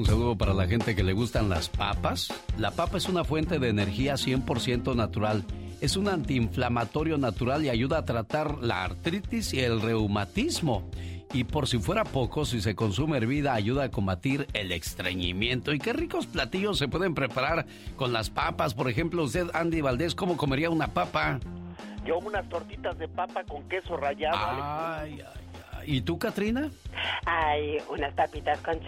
Un 0.00 0.06
saludo 0.06 0.34
para 0.34 0.54
la 0.54 0.66
gente 0.66 0.96
que 0.96 1.02
le 1.02 1.12
gustan 1.12 1.50
las 1.50 1.68
papas. 1.68 2.32
La 2.56 2.70
papa 2.70 2.96
es 2.96 3.06
una 3.06 3.22
fuente 3.22 3.58
de 3.58 3.68
energía 3.68 4.14
100% 4.14 4.96
natural. 4.96 5.44
Es 5.82 5.94
un 5.98 6.08
antiinflamatorio 6.08 7.18
natural 7.18 7.66
y 7.66 7.68
ayuda 7.68 7.98
a 7.98 8.04
tratar 8.06 8.62
la 8.62 8.82
artritis 8.82 9.52
y 9.52 9.60
el 9.60 9.82
reumatismo. 9.82 10.88
Y 11.34 11.44
por 11.44 11.68
si 11.68 11.80
fuera 11.80 12.04
poco, 12.04 12.46
si 12.46 12.62
se 12.62 12.74
consume 12.74 13.18
hervida, 13.18 13.52
ayuda 13.52 13.84
a 13.84 13.90
combatir 13.90 14.46
el 14.54 14.72
estreñimiento. 14.72 15.74
¿Y 15.74 15.78
qué 15.78 15.92
ricos 15.92 16.26
platillos 16.26 16.78
se 16.78 16.88
pueden 16.88 17.12
preparar 17.12 17.66
con 17.96 18.14
las 18.14 18.30
papas? 18.30 18.72
Por 18.72 18.88
ejemplo, 18.88 19.24
usted, 19.24 19.50
Andy 19.52 19.82
Valdés, 19.82 20.14
¿cómo 20.14 20.38
comería 20.38 20.70
una 20.70 20.94
papa? 20.94 21.40
Yo 22.06 22.16
unas 22.20 22.48
tortitas 22.48 22.98
de 22.98 23.06
papa 23.06 23.44
con 23.44 23.68
queso 23.68 23.98
rallado. 23.98 24.38
Ay, 24.38 25.20
ay. 25.20 25.39
¿Y 25.90 26.02
tú, 26.02 26.20
Katrina? 26.20 26.70
Ay, 27.26 27.78
unas 27.88 28.14
papitas 28.14 28.60
con, 28.60 28.78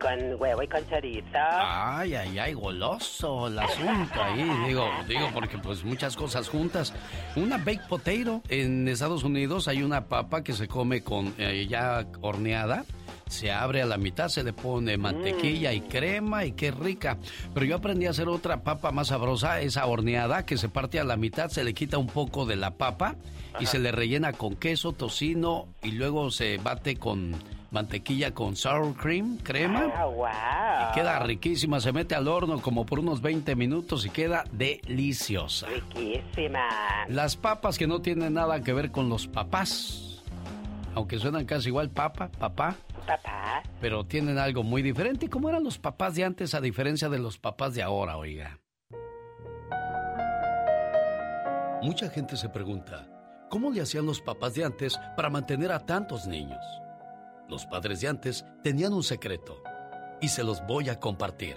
con 0.00 0.40
huevo 0.40 0.62
y 0.62 0.68
con 0.68 0.88
chorizo. 0.88 1.26
Ay, 1.34 2.14
ay, 2.14 2.38
ay, 2.38 2.52
goloso 2.52 3.48
el 3.48 3.58
asunto 3.58 4.22
ahí. 4.22 4.48
Digo, 4.68 4.88
digo, 5.08 5.28
porque 5.34 5.58
pues 5.58 5.82
muchas 5.82 6.14
cosas 6.14 6.48
juntas. 6.48 6.94
Una 7.34 7.58
baked 7.58 7.88
potato. 7.88 8.42
En 8.48 8.86
Estados 8.86 9.24
Unidos 9.24 9.66
hay 9.66 9.82
una 9.82 10.06
papa 10.06 10.44
que 10.44 10.52
se 10.52 10.68
come 10.68 11.02
con 11.02 11.34
eh, 11.36 11.66
ya 11.68 12.06
horneada 12.20 12.84
se 13.32 13.50
abre 13.50 13.82
a 13.82 13.86
la 13.86 13.96
mitad, 13.96 14.28
se 14.28 14.44
le 14.44 14.52
pone 14.52 14.96
mantequilla 14.96 15.72
y 15.72 15.80
mm. 15.80 15.88
crema 15.88 16.44
y 16.44 16.52
qué 16.52 16.70
rica. 16.70 17.18
Pero 17.52 17.66
yo 17.66 17.76
aprendí 17.76 18.06
a 18.06 18.10
hacer 18.10 18.28
otra 18.28 18.62
papa 18.62 18.92
más 18.92 19.08
sabrosa, 19.08 19.60
esa 19.60 19.86
horneada 19.86 20.46
que 20.46 20.56
se 20.56 20.68
parte 20.68 21.00
a 21.00 21.04
la 21.04 21.16
mitad, 21.16 21.48
se 21.48 21.64
le 21.64 21.74
quita 21.74 21.98
un 21.98 22.06
poco 22.06 22.46
de 22.46 22.56
la 22.56 22.72
papa 22.72 23.16
y 23.58 23.66
se 23.66 23.78
le 23.78 23.92
rellena 23.92 24.32
con 24.32 24.56
queso, 24.56 24.92
tocino 24.92 25.68
y 25.82 25.92
luego 25.92 26.30
se 26.30 26.58
bate 26.58 26.96
con 26.96 27.36
mantequilla 27.72 28.32
con 28.32 28.54
sour 28.54 28.94
cream, 28.94 29.38
crema. 29.38 29.90
Ah, 29.94 30.90
y 30.90 30.94
queda 30.94 31.18
riquísima, 31.20 31.80
se 31.80 31.92
mete 31.92 32.14
al 32.14 32.28
horno 32.28 32.60
como 32.60 32.86
por 32.86 33.00
unos 33.00 33.20
20 33.22 33.56
minutos 33.56 34.06
y 34.06 34.10
queda 34.10 34.44
deliciosa. 34.52 35.66
Riquísima. 35.68 36.68
Las 37.08 37.36
papas 37.36 37.78
que 37.78 37.86
no 37.86 38.00
tienen 38.00 38.34
nada 38.34 38.62
que 38.62 38.72
ver 38.72 38.90
con 38.90 39.08
los 39.08 39.26
papás. 39.26 40.22
Aunque 40.94 41.18
suenan 41.18 41.46
casi 41.46 41.68
igual, 41.68 41.90
papa, 41.90 42.28
papá. 42.38 42.76
Papá. 43.06 43.62
Pero 43.80 44.04
tienen 44.04 44.38
algo 44.38 44.62
muy 44.62 44.82
diferente. 44.82 45.28
¿Cómo 45.28 45.48
eran 45.48 45.64
los 45.64 45.78
papás 45.78 46.14
de 46.14 46.24
antes 46.24 46.54
a 46.54 46.60
diferencia 46.60 47.08
de 47.08 47.18
los 47.18 47.38
papás 47.38 47.74
de 47.74 47.82
ahora, 47.82 48.16
oiga? 48.16 48.58
Mucha 51.82 52.08
gente 52.10 52.36
se 52.36 52.48
pregunta, 52.48 53.08
¿cómo 53.50 53.70
le 53.70 53.80
hacían 53.80 54.06
los 54.06 54.20
papás 54.20 54.54
de 54.54 54.64
antes 54.64 54.96
para 55.16 55.30
mantener 55.30 55.72
a 55.72 55.84
tantos 55.84 56.26
niños? 56.26 56.64
Los 57.48 57.66
padres 57.66 58.00
de 58.00 58.08
antes 58.08 58.44
tenían 58.62 58.92
un 58.92 59.02
secreto 59.02 59.62
y 60.20 60.28
se 60.28 60.44
los 60.44 60.64
voy 60.66 60.88
a 60.88 61.00
compartir. 61.00 61.56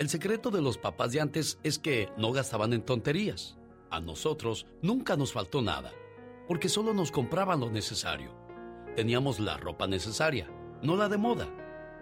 El 0.00 0.08
secreto 0.08 0.50
de 0.50 0.60
los 0.60 0.78
papás 0.78 1.12
de 1.12 1.20
antes 1.20 1.60
es 1.62 1.78
que 1.78 2.08
no 2.16 2.32
gastaban 2.32 2.72
en 2.72 2.82
tonterías. 2.82 3.56
A 3.88 4.00
nosotros 4.00 4.66
nunca 4.82 5.16
nos 5.16 5.32
faltó 5.32 5.62
nada, 5.62 5.92
porque 6.48 6.68
solo 6.68 6.92
nos 6.92 7.12
compraban 7.12 7.60
lo 7.60 7.70
necesario 7.70 8.41
teníamos 8.96 9.40
la 9.40 9.56
ropa 9.56 9.86
necesaria, 9.86 10.50
no 10.82 10.96
la 10.96 11.08
de 11.08 11.16
moda. 11.16 11.48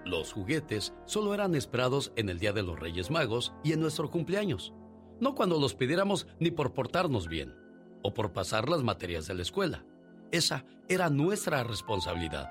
Los 0.05 0.33
juguetes 0.33 0.95
solo 1.05 1.35
eran 1.35 1.55
esperados 1.55 2.13
en 2.17 2.29
el 2.29 2.39
Día 2.39 2.53
de 2.53 2.63
los 2.63 2.79
Reyes 2.79 3.11
Magos 3.11 3.53
y 3.63 3.73
en 3.73 3.81
nuestro 3.81 4.11
cumpleaños, 4.11 4.73
no 5.21 5.35
cuando 5.35 5.61
los 5.61 5.75
pidiéramos 5.75 6.27
ni 6.39 6.51
por 6.51 6.73
portarnos 6.73 7.29
bien 7.29 7.55
o 8.03 8.15
por 8.15 8.33
pasar 8.33 8.69
las 8.69 8.83
materias 8.83 9.27
de 9.27 9.35
la 9.35 9.43
escuela. 9.43 9.85
Esa 10.33 10.65
era 10.89 11.11
nuestra 11.11 11.63
responsabilidad. 11.65 12.51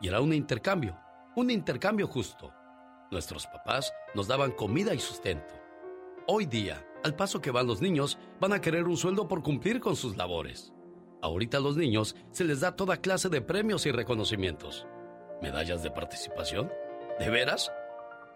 Y 0.00 0.08
era 0.08 0.20
un 0.20 0.32
intercambio, 0.32 0.98
un 1.36 1.50
intercambio 1.50 2.06
justo. 2.06 2.52
Nuestros 3.10 3.46
papás 3.46 3.92
nos 4.14 4.26
daban 4.26 4.52
comida 4.52 4.94
y 4.94 4.98
sustento. 4.98 5.54
Hoy 6.26 6.46
día, 6.46 6.84
al 7.04 7.14
paso 7.14 7.40
que 7.40 7.50
van 7.50 7.66
los 7.66 7.80
niños, 7.80 8.18
van 8.40 8.52
a 8.52 8.60
querer 8.60 8.84
un 8.84 8.96
sueldo 8.96 9.28
por 9.28 9.42
cumplir 9.42 9.80
con 9.80 9.96
sus 9.96 10.16
labores. 10.16 10.72
Ahorita 11.22 11.58
a 11.58 11.60
los 11.60 11.76
niños 11.76 12.16
se 12.32 12.44
les 12.44 12.60
da 12.60 12.76
toda 12.76 13.00
clase 13.00 13.28
de 13.28 13.42
premios 13.42 13.84
y 13.86 13.92
reconocimientos. 13.92 14.86
¿Medallas 15.42 15.82
de 15.82 15.90
participación? 15.90 16.70
¿De 17.18 17.28
veras? 17.28 17.70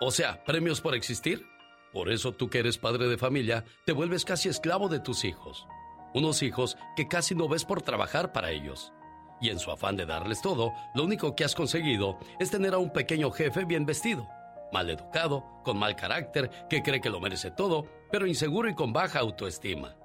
O 0.00 0.11
sea, 0.11 0.45
premios 0.45 0.81
por 0.81 0.95
existir. 0.95 1.47
Por 1.93 2.11
eso 2.11 2.33
tú 2.33 2.50
que 2.50 2.59
eres 2.59 2.77
padre 2.77 3.06
de 3.09 3.17
familia, 3.17 3.65
te 3.87 3.93
vuelves 3.93 4.25
casi 4.25 4.49
esclavo 4.49 4.89
de 4.89 5.00
tus 5.00 5.25
hijos. 5.25 5.67
Unos 6.12 6.43
hijos 6.43 6.77
que 6.97 7.09
casi 7.09 7.34
no 7.34 7.49
ves 7.49 7.65
por 7.65 7.83
trabajar 7.83 8.33
para 8.33 8.50
ellos. 8.50 8.93
Y 9.41 9.49
en 9.49 9.59
su 9.59 9.71
afán 9.71 9.97
de 9.97 10.06
darles 10.06 10.43
todo, 10.43 10.72
lo 10.95 11.05
único 11.05 11.34
que 11.34 11.45
has 11.45 11.55
conseguido 11.55 12.19
es 12.39 12.51
tener 12.51 12.75
a 12.75 12.78
un 12.78 12.93
pequeño 12.93 13.31
jefe 13.31 13.65
bien 13.65 13.87
vestido, 13.87 14.28
mal 14.72 14.91
educado, 14.91 15.45
con 15.65 15.78
mal 15.78 15.97
carácter, 15.97 16.51
que 16.69 16.83
cree 16.83 17.01
que 17.01 17.11
lo 17.11 17.21
merece 17.21 17.51
todo, 17.51 17.87
pero 18.11 18.27
inseguro 18.27 18.69
y 18.69 18.75
con 18.75 18.93
baja 18.93 19.21
autoestima. 19.21 19.97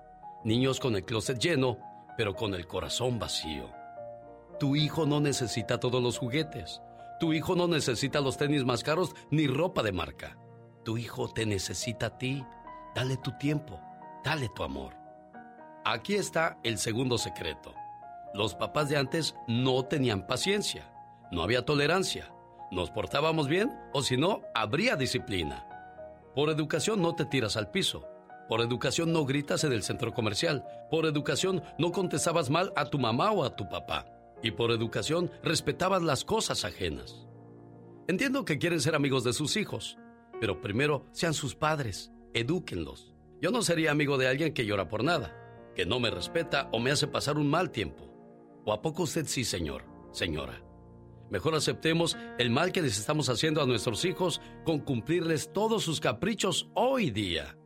Niños 0.44 0.80
con 0.80 0.96
el 0.96 1.04
closet 1.04 1.40
lleno 1.40 1.78
pero 2.20 2.36
con 2.36 2.54
el 2.54 2.68
corazón 2.68 3.18
vacío. 3.18 3.70
Tu 4.60 4.76
hijo 4.76 5.06
no 5.06 5.22
necesita 5.22 5.80
todos 5.80 6.04
los 6.04 6.18
juguetes. 6.18 6.82
Tu 7.18 7.32
hijo 7.32 7.56
no 7.56 7.66
necesita 7.70 8.20
los 8.20 8.36
tenis 8.36 8.66
más 8.66 8.84
caros 8.84 9.16
ni 9.32 9.48
ropa 9.48 9.84
de 9.84 9.94
marca. 9.94 10.38
Tu 10.84 10.98
hijo 10.98 11.30
te 11.30 11.46
necesita 11.46 12.08
a 12.08 12.18
ti. 12.18 12.44
Dale 12.94 13.16
tu 13.16 13.32
tiempo, 13.38 13.80
dale 14.22 14.50
tu 14.54 14.64
amor. 14.64 14.98
Aquí 15.86 16.16
está 16.16 16.60
el 16.64 16.78
segundo 16.78 17.18
secreto. 17.18 17.74
Los 18.34 18.54
papás 18.54 18.90
de 18.90 18.98
antes 18.98 19.34
no 19.48 19.86
tenían 19.86 20.28
paciencia, 20.28 20.92
no 21.32 21.42
había 21.42 21.64
tolerancia. 21.64 22.34
Nos 22.70 22.92
portábamos 22.92 23.48
bien 23.48 23.72
o 23.94 24.02
si 24.02 24.18
no, 24.18 24.42
habría 24.54 24.98
disciplina. 24.98 25.66
Por 26.36 26.50
educación 26.50 27.02
no 27.02 27.16
te 27.16 27.24
tiras 27.24 27.56
al 27.56 27.72
piso. 27.72 28.10
Por 28.50 28.62
educación 28.62 29.14
no 29.14 29.26
gritas 29.28 29.64
en 29.64 29.74
el 29.74 29.84
centro 29.84 30.12
comercial. 30.12 30.66
Por 30.90 31.06
educación 31.06 31.62
no 31.78 31.92
contestabas 31.92 32.50
mal 32.50 32.74
a 32.76 32.86
tu 32.86 32.98
mamá 32.98 33.32
o 33.32 33.44
a 33.44 33.56
tu 33.56 33.70
papá. 33.70 34.08
Y 34.42 34.50
por 34.50 34.72
educación 34.72 35.30
respetabas 35.44 36.02
las 36.02 36.26
cosas 36.26 36.66
ajenas. 36.66 37.28
Entiendo 38.08 38.46
que 38.46 38.58
quieren 38.58 38.82
ser 38.82 38.96
amigos 38.96 39.24
de 39.24 39.34
sus 39.34 39.56
hijos, 39.56 40.00
pero 40.42 40.62
primero 40.62 41.06
sean 41.12 41.36
sus 41.36 41.54
padres, 41.54 42.12
edúquenlos. 42.34 43.14
Yo 43.40 43.52
no 43.52 43.62
sería 43.62 43.92
amigo 43.92 44.18
de 44.18 44.28
alguien 44.28 44.52
que 44.52 44.66
llora 44.66 44.90
por 44.90 45.04
nada, 45.04 45.72
que 45.76 45.86
no 45.86 46.00
me 46.00 46.10
respeta 46.10 46.70
o 46.72 46.80
me 46.80 46.90
hace 46.90 47.06
pasar 47.06 47.38
un 47.38 47.52
mal 47.52 47.70
tiempo. 47.70 48.10
¿O 48.66 48.74
a 48.74 48.82
poco 48.82 49.04
usted 49.04 49.28
sí, 49.28 49.44
señor, 49.44 49.84
señora? 50.12 50.64
Mejor 51.30 51.54
aceptemos 51.54 52.18
el 52.40 52.50
mal 52.50 52.72
que 52.72 52.82
les 52.82 52.98
estamos 52.98 53.30
haciendo 53.30 53.62
a 53.62 53.68
nuestros 53.68 54.04
hijos 54.06 54.42
con 54.66 54.80
cumplirles 54.80 55.54
todos 55.54 55.84
sus 55.84 56.00
caprichos 56.00 56.72
hoy 56.74 57.12
día 57.12 57.59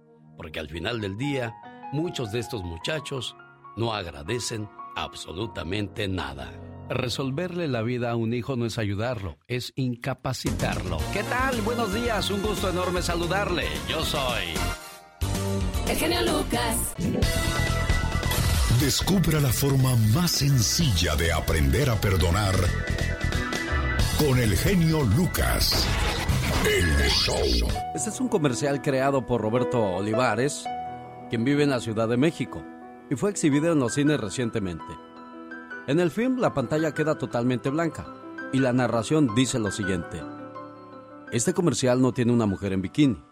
porque 0.44 0.60
al 0.60 0.68
final 0.68 1.00
del 1.00 1.18
día 1.18 1.56
muchos 1.94 2.34
de 2.34 2.40
estos 2.40 2.64
muchachos 2.64 3.34
no 3.78 3.94
agradecen 3.94 4.70
absolutamente 4.94 6.10
nada. 6.10 6.52
Resolverle 6.90 7.70
la 7.70 7.82
vida 7.82 8.12
a 8.12 8.18
un 8.18 8.34
hijo 8.34 8.58
no 8.58 8.66
es 8.66 8.78
ayudarlo, 8.78 9.38
es 9.48 9.72
incapacitarlo. 9.78 10.98
¿Qué 11.14 11.24
tal? 11.24 11.62
Buenos 11.62 11.94
días, 11.94 12.30
un 12.30 12.42
gusto 12.42 12.70
enorme 12.70 13.02
saludarle. 13.02 13.64
Yo 13.88 14.04
soy... 14.04 14.44
El 15.88 15.96
genio 15.96 16.22
Lucas. 16.24 16.94
Descubra 18.82 19.40
la 19.40 19.50
forma 19.50 19.96
más 20.14 20.32
sencilla 20.32 21.16
de 21.16 21.32
aprender 21.32 21.90
a 21.90 21.96
perdonar 21.96 22.56
con 24.20 24.38
el 24.40 24.58
genio 24.58 25.04
Lucas. 25.04 25.88
Este 27.94 28.10
es 28.10 28.20
un 28.20 28.28
comercial 28.28 28.82
creado 28.82 29.26
por 29.26 29.42
Roberto 29.42 29.82
Olivares, 29.82 30.66
quien 31.30 31.44
vive 31.44 31.64
en 31.64 31.70
la 31.70 31.80
Ciudad 31.80 32.08
de 32.08 32.18
México, 32.18 32.64
y 33.10 33.16
fue 33.16 33.30
exhibido 33.30 33.72
en 33.72 33.80
los 33.80 33.94
cines 33.94 34.20
recientemente. 34.20 34.86
En 35.88 36.00
el 36.00 36.12
film 36.12 36.40
la 36.40 36.54
pantalla 36.54 36.94
queda 36.94 37.18
totalmente 37.18 37.70
blanca 37.70 38.08
y 38.54 38.60
la 38.60 38.72
narración 38.72 39.36
dice 39.36 39.60
lo 39.60 39.72
siguiente. 39.72 40.22
Este 41.32 41.54
comercial 41.54 42.02
no 42.02 42.14
tiene 42.14 42.32
una 42.32 42.46
mujer 42.46 42.74
en 42.74 42.82
bikini, 42.82 43.24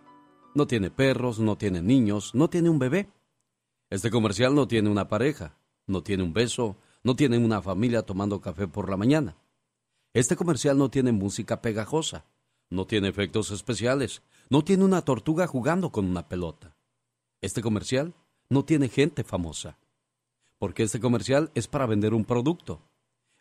no 0.54 0.68
tiene 0.68 0.92
perros, 0.92 1.40
no 1.40 1.58
tiene 1.58 1.82
niños, 1.82 2.36
no 2.36 2.50
tiene 2.50 2.70
un 2.70 2.80
bebé. 2.80 3.10
Este 3.90 4.10
comercial 4.10 4.56
no 4.56 4.68
tiene 4.68 4.90
una 4.90 5.08
pareja, 5.08 5.58
no 5.88 6.04
tiene 6.04 6.24
un 6.24 6.34
beso, 6.34 6.78
no 7.04 7.16
tiene 7.16 7.38
una 7.38 7.62
familia 7.62 8.02
tomando 8.02 8.42
café 8.42 8.68
por 8.68 8.90
la 8.90 8.98
mañana. 8.98 9.38
Este 10.14 10.36
comercial 10.36 10.78
no 10.78 10.90
tiene 10.90 11.12
música 11.12 11.62
pegajosa, 11.62 12.26
no 12.72 12.88
tiene 12.88 13.10
efectos 13.10 13.52
especiales. 13.52 14.24
No 14.50 14.64
tiene 14.64 14.84
una 14.84 15.04
tortuga 15.04 15.46
jugando 15.46 15.92
con 15.92 16.06
una 16.06 16.28
pelota. 16.28 16.76
Este 17.42 17.62
comercial 17.62 18.16
no 18.50 18.66
tiene 18.66 18.90
gente 18.90 19.24
famosa. 19.24 19.78
Porque 20.58 20.84
este 20.84 21.00
comercial 21.00 21.52
es 21.54 21.68
para 21.68 21.86
vender 21.86 22.14
un 22.14 22.26
producto. 22.26 22.82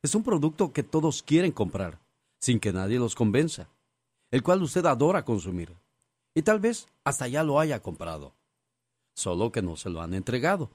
Es 0.02 0.14
un 0.14 0.22
producto 0.22 0.72
que 0.72 0.82
todos 0.82 1.22
quieren 1.22 1.52
comprar, 1.52 2.00
sin 2.38 2.60
que 2.60 2.72
nadie 2.72 2.98
los 2.98 3.14
convenza. 3.14 3.68
El 4.30 4.42
cual 4.42 4.62
usted 4.62 4.84
adora 4.86 5.24
consumir. 5.24 5.76
Y 6.34 6.42
tal 6.42 6.60
vez 6.60 6.88
hasta 7.04 7.28
ya 7.28 7.44
lo 7.44 7.60
haya 7.60 7.80
comprado. 7.80 8.34
Solo 9.14 9.52
que 9.52 9.62
no 9.62 9.76
se 9.76 9.90
lo 9.90 10.00
han 10.00 10.14
entregado. 10.14 10.70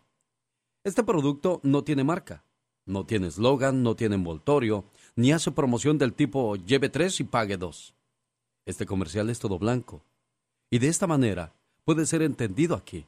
Este 0.84 1.04
producto 1.04 1.60
no 1.64 1.84
tiene 1.84 2.04
marca. 2.04 2.44
No 2.86 3.06
tiene 3.06 3.28
eslogan, 3.28 3.82
no 3.82 3.96
tiene 3.96 4.14
envoltorio, 4.14 4.86
ni 5.16 5.32
hace 5.32 5.52
promoción 5.52 5.98
del 5.98 6.14
tipo 6.14 6.56
lleve 6.56 6.90
tres 6.90 7.20
y 7.20 7.24
pague 7.24 7.58
dos. 7.58 7.95
Este 8.66 8.86
comercial 8.86 9.30
es 9.30 9.40
todo 9.40 9.60
blanco. 9.60 10.04
Y 10.70 10.80
de 10.80 10.88
esta 10.88 11.08
manera 11.08 11.54
puede 11.84 12.06
ser 12.06 12.22
entendido 12.22 12.76
aquí 12.76 13.06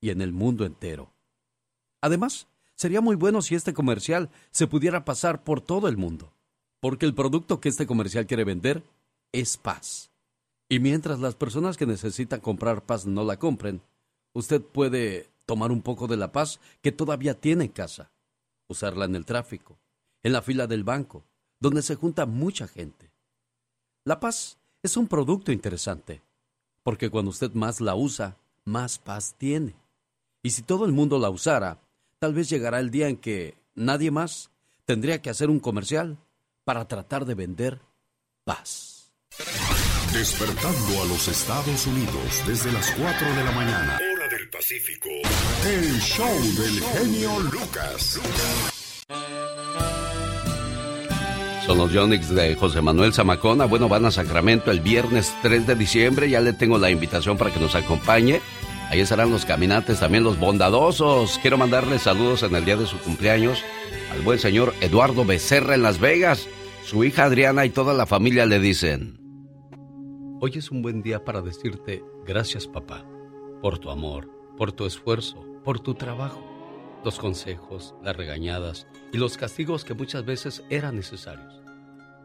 y 0.00 0.10
en 0.10 0.20
el 0.20 0.32
mundo 0.32 0.64
entero. 0.64 1.12
Además, 2.00 2.48
sería 2.74 3.00
muy 3.00 3.16
bueno 3.16 3.42
si 3.42 3.54
este 3.54 3.74
comercial 3.74 4.30
se 4.50 4.66
pudiera 4.66 5.04
pasar 5.04 5.44
por 5.44 5.60
todo 5.60 5.88
el 5.88 5.96
mundo, 5.96 6.32
porque 6.80 7.06
el 7.06 7.14
producto 7.14 7.60
que 7.60 7.68
este 7.68 7.86
comercial 7.86 8.26
quiere 8.26 8.44
vender 8.44 8.82
es 9.32 9.56
paz. 9.56 10.10
Y 10.68 10.80
mientras 10.80 11.20
las 11.20 11.34
personas 11.34 11.76
que 11.76 11.86
necesitan 11.86 12.40
comprar 12.40 12.84
paz 12.84 13.06
no 13.06 13.24
la 13.24 13.38
compren, 13.38 13.82
usted 14.32 14.62
puede 14.62 15.28
tomar 15.44 15.72
un 15.72 15.82
poco 15.82 16.06
de 16.06 16.16
la 16.16 16.32
paz 16.32 16.60
que 16.80 16.92
todavía 16.92 17.34
tiene 17.34 17.64
en 17.64 17.72
casa, 17.72 18.12
usarla 18.68 19.04
en 19.04 19.16
el 19.16 19.24
tráfico, 19.24 19.78
en 20.22 20.32
la 20.32 20.42
fila 20.42 20.66
del 20.66 20.84
banco, 20.84 21.24
donde 21.58 21.82
se 21.82 21.96
junta 21.96 22.24
mucha 22.24 22.68
gente. 22.68 23.12
La 24.04 24.20
paz 24.20 24.59
es 24.82 24.96
un 24.96 25.08
producto 25.08 25.52
interesante, 25.52 26.22
porque 26.82 27.10
cuando 27.10 27.30
usted 27.30 27.52
más 27.52 27.80
la 27.80 27.94
usa, 27.94 28.36
más 28.64 28.98
paz 28.98 29.34
tiene. 29.36 29.74
Y 30.42 30.50
si 30.50 30.62
todo 30.62 30.86
el 30.86 30.92
mundo 30.92 31.18
la 31.18 31.30
usara, 31.30 31.80
tal 32.18 32.34
vez 32.34 32.48
llegará 32.48 32.80
el 32.80 32.90
día 32.90 33.08
en 33.08 33.16
que 33.16 33.56
nadie 33.74 34.10
más 34.10 34.50
tendría 34.84 35.20
que 35.20 35.30
hacer 35.30 35.50
un 35.50 35.60
comercial 35.60 36.18
para 36.64 36.88
tratar 36.88 37.24
de 37.24 37.34
vender 37.34 37.80
paz. 38.44 39.12
Despertando 40.12 41.02
a 41.02 41.04
los 41.06 41.28
Estados 41.28 41.86
Unidos 41.86 42.42
desde 42.46 42.72
las 42.72 42.90
4 42.92 43.34
de 43.34 43.44
la 43.44 43.52
mañana. 43.52 43.98
Hora 44.12 44.28
del 44.28 44.50
Pacífico. 44.50 45.08
El 45.66 46.00
show 46.00 46.40
del 46.56 46.80
genio 46.82 47.40
Lucas. 47.40 48.18
Son 51.70 51.78
los 51.78 51.92
Yonix 51.92 52.30
de 52.30 52.56
José 52.56 52.82
Manuel 52.82 53.12
Zamacona. 53.12 53.64
Bueno, 53.64 53.88
van 53.88 54.04
a 54.04 54.10
Sacramento 54.10 54.72
el 54.72 54.80
viernes 54.80 55.32
3 55.40 55.68
de 55.68 55.76
diciembre. 55.76 56.28
Ya 56.28 56.40
le 56.40 56.52
tengo 56.52 56.78
la 56.78 56.90
invitación 56.90 57.38
para 57.38 57.52
que 57.52 57.60
nos 57.60 57.76
acompañe. 57.76 58.40
Ahí 58.90 58.98
estarán 58.98 59.30
los 59.30 59.44
caminantes, 59.44 60.00
también 60.00 60.24
los 60.24 60.36
bondadosos. 60.36 61.38
Quiero 61.40 61.58
mandarle 61.58 62.00
saludos 62.00 62.42
en 62.42 62.56
el 62.56 62.64
día 62.64 62.76
de 62.76 62.86
su 62.86 62.98
cumpleaños 62.98 63.62
al 64.10 64.20
buen 64.22 64.40
señor 64.40 64.74
Eduardo 64.80 65.24
Becerra 65.24 65.76
en 65.76 65.84
Las 65.84 66.00
Vegas. 66.00 66.48
Su 66.84 67.04
hija 67.04 67.26
Adriana 67.26 67.64
y 67.64 67.70
toda 67.70 67.94
la 67.94 68.04
familia 68.04 68.46
le 68.46 68.58
dicen. 68.58 69.20
Hoy 70.40 70.50
es 70.56 70.72
un 70.72 70.82
buen 70.82 71.02
día 71.02 71.24
para 71.24 71.40
decirte 71.40 72.02
gracias 72.26 72.66
papá, 72.66 73.06
por 73.62 73.78
tu 73.78 73.90
amor, 73.90 74.28
por 74.56 74.72
tu 74.72 74.86
esfuerzo, 74.86 75.46
por 75.62 75.78
tu 75.78 75.94
trabajo, 75.94 76.42
los 77.04 77.20
consejos, 77.20 77.94
las 78.02 78.16
regañadas 78.16 78.88
y 79.12 79.18
los 79.18 79.36
castigos 79.36 79.84
que 79.84 79.94
muchas 79.94 80.24
veces 80.24 80.64
eran 80.68 80.96
necesarios. 80.96 81.59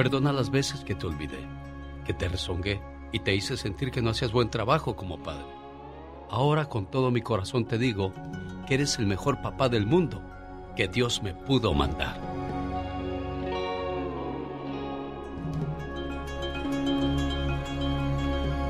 perdona 0.00 0.32
las 0.32 0.50
veces 0.50 0.82
que 0.82 0.94
te 0.94 1.06
olvidé, 1.06 1.46
que 2.06 2.14
te 2.14 2.26
rezongué 2.26 2.80
y 3.12 3.18
te 3.18 3.34
hice 3.34 3.58
sentir 3.58 3.90
que 3.90 4.00
no 4.00 4.08
hacías 4.08 4.32
buen 4.32 4.48
trabajo 4.48 4.96
como 4.96 5.22
padre. 5.22 5.44
Ahora 6.30 6.64
con 6.70 6.86
todo 6.86 7.10
mi 7.10 7.20
corazón 7.20 7.66
te 7.66 7.76
digo 7.76 8.14
que 8.66 8.76
eres 8.76 8.98
el 8.98 9.06
mejor 9.06 9.42
papá 9.42 9.68
del 9.68 9.84
mundo 9.84 10.22
que 10.74 10.88
Dios 10.88 11.22
me 11.22 11.34
pudo 11.34 11.74
mandar. 11.74 12.18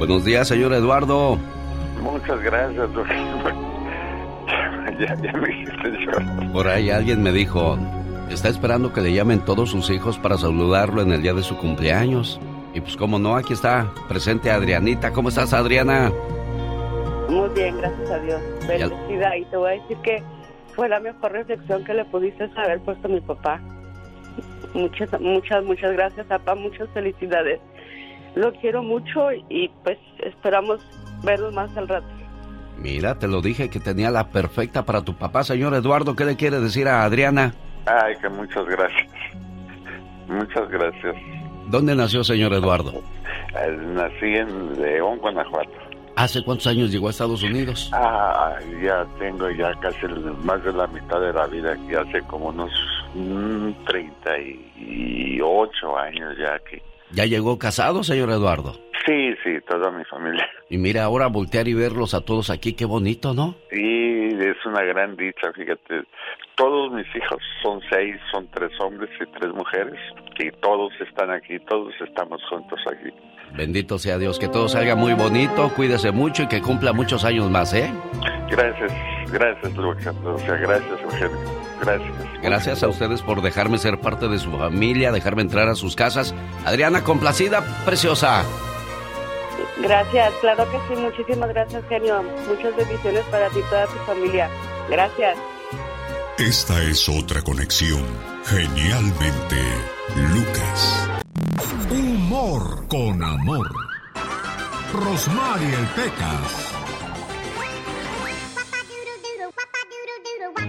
Buenos 0.00 0.25
días, 0.25 0.49
señor 0.49 0.73
Eduardo. 0.73 1.38
Muchas 2.03 2.43
gracias, 2.43 2.93
doctor. 2.93 3.06
Ya, 4.99 5.15
ya 5.15 5.32
me 5.32 5.55
hiciste 5.55 5.91
llorar. 5.91 6.53
Por 6.53 6.67
ahí 6.67 6.91
alguien 6.91 7.23
me 7.23 7.32
dijo, 7.32 7.79
está 8.35 8.49
esperando 8.49 8.93
que 8.93 9.00
le 9.00 9.12
llamen 9.12 9.41
todos 9.41 9.71
sus 9.71 9.91
hijos 9.91 10.19
para 10.19 10.38
saludarlo 10.38 11.03
en 11.03 11.12
el 11.12 11.23
día 11.23 11.35
de 11.35 11.43
su 11.43 11.56
cumpleaños. 11.56 12.41
Y 12.75 12.81
pues 12.81 12.97
como 12.97 13.19
no, 13.19 13.37
aquí 13.37 13.53
está 13.53 13.93
presente 14.09 14.50
Adrianita. 14.50 15.12
¿Cómo 15.12 15.29
estás, 15.29 15.53
Adriana? 15.53 16.12
Muy 17.29 17.49
bien, 17.50 17.77
gracias 17.79 18.11
a 18.11 18.19
Dios. 18.21 18.41
Bendecida. 18.67 19.37
Y 19.37 19.44
te 19.47 19.56
voy 19.56 19.71
a 19.71 19.81
decir 19.81 19.97
que 19.99 20.23
fue 20.75 20.88
la 20.88 21.00
mejor 21.00 21.32
reflexión 21.32 21.85
que 21.85 21.94
le 21.94 22.05
pudiste 22.05 22.49
haber 22.56 22.81
puesto 22.81 23.09
a 23.09 23.11
mi 23.11 23.21
papá. 23.21 23.61
Muchas, 24.75 25.21
muchas, 25.21 25.65
muchas 25.65 25.93
gracias, 25.93 26.27
papá. 26.27 26.55
Muchas 26.55 26.88
felicidades. 26.91 27.61
Lo 28.37 28.53
quiero 28.55 28.82
mucho 28.82 29.32
y 29.49 29.69
pues 29.82 29.99
esperamos 30.25 30.81
vernos 31.25 31.53
más 31.53 31.77
al 31.77 31.88
rato. 31.88 32.06
Mira, 32.79 33.19
te 33.19 33.29
lo 33.29 33.43
dije 33.43 33.69
que 33.69 33.81
tenía 33.81 34.11
la 34.11 34.31
perfecta 34.31 34.87
para 34.87 35.03
tu 35.03 35.15
papá, 35.15 35.44
señor 35.44 35.75
Eduardo. 35.75 36.17
¿Qué 36.17 36.25
le 36.25 36.37
quiere 36.37 36.61
decir 36.61 36.88
a 36.88 37.03
Adriana? 37.03 37.55
Ay, 37.87 38.15
que 38.21 38.29
muchas 38.29 38.67
gracias. 38.67 39.09
Muchas 40.29 40.69
gracias. 40.71 41.17
¿Dónde 41.67 41.94
nació, 41.94 42.25
señor 42.25 42.53
Eduardo? 42.53 43.03
Eh, 43.55 43.77
Nací 43.94 44.37
en 44.37 44.81
León, 44.81 45.19
Guanajuato. 45.19 45.71
¿Hace 46.17 46.43
cuántos 46.43 46.67
años 46.67 46.91
llegó 46.91 47.09
a 47.09 47.11
Estados 47.11 47.43
Unidos? 47.43 47.91
Ah, 47.93 48.55
ya 48.82 49.06
tengo 49.19 49.50
ya 49.50 49.73
casi 49.81 50.06
más 50.44 50.62
de 50.65 50.73
la 50.73 50.87
mitad 50.88 51.21
de 51.21 51.32
la 51.32 51.47
vida 51.47 51.73
aquí, 51.73 51.94
hace 51.94 52.21
como 52.27 52.49
unos 52.49 52.71
mm, 53.15 53.71
38 53.87 55.97
años 55.97 56.37
ya 56.38 56.59
que... 56.69 56.82
¿Ya 57.12 57.25
llegó 57.25 57.59
casado, 57.59 58.05
señor 58.05 58.31
Eduardo? 58.31 58.75
Sí, 59.11 59.35
sí, 59.43 59.51
toda 59.69 59.91
mi 59.91 60.05
familia. 60.05 60.47
Y 60.73 60.79
mira, 60.79 61.03
ahora 61.03 61.27
voltear 61.27 61.67
y 61.67 61.75
verlos 61.75 62.15
a 62.15 62.21
todos 62.21 62.49
aquí, 62.49 62.75
qué 62.75 62.85
bonito, 62.85 63.35
¿no? 63.35 63.57
Sí, 63.73 64.29
es 64.39 64.65
una 64.65 64.85
gran 64.85 65.17
dicha, 65.17 65.53
fíjate. 65.53 66.05
Todos 66.55 66.93
mis 66.93 67.07
hijos 67.17 67.43
son 67.61 67.81
seis, 67.91 68.15
son 68.31 68.49
tres 68.53 68.71
hombres 68.79 69.11
y 69.21 69.27
tres 69.37 69.53
mujeres, 69.53 69.99
y 70.39 70.49
todos 70.61 70.93
están 71.01 71.33
aquí, 71.33 71.59
todos 71.69 71.93
estamos 72.07 72.41
juntos 72.49 72.79
aquí. 72.89 73.13
Bendito 73.56 73.99
sea 73.99 74.17
Dios, 74.17 74.39
que 74.39 74.46
todo 74.46 74.69
salga 74.69 74.94
muy 74.94 75.15
bonito, 75.15 75.70
cuídese 75.75 76.13
mucho 76.13 76.44
y 76.44 76.46
que 76.46 76.63
cumpla 76.63 76.93
muchos 76.93 77.25
años 77.25 77.51
más, 77.51 77.75
¿eh? 77.75 77.93
Gracias, 78.49 78.93
gracias, 79.32 79.77
Lucas. 79.77 80.15
O 80.25 80.39
sea, 80.39 80.55
gracias, 80.55 81.03
Eugenio. 81.03 81.37
Gracias. 81.81 82.43
Gracias 82.43 82.82
a 82.84 82.89
ustedes 82.89 83.23
por 83.23 83.43
dejarme 83.43 83.79
ser 83.79 83.99
parte 83.99 84.29
de 84.29 84.39
su 84.39 84.53
familia, 84.53 85.11
dejarme 85.11 85.43
entrar 85.43 85.69
a 85.69 85.75
sus 85.75 85.96
casas. 85.96 86.32
Adriana, 86.65 87.03
complacida, 87.03 87.65
preciosa. 87.84 88.44
Gracias, 89.82 90.32
claro 90.41 90.70
que 90.70 90.79
sí. 90.89 91.01
Muchísimas 91.01 91.49
gracias, 91.49 91.84
genio. 91.89 92.22
Muchas 92.49 92.77
bendiciones 92.77 93.25
para 93.31 93.49
ti 93.51 93.60
y 93.60 93.63
toda 93.63 93.87
tu 93.87 93.99
familia. 94.06 94.49
Gracias. 94.89 95.39
Esta 96.39 96.82
es 96.82 97.08
otra 97.08 97.43
conexión. 97.43 98.03
Genialmente, 98.46 99.56
Lucas. 100.32 101.08
Humor 101.91 102.89
con 102.89 103.22
amor. 103.22 103.70
Rosmarie 104.93 105.75
el 105.75 105.87
Pecas. 105.89 106.80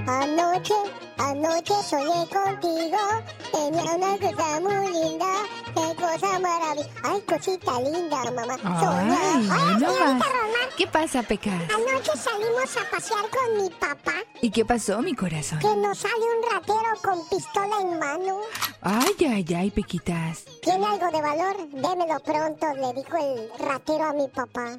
Anoche, 0.07 0.73
anoche 1.17 1.73
soñé 1.87 2.27
contigo, 2.27 2.97
tenía 3.51 3.95
una 3.95 4.17
cosa 4.17 4.59
muy 4.59 4.91
linda, 4.91 5.25
qué 5.73 5.95
cosa 5.95 6.39
maravillosa. 6.39 6.89
Ay, 7.03 7.21
cosita 7.21 7.79
linda, 7.81 8.31
mamá. 8.31 8.57
Soñé. 8.57 9.15
Ay, 9.15 9.49
Ay, 9.51 9.73
no 9.79 9.79
señorita 9.79 10.05
más. 10.13 10.27
Román, 10.27 10.69
¿Qué 10.77 10.87
pasa, 10.87 11.23
Pecas? 11.23 11.61
anoche 11.73 12.11
salimos 12.17 12.77
a 12.77 12.89
pasear 12.91 13.25
con 13.29 13.63
mi 13.63 13.69
papá, 13.69 14.13
¿Y 14.41 14.49
qué 14.49 14.65
pasó, 14.65 14.99
mi 15.01 15.13
corazón? 15.13 15.59
que 15.59 15.75
nos 15.75 15.97
sale 15.99 16.13
un 16.15 16.51
ratero 16.51 17.01
con 17.03 17.27
pistola 17.29 17.81
en 17.81 17.99
mano. 17.99 18.39
Ay, 18.81 19.15
ay, 19.29 19.45
ay, 19.55 19.71
Pequitas. 19.71 20.45
¿Tiene 20.61 20.85
algo 20.87 21.09
de 21.11 21.21
valor? 21.21 21.57
Démelo 21.69 22.19
pronto, 22.21 22.65
le 22.73 22.93
dijo 22.93 23.17
el 23.17 23.51
ratero 23.59 24.05
a 24.05 24.13
mi 24.13 24.27
papá. 24.29 24.77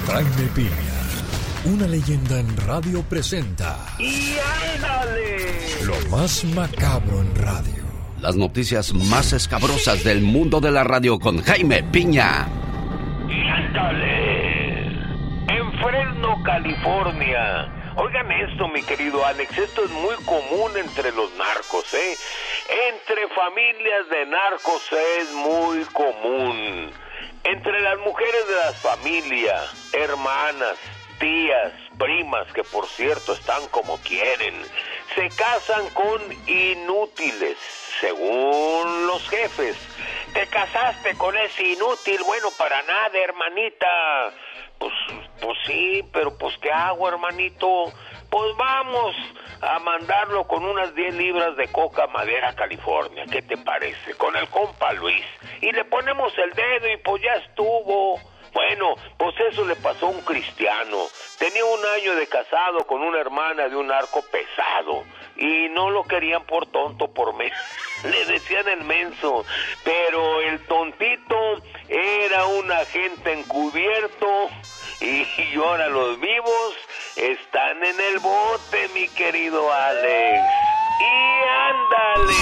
Jaime 0.08 0.50
Piña, 0.56 0.70
una 1.66 1.88
leyenda 1.88 2.40
en 2.40 2.58
radio 2.58 3.04
presenta. 3.04 3.78
¡Y 3.98 4.34
ándale! 4.76 5.60
Lo 5.86 5.96
más 6.10 6.44
macabro 6.44 7.22
en 7.22 7.34
radio. 7.36 7.80
Las 8.20 8.36
noticias 8.36 8.94
más 8.94 9.32
escabrosas 9.32 10.04
del 10.04 10.22
mundo 10.22 10.60
de 10.60 10.72
la 10.72 10.84
radio 10.84 11.18
con 11.20 11.42
Jaime 11.42 11.84
Piña. 11.84 12.50
¡Y 13.30 13.48
ándale! 13.48 14.88
En 15.48 15.72
Fresno, 15.80 16.44
California. 16.44 17.79
Oigan 18.02 18.32
esto, 18.32 18.70
mi 18.70 18.82
querido 18.82 19.26
Alex, 19.26 19.58
esto 19.58 19.84
es 19.84 19.92
muy 19.92 20.16
común 20.24 20.72
entre 20.78 21.12
los 21.12 21.34
narcos, 21.34 21.94
¿eh? 21.94 22.16
Entre 22.94 23.28
familias 23.28 24.08
de 24.08 24.26
narcos 24.26 24.90
es 24.94 25.30
muy 25.34 25.84
común. 25.84 26.94
Entre 27.44 27.82
las 27.82 28.00
mujeres 28.00 28.48
de 28.48 28.56
la 28.56 28.72
familia, 28.72 29.62
hermanas, 29.92 30.78
tías, 31.20 31.74
primas, 31.98 32.48
que 32.54 32.64
por 32.64 32.88
cierto 32.88 33.34
están 33.34 33.68
como 33.68 33.98
quieren, 33.98 34.56
se 35.14 35.28
casan 35.36 35.90
con 35.90 36.22
inútiles, 36.48 37.58
según 38.00 39.08
los 39.08 39.28
jefes. 39.28 39.76
Te 40.34 40.48
casaste 40.48 41.18
con 41.18 41.36
ese 41.36 41.64
inútil, 41.64 42.24
bueno, 42.24 42.48
para 42.58 42.82
nada, 42.84 43.20
hermanita. 43.20 44.34
Pues, 44.80 44.94
pues 45.42 45.58
sí, 45.68 46.04
pero 46.14 46.38
pues 46.38 46.58
¿qué 46.60 46.72
hago, 46.72 47.08
hermanito? 47.08 47.86
Pues 48.30 48.56
vamos 48.58 49.16
a 49.62 49.80
mandarlo 49.80 50.48
con 50.48 50.64
unas 50.64 50.96
10 50.96 51.16
libras 51.16 51.58
de 51.58 51.68
coca 51.68 52.08
madera 52.08 52.56
California. 52.56 53.26
¿Qué 53.30 53.42
te 53.42 53.58
parece? 53.58 54.16
Con 54.16 54.36
el 54.38 54.48
compa 54.48 54.94
Luis. 54.94 55.26
Y 55.62 55.72
le 55.72 55.84
ponemos 55.86 56.32
el 56.38 56.54
dedo 56.54 56.90
y 56.92 56.98
pues 56.98 57.22
ya 57.22 57.34
estuvo. 57.34 58.20
Bueno, 58.54 58.96
pues 59.18 59.36
eso 59.52 59.66
le 59.66 59.76
pasó 59.76 60.08
a 60.08 60.10
un 60.10 60.22
cristiano. 60.22 60.98
Tenía 61.38 61.66
un 61.66 61.86
año 61.86 62.16
de 62.16 62.28
casado 62.28 62.86
con 62.88 63.02
una 63.02 63.20
hermana 63.20 63.68
de 63.68 63.76
un 63.76 63.92
arco 63.92 64.24
pesado 64.32 65.04
y 65.36 65.70
no 65.70 65.90
lo 65.90 66.04
querían 66.04 66.46
por 66.46 66.66
tonto, 66.68 67.14
por 67.14 67.36
mes. 67.36 67.54
Le 68.04 68.26
decían 68.26 68.68
el 68.68 68.84
menso, 68.84 69.46
pero 69.84 70.42
el 70.42 70.66
tontito 70.66 71.62
era 71.88 72.46
un 72.46 72.72
agente 72.72 73.34
encubierto 73.34 74.50
y 75.40 75.56
ahora 75.56 75.88
los 75.88 76.20
vivos 76.20 76.76
están 77.16 77.84
en 77.84 78.00
el 78.00 78.20
bote, 78.20 78.90
mi 78.94 79.08
querido 79.10 79.72
Alex. 79.72 80.44
Y 81.02 81.48
ándale, 81.70 82.34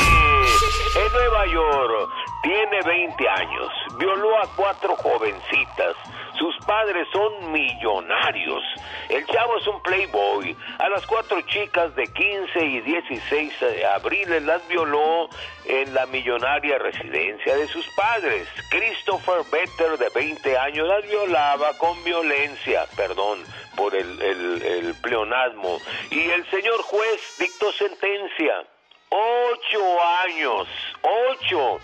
en 1.05 1.13
Nueva 1.13 1.45
York 1.47 2.09
tiene 2.41 2.81
20 2.81 3.29
años, 3.29 3.69
violó 3.99 4.37
a 4.41 4.47
cuatro 4.55 4.95
jovencitas. 4.95 5.95
Sus 6.37 6.55
padres 6.65 7.07
son 7.11 7.51
millonarios. 7.51 8.63
El 9.09 9.25
chavo 9.25 9.57
es 9.57 9.67
un 9.67 9.81
playboy. 9.81 10.55
A 10.77 10.89
las 10.89 11.05
cuatro 11.07 11.41
chicas 11.41 11.95
de 11.95 12.05
15 12.05 12.65
y 12.65 12.81
16 12.81 13.53
abril 13.95 14.45
las 14.45 14.67
violó 14.67 15.29
en 15.65 15.93
la 15.93 16.05
millonaria 16.05 16.77
residencia 16.77 17.55
de 17.55 17.67
sus 17.67 17.87
padres. 17.95 18.47
Christopher 18.69 19.43
Better, 19.51 19.97
de 19.97 20.09
20 20.09 20.57
años, 20.57 20.87
las 20.87 21.07
violaba 21.07 21.73
con 21.77 22.03
violencia, 22.03 22.85
perdón 22.95 23.43
por 23.75 23.95
el, 23.95 24.21
el 24.21 24.95
pleonasmo. 25.01 25.79
Y 26.11 26.29
el 26.29 26.47
señor 26.51 26.81
juez 26.83 27.35
dictó 27.39 27.71
sentencia. 27.73 28.63
Ocho 29.09 30.01
años, 30.25 30.67
ocho 31.01 31.79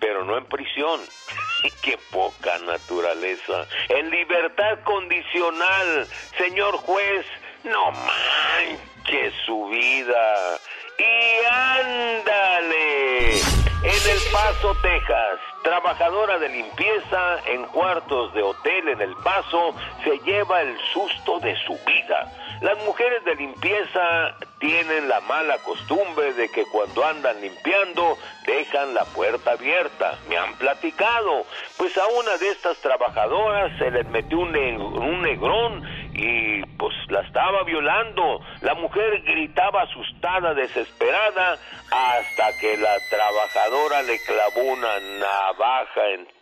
pero 0.00 0.24
no 0.24 0.36
en 0.36 0.44
prisión. 0.46 1.00
¡Qué 1.82 1.98
poca 2.10 2.58
naturaleza! 2.58 3.66
En 3.88 4.10
libertad 4.10 4.78
condicional, 4.84 6.06
señor 6.36 6.76
juez, 6.76 7.26
no 7.64 7.90
manche 7.90 9.32
su 9.44 9.66
vida. 9.68 10.58
Y 10.98 11.44
ándale. 11.46 13.38
En 13.82 14.10
El 14.10 14.20
Paso, 14.32 14.76
Texas, 14.82 15.38
trabajadora 15.62 16.38
de 16.38 16.48
limpieza 16.48 17.38
en 17.46 17.64
cuartos 17.64 18.32
de 18.34 18.42
hotel 18.42 18.88
en 18.88 19.00
El 19.00 19.14
Paso 19.16 19.74
se 20.04 20.18
lleva 20.20 20.62
el 20.62 20.78
susto 20.92 21.38
de 21.40 21.56
su 21.66 21.78
vida 21.86 22.32
las 22.60 22.76
mujeres 22.84 23.24
de 23.24 23.36
limpieza 23.36 24.34
tienen 24.58 25.08
la 25.08 25.20
mala 25.20 25.58
costumbre 25.58 26.32
de 26.32 26.48
que 26.48 26.64
cuando 26.66 27.04
andan 27.04 27.40
limpiando 27.40 28.18
dejan 28.46 28.94
la 28.94 29.04
puerta 29.04 29.52
abierta. 29.52 30.18
Me 30.28 30.36
han 30.36 30.54
platicado. 30.54 31.44
Pues 31.76 31.96
a 31.96 32.06
una 32.08 32.36
de 32.36 32.50
estas 32.50 32.76
trabajadoras 32.78 33.70
se 33.78 33.92
les 33.92 34.08
metió 34.08 34.40
un, 34.40 34.56
un 34.56 35.22
negrón 35.22 35.84
y 36.18 36.62
pues 36.76 36.94
la 37.08 37.20
estaba 37.20 37.62
violando. 37.62 38.40
La 38.62 38.74
mujer 38.74 39.22
gritaba 39.22 39.82
asustada, 39.82 40.52
desesperada, 40.52 41.56
hasta 41.90 42.58
que 42.60 42.76
la 42.76 42.96
trabajadora 43.08 44.02
le 44.02 44.18
clavó 44.24 44.62
una 44.62 45.00
navaja 45.20 46.08
en 46.14 46.38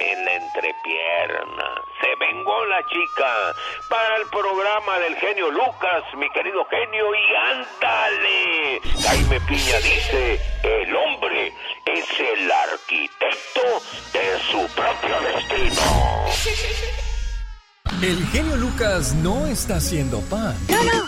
en 0.00 0.24
la 0.24 0.34
entrepierna. 0.34 1.74
Se 2.00 2.08
vengó 2.16 2.64
la 2.66 2.82
chica 2.86 3.54
para 3.88 4.16
el 4.16 4.26
programa 4.30 4.98
del 4.98 5.14
genio 5.16 5.50
Lucas, 5.50 6.04
mi 6.16 6.30
querido 6.30 6.64
genio, 6.66 7.14
y 7.14 7.34
ándale. 7.34 8.80
Jaime 9.02 9.40
Piña 9.40 9.76
dice, 9.76 10.40
el 10.62 10.96
hombre 10.96 11.52
es 11.84 12.20
el 12.20 12.50
arquitecto 12.50 13.62
de 14.12 14.38
su 14.50 14.74
propio 14.74 15.20
destino. 15.20 17.00
El 18.02 18.26
genio 18.28 18.56
Lucas 18.56 19.14
no 19.16 19.46
está 19.46 19.76
haciendo 19.76 20.20
pan. 20.20 20.56
No, 20.70 20.82
no. 20.84 21.06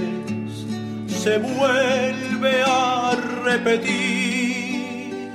se 1.07 1.39
vuelve 1.39 2.63
a 2.67 3.13
repetir. 3.45 5.31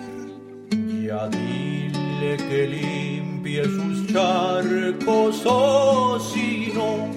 Ya 1.06 1.28
dile 1.28 2.38
que 2.50 2.68
limpie 2.68 3.64
sus 3.66 4.08
charcos 4.14 5.42
o 5.46 6.20
si 6.20 6.72
no, 6.76 7.10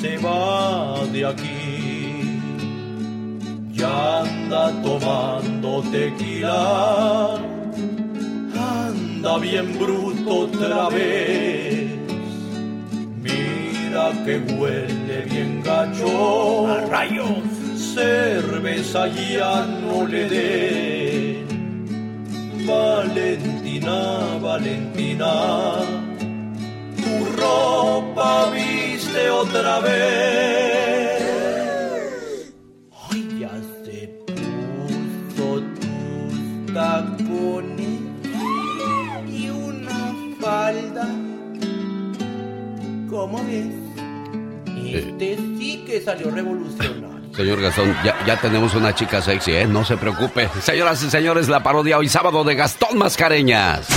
se 0.00 0.16
va 0.18 1.04
de 1.12 1.26
aquí. 1.26 2.40
Ya 3.72 4.20
anda 4.20 4.72
tomando 4.82 5.82
tequila 5.92 7.57
anda 9.18 9.38
bien 9.38 9.76
bruto 9.76 10.30
otra 10.46 10.88
vez. 10.90 11.90
Mira 13.20 14.12
que 14.24 14.38
huele 14.54 15.22
bien 15.28 15.60
gacho. 15.62 16.68
¡A 16.68 16.86
rayos! 16.86 17.42
Cerveza 17.94 19.08
ya 19.08 19.66
no 19.66 20.06
le 20.06 20.28
dé. 20.28 21.44
Valentina, 22.64 24.20
Valentina, 24.40 25.32
tu 27.02 27.12
ropa 27.40 28.50
viste 28.50 29.30
otra 29.30 29.80
vez. 29.80 31.22
Ay, 33.10 33.22
ya 33.40 33.54
se 33.84 33.98
puso 34.26 35.60
tus 35.80 36.74
tacones 36.74 37.17
¿Cómo 43.18 43.44
ves? 43.44 43.66
Este 44.94 45.36
sí 45.58 45.82
que 45.84 46.00
salió 46.00 46.30
revolucionario. 46.30 47.08
Señor 47.34 47.60
Gastón, 47.60 47.92
ya, 48.04 48.16
ya 48.24 48.40
tenemos 48.40 48.76
una 48.76 48.94
chica 48.94 49.20
sexy, 49.20 49.54
¿eh? 49.54 49.66
No 49.66 49.84
se 49.84 49.96
preocupe. 49.96 50.48
Señoras 50.62 51.02
y 51.02 51.10
señores, 51.10 51.48
la 51.48 51.60
parodia 51.60 51.98
hoy 51.98 52.08
sábado 52.08 52.44
de 52.44 52.54
Gastón 52.54 52.96
Mascareñas. 52.96 53.88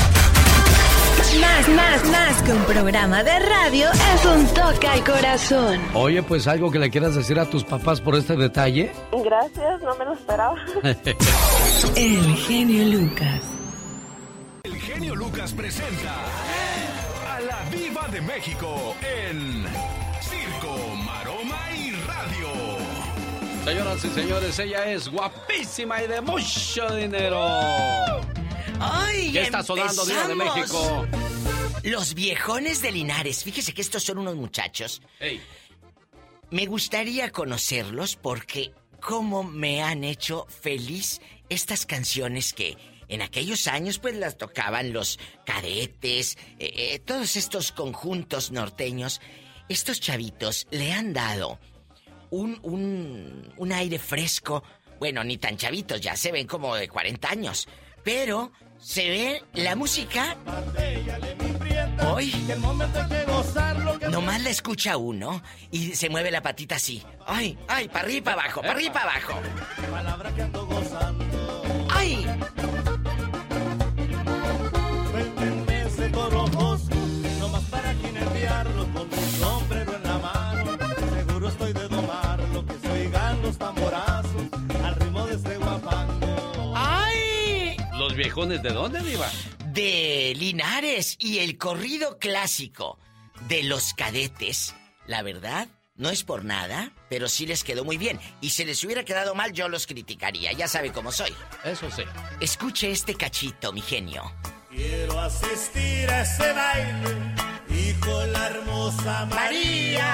Más, 1.40 1.70
más, 1.70 2.04
más 2.10 2.42
que 2.42 2.52
un 2.52 2.64
programa 2.64 3.24
de 3.24 3.38
radio 3.38 3.90
es 3.92 4.26
un 4.26 4.48
toque 4.56 4.88
al 4.88 5.04
corazón. 5.04 5.80
Oye, 5.94 6.24
pues 6.24 6.48
algo 6.48 6.72
que 6.72 6.80
le 6.80 6.90
quieras 6.90 7.14
decir 7.14 7.40
a 7.40 7.46
tus 7.46 7.64
papás 7.64 8.02
por 8.02 8.16
este 8.16 8.36
detalle. 8.36 8.92
Gracias, 9.24 9.84
no 9.84 9.96
me 9.98 10.06
lo 10.06 10.14
esperaba. 10.14 10.56
El 11.96 12.36
genio 12.38 13.00
Lucas. 13.00 13.42
El 14.64 14.76
genio 14.78 15.16
Lucas 15.16 15.54
presenta 15.54 16.16
la 17.46 17.64
Viva 17.70 18.08
de 18.08 18.22
México 18.22 18.96
en 19.02 19.66
Circo, 20.22 20.96
Maroma 21.06 21.72
y 21.76 21.92
Radio. 21.92 22.50
Señoras 23.66 24.04
y 24.06 24.10
señores, 24.10 24.60
ella 24.60 24.92
es 24.92 25.08
guapísima 25.08 26.04
y 26.04 26.08
de 26.08 26.22
mucho 26.22 26.96
dinero. 26.96 27.40
¡Ay! 28.80 29.32
¿Qué 29.32 29.42
está 29.44 29.64
sonando 29.64 30.06
Viva 30.06 30.28
de. 30.28 30.36
México? 30.36 31.08
Los 31.84 32.14
viejones 32.14 32.82
de 32.82 32.92
Linares. 32.92 33.44
Fíjese 33.44 33.74
que 33.74 33.82
estos 33.82 34.04
son 34.04 34.20
unos 34.20 34.36
muchachos. 34.36 35.02
Me 36.50 36.66
gustaría 36.66 37.32
conocerlos 37.32 38.16
porque 38.16 38.74
cómo 39.00 39.44
me 39.44 39.82
han 39.82 40.04
hecho 40.04 40.46
feliz 40.50 41.22
estas 41.50 41.86
canciones 41.86 42.54
que 42.54 42.78
en 43.12 43.22
aquellos 43.22 43.68
años 43.68 44.00
pues 44.00 44.16
las 44.16 44.38
tocaban 44.38 44.94
los 44.94 45.20
cadetes, 45.46 46.38
eh, 46.58 46.72
eh, 46.76 47.00
todos 47.00 47.36
estos 47.36 47.72
conjuntos 47.72 48.52
norteños. 48.52 49.22
Estos 49.70 50.00
chavitos 50.00 50.66
le 50.72 50.92
han 50.94 51.14
dado 51.14 51.60
un, 52.30 52.60
un, 52.64 53.54
un 53.58 53.72
aire 53.72 54.00
fresco. 54.00 54.64
Bueno, 55.00 55.24
ni 55.24 55.38
tan 55.38 55.58
chavitos, 55.58 56.00
ya 56.02 56.16
se 56.16 56.32
ven 56.32 56.48
como 56.48 56.76
de 56.76 56.88
40 56.88 57.30
años. 57.30 57.68
Pero 58.04 58.52
se 58.80 59.10
ve 59.10 59.44
la 59.54 59.76
música. 59.76 60.38
Hoy. 62.08 62.34
Nomás 64.10 64.42
la 64.42 64.50
escucha 64.50 64.98
uno 64.98 65.42
y 65.70 65.96
se 65.96 66.10
mueve 66.10 66.32
la 66.32 66.42
patita 66.42 66.76
así. 66.76 67.04
Ay, 67.26 67.58
ay, 67.68 67.88
para 67.88 68.06
arriba 68.06 68.18
y 68.18 68.22
para 68.22 68.42
abajo, 68.42 68.62
para 68.62 68.74
arriba 68.74 68.90
y 68.90 68.94
para 68.94 69.12
abajo. 69.12 69.42
¡Ay! 71.90 72.26
Viejones 88.22 88.62
de 88.62 88.70
dónde, 88.70 89.02
Diva? 89.02 89.28
De 89.68 90.34
Linares 90.38 91.16
y 91.20 91.40
el 91.40 91.58
corrido 91.58 92.20
clásico 92.20 93.00
de 93.48 93.64
los 93.64 93.96
cadetes. 93.96 94.76
La 95.08 95.24
verdad, 95.24 95.68
no 95.96 96.12
es 96.12 96.24
por 96.24 96.46
nada, 96.46 96.92
pero 97.10 97.28
sí 97.28 97.48
les 97.48 97.64
quedó 97.64 97.84
muy 97.84 97.98
bien. 97.98 98.20
Y 98.40 98.52
si 98.52 98.64
les 98.64 98.84
hubiera 98.84 99.04
quedado 99.04 99.34
mal, 99.34 99.54
yo 99.54 99.68
los 99.70 99.88
criticaría. 99.88 100.52
Ya 100.52 100.68
sabe 100.68 100.92
cómo 100.92 101.12
soy. 101.12 101.34
Eso 101.64 101.90
sí. 101.90 102.04
Escuche 102.40 102.92
este 102.92 103.16
cachito, 103.16 103.74
mi 103.74 103.82
genio. 103.82 104.32
Quiero 104.70 105.20
asistir 105.20 106.10
a 106.10 106.22
ese 106.22 106.54
baile 106.54 107.18
y 107.70 107.94
con 107.94 108.32
la 108.32 108.48
hermosa 108.48 109.26
María. 109.26 110.06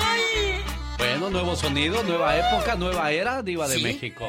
¡Ay! 0.00 0.62
Bueno, 0.96 1.28
nuevo 1.30 1.56
sonido, 1.56 2.04
nueva 2.04 2.36
época, 2.38 2.76
nueva 2.76 3.10
era, 3.10 3.42
Diva 3.42 3.66
de. 3.66 3.78
México. 3.80 4.28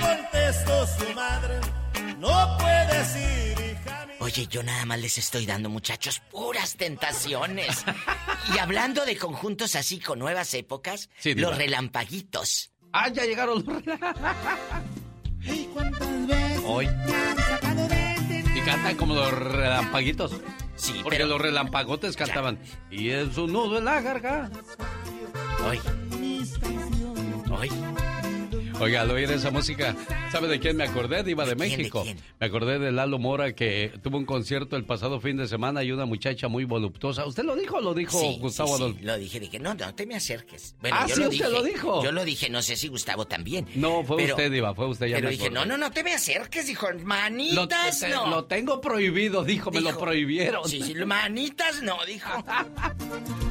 Contestó 0.00 0.86
su 0.86 1.14
madre, 1.14 1.60
no 2.20 2.56
puedes 2.58 3.16
ir, 3.16 3.72
hija 3.72 4.06
mía. 4.06 4.16
Oye, 4.20 4.46
yo 4.46 4.62
nada 4.62 4.84
más 4.84 5.00
les 5.00 5.18
estoy 5.18 5.46
dando, 5.46 5.68
muchachos, 5.70 6.20
puras 6.30 6.76
tentaciones. 6.76 7.84
y 8.54 8.58
hablando 8.58 9.04
de 9.04 9.16
conjuntos 9.16 9.74
así 9.76 9.98
con 9.98 10.18
nuevas 10.18 10.52
épocas, 10.54 11.08
Sí, 11.18 11.34
los 11.34 11.56
relampaguitos. 11.56 12.70
Ah, 12.92 13.08
ya 13.08 13.24
llegaron 13.24 13.64
los 13.64 13.82
Hoy. 16.66 16.88
Y 18.54 18.60
cantan 18.62 18.96
como 18.96 19.14
los 19.14 19.32
relampaguitos. 19.32 20.32
Sí, 20.76 20.92
Porque 21.02 21.18
pero- 21.18 21.28
los 21.30 21.40
relampagotes 21.40 22.16
cantaban. 22.16 22.58
Y 22.90 23.10
es 23.10 23.36
un 23.38 23.52
nudo 23.52 23.78
en 23.78 23.84
la 23.84 24.00
garganta. 24.00 24.60
Hoy. 25.66 25.80
Hoy. 27.50 27.70
Oiga, 28.80 29.02
al 29.02 29.10
oír 29.10 29.30
esa 29.30 29.50
música, 29.50 29.94
¿sabe 30.32 30.48
de 30.48 30.58
quién 30.58 30.74
me 30.74 30.84
acordé? 30.84 31.22
Diva 31.22 31.44
de, 31.44 31.54
México. 31.54 32.02
Me 32.38 32.46
acordé 32.46 32.78
de 32.78 32.90
Lalo 32.90 33.18
Mora 33.18 33.52
que 33.54 33.92
tuvo 34.02 34.16
un 34.16 34.24
concierto 34.24 34.74
el 34.76 34.84
pasado 34.84 35.20
fin 35.20 35.36
de 35.36 35.46
semana 35.46 35.84
y 35.84 35.92
una 35.92 36.06
muchacha 36.06 36.48
muy 36.48 36.64
voluptuosa. 36.64 37.26
¿Usted 37.26 37.44
lo 37.44 37.56
dijo 37.56 37.76
o 37.76 37.80
lo 37.82 37.92
dijo 37.92 38.18
Gustavo 38.38 38.68
sí, 38.76 38.82
Adolfo? 38.82 39.00
Lo 39.02 39.18
dije, 39.18 39.38
dije, 39.38 39.58
no, 39.58 39.74
no 39.74 39.94
te 39.94 40.06
me 40.06 40.14
acerques. 40.16 40.74
Bueno, 40.80 40.96
ah, 40.98 41.06
yo 41.06 41.14
sí, 41.14 41.20
lo 41.20 41.28
usted 41.28 41.44
dije, 41.44 41.58
lo 41.58 41.62
dijo. 41.62 42.04
Yo 42.04 42.12
lo 42.12 42.24
dije, 42.24 42.48
no 42.48 42.62
sé 42.62 42.76
si 42.76 42.88
Gustavo 42.88 43.26
también. 43.26 43.66
No, 43.74 44.02
fue 44.02 44.16
Pero- 44.16 44.34
usted, 44.34 44.50
Diva, 44.50 44.74
fue 44.74 44.86
usted. 44.86 45.08
Ya 45.08 45.16
Pero 45.16 45.28
me 45.28 45.32
dije, 45.32 45.50
no, 45.50 45.66
no, 45.66 45.76
no 45.76 45.90
te 45.90 46.02
me 46.02 46.14
acerques, 46.14 46.66
dijo, 46.66 46.90
Lo, 46.90 46.98
manitas, 47.00 48.00
te- 48.00 48.08
no. 48.08 48.28
lo 48.28 48.44
tengo 48.46 48.80
prohibido, 48.80 49.44
dijo, 49.44 49.70
me 49.70 49.82
lo 49.82 49.98
prohibieron. 49.98 50.66
Sí, 50.66 50.82
sí, 50.82 50.94
manitas 50.94 51.82
no, 51.82 51.98
dijo. 52.06 52.30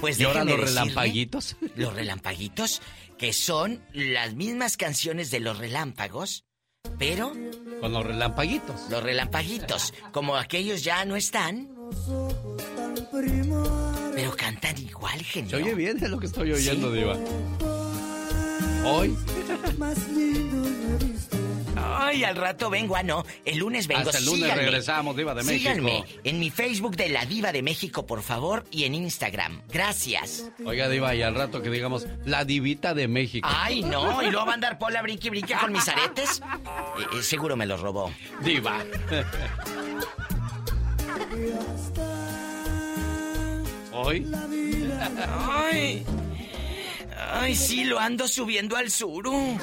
Pues 0.00 0.18
¿Y 0.18 0.24
ahora 0.24 0.40
los 0.44 0.56
decirle, 0.56 0.70
relampaguitos? 0.70 1.56
Los 1.76 1.94
relampaguitos, 1.94 2.82
que 3.22 3.32
son 3.32 3.80
las 3.92 4.34
mismas 4.34 4.76
canciones 4.76 5.30
de 5.30 5.38
los 5.38 5.56
relámpagos, 5.56 6.44
pero 6.98 7.32
Con 7.80 7.92
los 7.92 8.04
relampaguitos. 8.04 8.90
los 8.90 9.00
relampaguitos, 9.00 9.94
como 10.10 10.36
aquellos 10.36 10.82
ya 10.82 11.04
no 11.04 11.14
están, 11.14 11.68
pero 14.16 14.34
cantan 14.34 14.76
igual, 14.76 15.22
genio. 15.22 15.50
Se 15.50 15.56
oye 15.62 15.72
bien 15.76 16.02
es 16.02 16.10
lo 16.10 16.18
que 16.18 16.26
estoy 16.26 16.50
oyendo, 16.50 16.90
Diva. 16.90 17.16
Hoy. 18.86 19.16
Ay, 21.84 22.24
al 22.24 22.36
rato 22.36 22.70
vengo, 22.70 22.96
ah, 22.96 23.02
no. 23.02 23.24
El 23.44 23.58
lunes 23.58 23.86
vengo. 23.86 24.02
Hasta 24.02 24.18
el 24.18 24.24
lunes 24.24 24.42
Síganme. 24.42 24.62
regresamos, 24.62 25.16
Diva 25.16 25.34
de 25.34 25.42
México. 25.42 25.70
Síganme 25.70 26.04
en 26.24 26.38
mi 26.38 26.50
Facebook 26.50 26.96
de 26.96 27.08
La 27.08 27.24
Diva 27.24 27.52
de 27.52 27.62
México, 27.62 28.06
por 28.06 28.22
favor, 28.22 28.64
y 28.70 28.84
en 28.84 28.94
Instagram. 28.94 29.62
Gracias. 29.68 30.50
Oiga, 30.64 30.88
Diva, 30.88 31.14
y 31.14 31.22
al 31.22 31.34
rato 31.34 31.62
que 31.62 31.70
digamos, 31.70 32.06
la 32.24 32.44
divita 32.44 32.94
de 32.94 33.08
México. 33.08 33.48
Ay, 33.50 33.82
no, 33.82 34.22
y 34.22 34.30
luego 34.30 34.46
va 34.46 34.52
a 34.52 34.54
andar 34.54 34.78
Pola 34.78 35.02
brinque 35.02 35.30
brinque 35.30 35.54
con 35.54 35.72
mis 35.72 35.86
aretes. 35.88 36.40
Eh, 36.98 37.18
eh, 37.18 37.22
seguro 37.22 37.56
me 37.56 37.66
los 37.66 37.80
robó. 37.80 38.12
Diva. 38.42 38.78
Hoy. 43.92 44.26
Ay. 45.38 46.04
Ay, 47.34 47.54
sí, 47.54 47.84
lo 47.84 47.98
ando 47.98 48.26
subiendo 48.28 48.76
al 48.76 48.90
suru. 48.90 49.58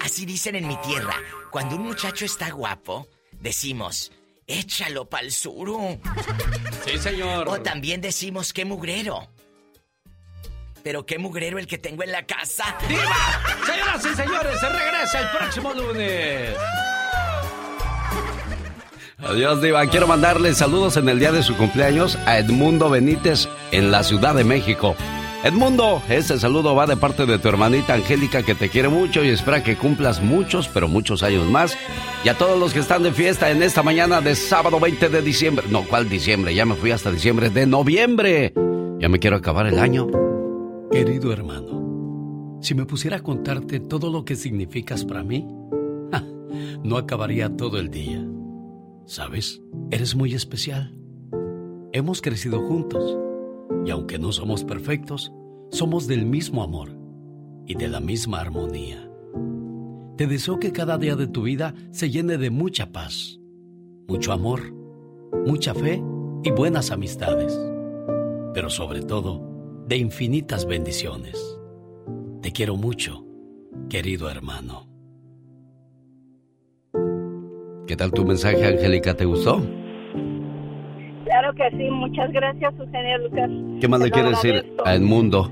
Así 0.00 0.24
dicen 0.24 0.56
en 0.56 0.66
mi 0.66 0.76
tierra. 0.78 1.14
Cuando 1.50 1.76
un 1.76 1.82
muchacho 1.82 2.24
está 2.24 2.50
guapo, 2.50 3.06
decimos, 3.32 4.12
échalo 4.46 5.08
pa'l 5.08 5.30
suru. 5.30 6.00
Sí, 6.84 6.98
señor. 6.98 7.48
O 7.48 7.60
también 7.60 8.00
decimos, 8.00 8.52
qué 8.52 8.64
mugrero. 8.64 9.28
Pero 10.82 11.04
qué 11.04 11.18
mugrero 11.18 11.58
el 11.58 11.66
que 11.66 11.78
tengo 11.78 12.02
en 12.02 12.12
la 12.12 12.24
casa. 12.24 12.76
¡Diva! 12.88 13.02
Señoras 13.66 14.06
y 14.06 14.14
señores, 14.14 14.60
se 14.60 14.68
regresa 14.68 15.20
el 15.20 15.28
próximo 15.36 15.74
lunes. 15.74 16.56
Adiós, 19.18 19.60
Diva. 19.60 19.86
Quiero 19.86 20.06
mandarle 20.06 20.54
saludos 20.54 20.96
en 20.96 21.08
el 21.10 21.18
día 21.18 21.32
de 21.32 21.42
su 21.42 21.54
cumpleaños 21.56 22.16
a 22.24 22.38
Edmundo 22.38 22.88
Benítez 22.88 23.48
en 23.70 23.90
la 23.90 24.02
Ciudad 24.02 24.34
de 24.34 24.44
México. 24.44 24.96
Edmundo, 25.42 26.02
este 26.10 26.38
saludo 26.38 26.74
va 26.74 26.86
de 26.86 26.98
parte 26.98 27.24
de 27.24 27.38
tu 27.38 27.48
hermanita 27.48 27.94
Angélica 27.94 28.42
que 28.42 28.54
te 28.54 28.68
quiere 28.68 28.90
mucho 28.90 29.24
y 29.24 29.28
espera 29.28 29.62
que 29.64 29.74
cumplas 29.74 30.22
muchos, 30.22 30.68
pero 30.68 30.86
muchos 30.86 31.22
años 31.22 31.48
más. 31.50 31.78
Y 32.22 32.28
a 32.28 32.36
todos 32.36 32.60
los 32.60 32.74
que 32.74 32.80
están 32.80 33.02
de 33.02 33.10
fiesta 33.10 33.50
en 33.50 33.62
esta 33.62 33.82
mañana 33.82 34.20
de 34.20 34.34
sábado 34.34 34.78
20 34.78 35.08
de 35.08 35.22
diciembre. 35.22 35.64
No, 35.70 35.84
¿cuál 35.84 36.10
diciembre? 36.10 36.54
Ya 36.54 36.66
me 36.66 36.74
fui 36.74 36.90
hasta 36.90 37.10
diciembre 37.10 37.48
de 37.48 37.66
noviembre. 37.66 38.52
Ya 38.98 39.08
me 39.08 39.18
quiero 39.18 39.36
acabar 39.36 39.66
el 39.66 39.78
año. 39.78 40.08
Querido 40.92 41.32
hermano, 41.32 42.58
si 42.60 42.74
me 42.74 42.84
pusiera 42.84 43.16
a 43.16 43.22
contarte 43.22 43.80
todo 43.80 44.10
lo 44.10 44.26
que 44.26 44.36
significas 44.36 45.06
para 45.06 45.24
mí, 45.24 45.48
ja, 46.12 46.22
no 46.84 46.98
acabaría 46.98 47.56
todo 47.56 47.78
el 47.78 47.90
día. 47.90 48.22
¿Sabes? 49.06 49.62
Eres 49.90 50.14
muy 50.14 50.34
especial. 50.34 50.94
Hemos 51.94 52.20
crecido 52.20 52.60
juntos 52.60 53.29
y 53.84 53.90
aunque 53.90 54.18
no 54.18 54.32
somos 54.32 54.64
perfectos, 54.64 55.32
somos 55.70 56.06
del 56.06 56.26
mismo 56.26 56.62
amor 56.62 56.90
y 57.66 57.74
de 57.74 57.88
la 57.88 58.00
misma 58.00 58.40
armonía. 58.40 59.08
Te 60.16 60.26
deseo 60.26 60.58
que 60.58 60.72
cada 60.72 60.98
día 60.98 61.16
de 61.16 61.26
tu 61.26 61.42
vida 61.42 61.74
se 61.90 62.10
llene 62.10 62.36
de 62.36 62.50
mucha 62.50 62.92
paz, 62.92 63.40
mucho 64.06 64.32
amor, 64.32 64.72
mucha 65.46 65.74
fe 65.74 66.02
y 66.42 66.50
buenas 66.50 66.90
amistades, 66.90 67.58
pero 68.52 68.68
sobre 68.68 69.02
todo 69.02 69.84
de 69.86 69.96
infinitas 69.96 70.66
bendiciones. 70.66 71.58
Te 72.42 72.52
quiero 72.52 72.76
mucho, 72.76 73.24
querido 73.88 74.28
hermano. 74.28 74.88
¿Qué 77.86 77.96
tal 77.96 78.12
tu 78.12 78.24
mensaje, 78.24 78.64
Angélica? 78.66 79.16
¿Te 79.16 79.24
gustó? 79.24 79.60
Claro 81.54 81.70
que 81.72 81.76
sí, 81.76 81.90
muchas 81.90 82.30
gracias, 82.32 82.74
Eugenia 82.78 83.18
Lucas. 83.18 83.50
¿Qué 83.80 83.88
más 83.88 84.00
Te 84.00 84.04
le 84.04 84.10
lo 84.10 84.14
quieres 84.14 84.30
decir 84.32 84.54
agradezco. 84.56 84.86
a 84.86 84.94
Edmundo? 84.94 85.50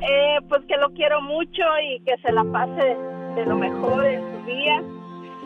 Eh, 0.00 0.38
pues 0.48 0.62
que 0.66 0.76
lo 0.76 0.90
quiero 0.90 1.20
mucho 1.22 1.62
y 1.88 2.00
que 2.00 2.16
se 2.22 2.32
la 2.32 2.44
pase 2.44 2.96
de 3.36 3.46
lo 3.46 3.56
mejor 3.56 4.04
en 4.04 4.20
su 4.20 4.46
día. 4.46 4.82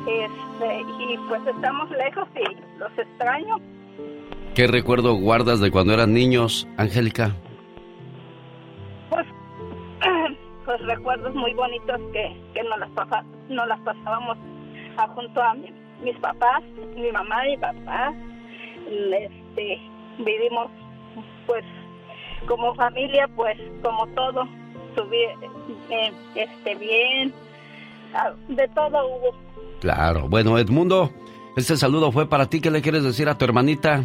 Este, 0.08 0.80
y 0.80 1.18
pues 1.28 1.40
estamos 1.46 1.90
lejos 1.90 2.28
y 2.36 2.78
los 2.78 2.96
extraño. 2.98 3.56
¿Qué 4.54 4.66
recuerdo 4.66 5.14
guardas 5.14 5.60
de 5.60 5.70
cuando 5.70 5.92
eran 5.92 6.14
niños, 6.14 6.66
Angélica? 6.78 7.32
Pues, 9.10 9.26
pues 10.64 10.80
recuerdos 10.86 11.34
muy 11.34 11.52
bonitos 11.54 12.00
que, 12.12 12.34
que 12.54 12.62
nos, 12.62 12.78
las 12.78 12.90
pasa- 12.90 13.24
nos 13.50 13.68
las 13.68 13.80
pasábamos 13.80 14.38
a- 14.96 15.08
junto 15.08 15.42
a 15.42 15.54
mi- 15.54 15.72
mis 16.02 16.16
papás, 16.20 16.62
mi 16.96 17.10
mamá 17.12 17.46
y 17.48 17.56
papá. 17.58 18.14
Este, 18.86 19.80
vivimos 20.18 20.70
pues 21.46 21.64
como 22.46 22.74
familia, 22.74 23.28
pues 23.34 23.58
como 23.82 24.06
todo, 24.08 24.46
eh, 25.90 26.12
este, 26.34 26.74
bien, 26.76 27.32
ah, 28.14 28.32
de 28.48 28.68
todo 28.68 29.06
hubo. 29.06 29.36
Claro. 29.80 30.28
Bueno, 30.28 30.58
Edmundo, 30.58 31.10
este 31.56 31.76
saludo 31.76 32.12
fue 32.12 32.28
para 32.28 32.46
ti. 32.46 32.60
¿Qué 32.60 32.70
le 32.70 32.82
quieres 32.82 33.02
decir 33.02 33.28
a 33.28 33.36
tu 33.36 33.44
hermanita? 33.44 34.02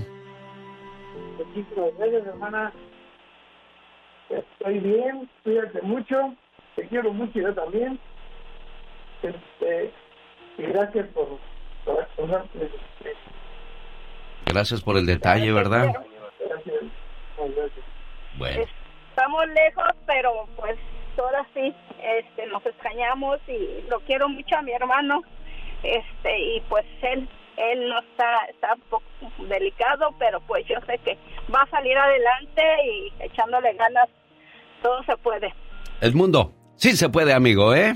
Muchísimas 1.37 1.97
gracias, 1.97 2.27
hermana. 2.27 2.73
Estoy 4.29 4.79
bien, 4.79 5.29
cuídate 5.43 5.81
mucho. 5.81 6.33
Te 6.75 6.87
quiero 6.87 7.13
mucho 7.13 7.39
yo 7.39 7.53
también. 7.53 7.99
Este, 9.21 9.91
y 10.57 10.63
gracias 10.63 11.07
por, 11.09 11.27
por 11.85 12.01
acordarte. 12.01 12.63
Este, 12.63 13.15
Gracias 14.51 14.81
por 14.81 14.97
el 14.97 15.05
detalle, 15.05 15.49
¿verdad? 15.53 15.93
Bueno. 18.37 18.63
Estamos 19.09 19.47
lejos, 19.47 19.85
pero 20.05 20.45
pues 20.57 20.77
ahora 21.17 21.45
sí, 21.53 21.73
este, 22.03 22.47
nos 22.47 22.65
extrañamos 22.65 23.39
y 23.47 23.87
lo 23.89 24.01
quiero 24.01 24.27
mucho 24.27 24.57
a 24.57 24.61
mi 24.61 24.73
hermano, 24.73 25.21
este, 25.83 26.39
y 26.39 26.61
pues 26.67 26.85
él, 27.01 27.29
él 27.55 27.87
no 27.87 27.99
está, 27.99 28.45
está 28.49 28.73
un 28.73 28.81
poco 28.89 29.05
delicado, 29.47 30.09
pero 30.19 30.41
pues 30.41 30.65
yo 30.67 30.75
sé 30.85 30.97
que 30.97 31.17
va 31.53 31.61
a 31.61 31.69
salir 31.69 31.97
adelante 31.97 32.61
y 32.85 33.13
echándole 33.23 33.73
ganas, 33.75 34.09
todo 34.81 35.01
se 35.03 35.15
puede. 35.17 35.53
Edmundo, 36.01 36.51
sí 36.75 36.97
se 36.97 37.07
puede, 37.07 37.33
amigo, 37.33 37.73
¿eh? 37.73 37.95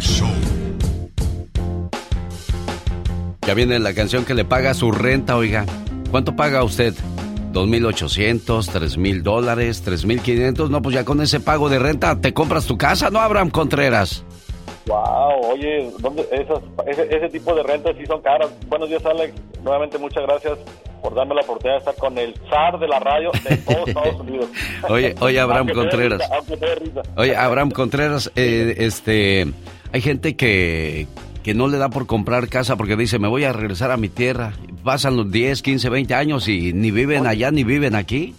Show. 0.00 0.28
Ya 3.46 3.54
viene 3.54 3.78
la 3.78 3.94
canción 3.94 4.24
que 4.24 4.34
le 4.34 4.44
paga 4.44 4.74
su 4.74 4.92
renta, 4.92 5.36
oiga. 5.36 5.64
¿Cuánto 6.10 6.36
paga 6.36 6.62
usted? 6.62 6.94
¿2.800, 7.52 8.46
3.000 8.46 9.22
dólares, 9.22 9.84
3.500? 9.84 10.68
No, 10.68 10.82
pues 10.82 10.94
ya 10.94 11.04
con 11.04 11.20
ese 11.20 11.40
pago 11.40 11.68
de 11.68 11.78
renta 11.78 12.20
te 12.20 12.32
compras 12.32 12.66
tu 12.66 12.78
casa, 12.78 13.10
¿no, 13.10 13.18
Abraham 13.18 13.50
Contreras? 13.50 14.24
Wow, 14.86 15.52
oye, 15.52 15.90
¿dónde 15.98 16.26
esas, 16.32 16.58
ese, 16.86 17.14
ese 17.14 17.28
tipo 17.28 17.54
de 17.54 17.62
rentas 17.62 17.96
sí 17.98 18.06
son 18.06 18.22
caras. 18.22 18.50
Buenos 18.68 18.88
días, 18.88 19.04
Alex. 19.04 19.34
Nuevamente, 19.62 19.98
muchas 19.98 20.22
gracias 20.24 20.58
por 21.02 21.14
darme 21.14 21.34
la 21.34 21.42
oportunidad 21.42 21.74
de 21.74 21.78
estar 21.78 21.94
con 21.96 22.18
el 22.18 22.34
zar 22.48 22.78
de 22.78 22.88
la 22.88 22.98
radio 22.98 23.30
de 23.48 23.56
todos 23.58 23.88
Estados 23.88 24.20
Unidos. 24.20 24.48
Oye, 24.88 25.14
oye 25.20 25.40
Abraham 25.40 25.68
Contreras. 25.72 26.22
risa. 26.78 27.02
Oye, 27.16 27.36
Abraham 27.36 27.70
Contreras, 27.70 28.30
eh, 28.36 28.74
este, 28.78 29.46
hay 29.92 30.00
gente 30.00 30.36
que, 30.36 31.06
que 31.42 31.54
no 31.54 31.68
le 31.68 31.78
da 31.78 31.88
por 31.88 32.06
comprar 32.06 32.48
casa 32.48 32.76
porque 32.76 32.96
dice, 32.96 33.18
me 33.18 33.28
voy 33.28 33.44
a 33.44 33.52
regresar 33.52 33.90
a 33.90 33.96
mi 33.96 34.08
tierra. 34.08 34.52
Pasan 34.84 35.16
los 35.16 35.30
10, 35.30 35.62
15, 35.62 35.88
20 35.90 36.14
años 36.14 36.48
y 36.48 36.72
ni 36.72 36.90
viven 36.90 37.26
allá 37.26 37.50
ni 37.50 37.64
viven 37.64 37.94
aquí. 37.94 38.34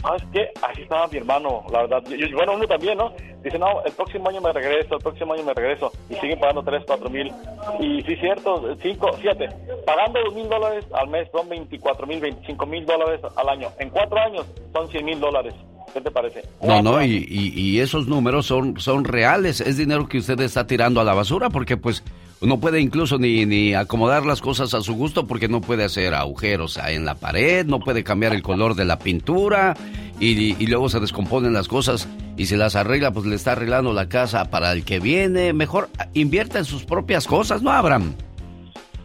¿Sabes 0.00 0.22
qué? 0.34 0.48
Así 0.62 0.82
estaba 0.82 1.06
mi 1.08 1.16
hermano, 1.16 1.64
la 1.72 1.82
verdad. 1.82 2.02
Yo- 2.10 2.36
bueno, 2.36 2.54
uno 2.54 2.66
también, 2.66 2.98
¿no? 2.98 3.12
Dice, 3.42 3.58
no, 3.58 3.82
el 3.84 3.92
próximo 3.92 4.28
año 4.28 4.40
me 4.42 4.52
regreso, 4.52 4.96
el 4.96 5.02
próximo 5.02 5.32
año 5.32 5.44
me 5.44 5.54
regreso. 5.54 5.92
Y 6.10 6.14
siguen 6.16 6.38
pagando 6.38 6.62
3, 6.62 6.82
4 6.86 7.08
mil. 7.10 7.32
Y 7.80 8.02
sí, 8.02 8.16
cierto, 8.16 8.76
5, 8.82 9.10
7. 9.20 9.48
Pagando 9.86 10.20
2 10.24 10.34
mil 10.34 10.48
dólares 10.48 10.84
al 10.92 11.08
mes 11.08 11.28
son 11.32 11.48
24 11.48 12.06
mil, 12.06 12.20
25 12.20 12.66
mil 12.66 12.84
dólares 12.84 13.20
al 13.36 13.48
año. 13.48 13.68
En 13.78 13.88
4 13.90 14.18
años 14.18 14.46
son 14.74 14.88
100 14.90 15.04
mil 15.06 15.20
dólares. 15.20 15.54
¿Qué 15.94 16.00
te 16.00 16.10
parece? 16.10 16.42
No, 16.62 16.82
no, 16.82 17.02
y, 17.02 17.24
y- 17.28 17.52
y 17.58 17.78
esos 17.80 18.06
números 18.08 18.44
son, 18.46 18.78
son 18.80 19.04
reales. 19.04 19.60
Es 19.60 19.76
dinero 19.78 20.08
que 20.08 20.18
usted 20.18 20.38
está 20.40 20.66
tirando 20.66 21.00
a 21.00 21.04
la 21.04 21.14
basura 21.14 21.48
porque 21.50 21.76
pues 21.76 22.02
no 22.40 22.58
puede 22.60 22.80
incluso 22.80 23.16
ni, 23.16 23.46
ni 23.46 23.74
acomodar 23.74 24.26
las 24.26 24.40
cosas 24.40 24.74
a 24.74 24.80
su 24.82 24.94
gusto 24.94 25.26
porque 25.26 25.46
no 25.48 25.60
puede 25.60 25.84
hacer 25.84 26.12
agujeros 26.14 26.78
en 26.84 27.04
la 27.06 27.14
pared, 27.14 27.64
no 27.64 27.78
puede 27.80 28.02
cambiar 28.04 28.34
el 28.34 28.42
color 28.42 28.74
de 28.74 28.84
la 28.84 28.98
pintura 28.98 29.74
y, 30.20 30.60
y 30.62 30.66
luego 30.66 30.88
se 30.88 30.98
descomponen 31.00 31.52
las 31.52 31.68
cosas 31.68 32.08
y 32.36 32.46
si 32.46 32.56
las 32.56 32.74
arregla 32.76 33.12
pues 33.12 33.24
le 33.26 33.36
está 33.36 33.52
arreglando 33.52 33.92
la 33.92 34.08
casa 34.08 34.50
para 34.50 34.72
el 34.72 34.84
que 34.84 34.98
viene. 34.98 35.52
Mejor 35.52 35.88
invierta 36.12 36.58
en 36.58 36.64
sus 36.64 36.84
propias 36.84 37.26
cosas, 37.28 37.62
¿no, 37.62 37.70
Abraham? 37.70 38.14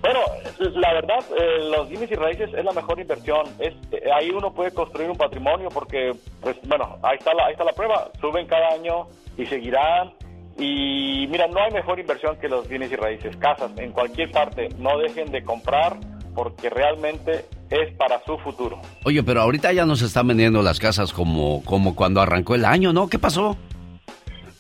Bueno, 0.02 0.20
la 0.60 0.94
verdad, 0.94 1.20
eh, 1.38 1.70
los 1.72 1.90
bienes 1.90 2.12
y 2.12 2.16
raíces 2.16 2.50
es 2.54 2.66
la 2.66 2.72
mejor 2.72 3.00
inversión. 3.00 3.46
Es, 3.60 3.74
eh, 3.92 4.10
ahí 4.14 4.30
uno 4.30 4.54
puede 4.54 4.72
construir 4.72 5.10
un 5.10 5.18
patrimonio 5.18 5.70
porque, 5.70 6.14
pues, 6.42 6.58
bueno, 6.68 6.98
ahí 7.02 7.18
está, 7.18 7.34
la, 7.34 7.46
ahí 7.46 7.54
está 7.54 7.64
la 7.64 7.74
prueba. 7.74 8.12
Suben 8.20 8.46
cada 8.48 8.70
año 8.70 9.08
y 9.38 9.46
seguirán. 9.46 10.14
Y 10.58 11.28
mira, 11.30 11.48
no 11.48 11.62
hay 11.62 11.72
mejor 11.72 12.00
inversión 12.00 12.38
que 12.38 12.50
los 12.50 12.68
bienes 12.68 12.92
y 12.92 12.96
raíces. 12.96 13.36
Casas, 13.38 13.72
en 13.78 13.92
cualquier 13.92 14.32
parte, 14.32 14.68
no 14.78 14.98
dejen 14.98 15.32
de 15.32 15.44
comprar 15.44 15.98
porque 16.36 16.70
realmente 16.70 17.46
es 17.70 17.94
para 17.96 18.22
su 18.26 18.38
futuro. 18.40 18.80
Oye, 19.06 19.24
pero 19.24 19.42
ahorita 19.42 19.72
ya 19.72 19.86
no 19.86 19.96
se 19.96 20.06
están 20.06 20.28
vendiendo 20.28 20.62
las 20.62 20.80
casas 20.80 21.14
como, 21.14 21.64
como 21.64 21.96
cuando 21.96 22.22
arrancó 22.22 22.56
el 22.56 22.66
año, 22.66 22.92
¿no? 22.92 23.08
¿Qué 23.08 23.20
pasó? 23.20 23.58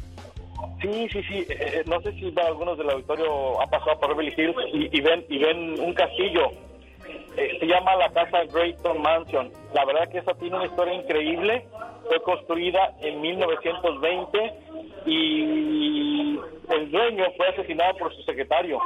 Sí, 0.84 1.08
sí, 1.08 1.22
sí. 1.22 1.46
Eh, 1.48 1.56
eh, 1.58 1.82
no 1.86 2.00
sé 2.02 2.12
si 2.12 2.32
algunos 2.38 2.76
del 2.76 2.90
auditorio 2.90 3.60
han 3.60 3.70
pasado 3.70 3.98
por 3.98 4.10
Beverly 4.10 4.34
Hills 4.36 4.56
y, 4.72 5.00
ven 5.00 5.24
y 5.30 5.38
ven 5.38 5.80
un 5.80 5.94
castillo. 5.94 6.50
Eh, 7.36 7.56
se 7.58 7.66
llama 7.66 7.96
la 7.96 8.10
casa 8.10 8.44
Grayson 8.52 9.00
Mansion. 9.00 9.50
La 9.72 9.84
verdad 9.86 10.08
que 10.10 10.18
esa 10.18 10.34
tiene 10.34 10.56
una 10.56 10.66
historia 10.66 10.94
increíble. 10.94 11.66
Fue 12.06 12.20
construida 12.22 12.94
en 13.00 13.20
1920 13.20 14.52
y 15.06 16.38
el 16.68 16.90
dueño 16.90 17.24
fue 17.36 17.48
asesinado 17.48 17.96
por 17.96 18.14
su 18.14 18.22
secretario. 18.24 18.78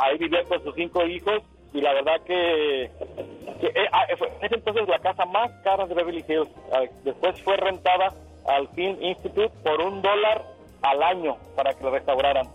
Ahí 0.00 0.18
vivía 0.18 0.42
con 0.44 0.62
sus 0.64 0.74
cinco 0.74 1.06
hijos 1.06 1.42
y 1.72 1.80
la 1.80 1.92
verdad 1.92 2.20
que, 2.26 2.82
eh, 2.84 3.88
ah, 3.92 4.04
fue 4.18 4.28
en 4.28 4.46
ese 4.46 4.54
entonces 4.56 4.88
la 4.88 4.98
casa 4.98 5.24
más 5.26 5.48
cara 5.62 5.86
de 5.86 5.94
Beverly 5.94 6.24
Hills. 6.26 6.50
Ah, 6.72 6.82
Después 7.04 7.40
fue 7.42 7.56
rentada 7.56 8.12
al 8.46 8.68
Film 8.68 8.96
Institute 9.02 9.50
por 9.62 9.80
un 9.80 10.00
dólar 10.02 10.44
al 10.82 11.02
año 11.02 11.36
para 11.56 11.72
que 11.74 11.84
lo 11.84 11.90
restauraran. 11.90 12.46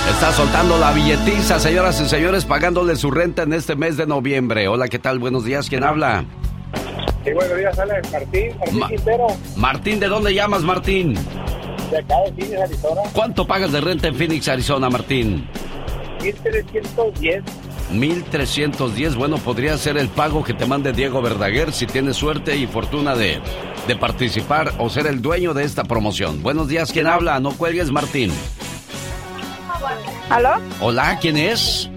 Está 0.10 0.32
soltando 0.32 0.78
la 0.78 0.92
billetiza, 0.94 1.60
señoras 1.60 2.00
y 2.00 2.08
señores, 2.08 2.46
pagándole 2.46 2.96
su 2.96 3.10
renta 3.10 3.42
en 3.44 3.54
este 3.54 3.76
mes 3.76 3.98
de 3.98 4.06
noviembre. 4.06 4.68
Hola, 4.68 4.88
¿qué 4.88 5.00
tal? 5.00 5.18
Buenos 5.20 5.46
días, 5.46 5.68
¿quién 5.68 5.84
habla? 5.84 6.26
Sí, 7.24 7.32
buenos 7.34 7.58
días, 7.58 7.80
Alex. 7.80 8.12
Martín, 8.12 8.52
Martín 8.60 8.80
Ma- 8.80 8.88
Quintero, 8.90 9.28
Martín, 9.58 10.00
¿de 10.00 10.08
dónde 10.08 10.34
llamas, 10.36 10.62
Martín? 10.62 11.16
de 11.90 11.98
acá 12.00 12.16
de 12.26 12.34
Phoenix, 12.34 12.62
Arizona. 12.62 13.02
¿Cuánto 13.14 13.46
pagas 13.48 13.72
de 13.72 13.82
renta 13.82 14.08
en 14.08 14.16
Phoenix, 14.16 14.48
Arizona, 14.48 14.90
Martín? 14.90 15.48
1310. 16.34 17.44
1310, 17.92 19.16
bueno, 19.16 19.38
podría 19.38 19.78
ser 19.78 19.98
el 19.98 20.08
pago 20.10 20.44
que 20.44 20.54
te 20.54 20.66
mande 20.66 20.92
Diego 20.92 21.22
Verdaguer 21.22 21.72
si 21.72 21.86
tienes 21.86 22.16
suerte 22.18 22.56
y 22.58 22.66
fortuna 22.66 23.16
de, 23.16 23.40
de 23.88 23.96
participar 23.96 24.74
o 24.80 24.90
ser 24.90 25.06
el 25.08 25.22
dueño 25.22 25.54
de 25.54 25.64
esta 25.64 25.84
promoción. 25.84 26.42
Buenos 26.42 26.68
días, 26.68 26.92
¿quién 26.92 27.08
habla? 27.08 27.40
No 27.40 27.52
cuelgues, 27.52 27.92
Martín. 27.92 28.32
¿Aló? 30.30 30.54
Hola, 30.82 31.20
¿quién 31.22 31.38
es? 31.38 31.90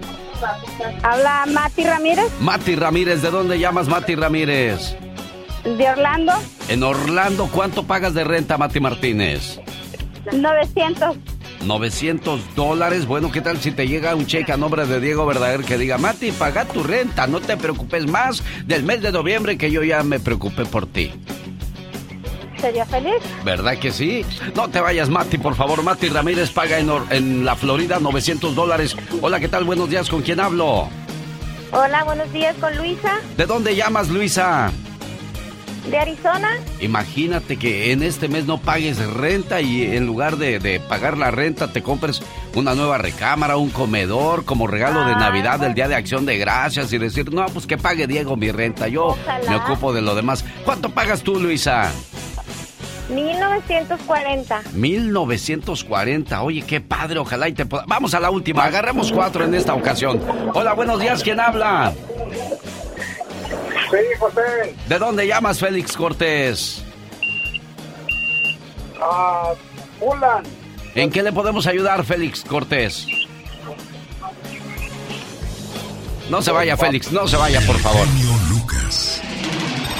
Habla 1.03 1.45
Mati 1.47 1.83
Ramírez 1.83 2.31
Mati 2.39 2.75
Ramírez, 2.75 3.21
¿de 3.21 3.29
dónde 3.29 3.59
llamas 3.59 3.87
Mati 3.89 4.15
Ramírez? 4.15 4.95
de 5.65 5.89
Orlando. 5.89 6.31
En 6.69 6.83
Orlando, 6.83 7.49
¿cuánto 7.51 7.83
pagas 7.83 8.13
de 8.13 8.23
renta, 8.23 8.57
Mati 8.57 8.79
Martínez? 8.79 9.59
900. 10.31 11.17
900 11.65 12.55
dólares. 12.55 13.05
Bueno, 13.05 13.31
¿qué 13.31 13.41
tal 13.41 13.59
si 13.59 13.71
te 13.71 13.87
llega 13.87 14.15
un 14.15 14.25
cheque 14.25 14.51
a 14.51 14.57
nombre 14.57 14.85
de 14.85 14.99
Diego 14.99 15.25
Verdaguer 15.25 15.61
que 15.61 15.77
diga, 15.77 15.97
Mati, 15.97 16.31
paga 16.31 16.65
tu 16.65 16.83
renta, 16.83 17.27
no 17.27 17.39
te 17.39 17.57
preocupes 17.57 18.07
más 18.07 18.43
del 18.65 18.83
mes 18.83 19.01
de 19.01 19.11
noviembre 19.11 19.57
que 19.57 19.71
yo 19.71 19.83
ya 19.83 20.03
me 20.03 20.19
preocupé 20.19 20.65
por 20.65 20.85
ti? 20.85 21.11
¿Sería 22.59 22.85
feliz? 22.85 23.21
¿Verdad 23.45 23.77
que 23.77 23.91
sí? 23.91 24.25
No 24.55 24.67
te 24.67 24.81
vayas, 24.81 25.09
Mati, 25.09 25.37
por 25.37 25.55
favor. 25.55 25.81
Mati 25.81 26.09
Ramírez 26.09 26.51
paga 26.51 26.79
en, 26.79 26.91
en 27.09 27.45
la 27.45 27.55
Florida 27.55 27.99
900 27.99 28.53
dólares. 28.53 28.97
Hola, 29.21 29.39
¿qué 29.39 29.47
tal? 29.47 29.63
Buenos 29.63 29.89
días, 29.89 30.09
¿con 30.09 30.21
quién 30.21 30.39
hablo? 30.39 30.89
Hola, 31.71 32.03
buenos 32.03 32.33
días 32.33 32.55
con 32.59 32.75
Luisa 32.75 33.19
¿De 33.37 33.45
dónde 33.45 33.75
llamas, 33.75 34.09
Luisa? 34.09 34.71
De 35.87 35.97
Arizona. 35.97 36.49
Imagínate 36.81 37.57
que 37.57 37.91
en 37.91 38.03
este 38.03 38.27
mes 38.27 38.45
no 38.45 38.59
pagues 38.59 38.97
renta 39.05 39.61
y 39.61 39.83
en 39.95 40.05
lugar 40.05 40.37
de, 40.37 40.59
de 40.59 40.79
pagar 40.79 41.17
la 41.17 41.31
renta 41.31 41.71
te 41.71 41.81
compres 41.81 42.21
una 42.55 42.75
nueva 42.75 42.97
recámara, 42.97 43.57
un 43.57 43.69
comedor 43.69 44.45
como 44.45 44.67
regalo 44.67 45.05
de 45.05 45.15
Navidad 45.15 45.59
del 45.59 45.73
Día 45.73 45.87
de 45.87 45.95
Acción 45.95 46.25
de 46.25 46.37
Gracias 46.37 46.91
y 46.93 46.97
decir, 46.97 47.31
no, 47.33 47.45
pues 47.47 47.65
que 47.67 47.77
pague 47.77 48.07
Diego 48.07 48.35
mi 48.35 48.51
renta, 48.51 48.87
yo 48.87 49.05
Ojalá. 49.07 49.49
me 49.49 49.55
ocupo 49.57 49.93
de 49.93 50.01
lo 50.01 50.15
demás. 50.15 50.43
¿Cuánto 50.65 50.89
pagas 50.89 51.21
tú, 51.21 51.39
Luisa? 51.39 51.91
1940. 53.09 54.61
1940. 54.73 56.41
Oye, 56.43 56.61
qué 56.61 56.79
padre, 56.79 57.19
ojalá 57.19 57.47
y 57.49 57.53
te 57.53 57.65
pueda... 57.65 57.85
Vamos 57.87 58.13
a 58.13 58.19
la 58.19 58.29
última, 58.29 58.65
agarremos 58.65 59.11
cuatro 59.11 59.45
en 59.45 59.55
esta 59.55 59.73
ocasión. 59.73 60.21
Hola, 60.53 60.73
buenos 60.73 60.99
días, 60.99 61.23
¿quién 61.23 61.39
habla? 61.39 61.93
Sí, 63.91 63.97
José. 64.19 64.75
¿De 64.87 64.99
dónde 64.99 65.25
llamas, 65.27 65.59
Félix 65.59 65.95
Cortés? 65.95 66.83
Ah, 69.01 69.53
Pulan. 69.99 70.43
¿En 70.95 71.09
qué 71.09 71.23
le 71.23 71.31
podemos 71.31 71.65
ayudar, 71.67 72.03
Félix 72.03 72.43
Cortés? 72.43 73.07
No 76.29 76.41
se 76.41 76.51
vaya, 76.51 76.77
Félix, 76.77 77.11
no 77.11 77.27
se 77.27 77.37
vaya, 77.37 77.59
por 77.65 77.77
favor. 77.79 78.07
Lucas. 78.49 79.21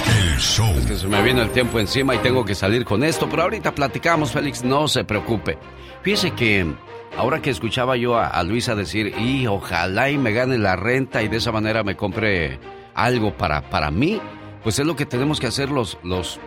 El 0.06 0.38
show. 0.38 0.68
Es 0.78 0.86
que 0.86 0.96
se 0.96 1.06
me 1.08 1.20
viene 1.22 1.42
el 1.42 1.50
tiempo 1.50 1.80
encima 1.80 2.14
y 2.14 2.18
tengo 2.18 2.44
que 2.44 2.54
salir 2.54 2.84
con 2.84 3.02
esto, 3.02 3.28
pero 3.28 3.42
ahorita 3.42 3.74
platicamos, 3.74 4.30
Félix, 4.30 4.62
no 4.62 4.86
se 4.86 5.02
preocupe. 5.04 5.58
Fíjese 6.02 6.30
que 6.32 6.72
ahora 7.16 7.42
que 7.42 7.50
escuchaba 7.50 7.96
yo 7.96 8.16
a, 8.16 8.28
a 8.28 8.42
Luisa 8.44 8.76
decir, 8.76 9.12
y 9.18 9.46
ojalá 9.48 10.10
y 10.10 10.18
me 10.18 10.32
gane 10.32 10.56
la 10.58 10.76
renta 10.76 11.22
y 11.22 11.28
de 11.28 11.38
esa 11.38 11.50
manera 11.50 11.82
me 11.82 11.96
compre 11.96 12.60
algo 12.94 13.36
para, 13.36 13.68
para 13.70 13.90
mí, 13.90 14.20
pues 14.62 14.78
es 14.78 14.86
lo 14.86 14.96
que 14.96 15.06
tenemos 15.06 15.40
que 15.40 15.46
hacer 15.46 15.70
los, 15.70 15.98
los 16.02 16.38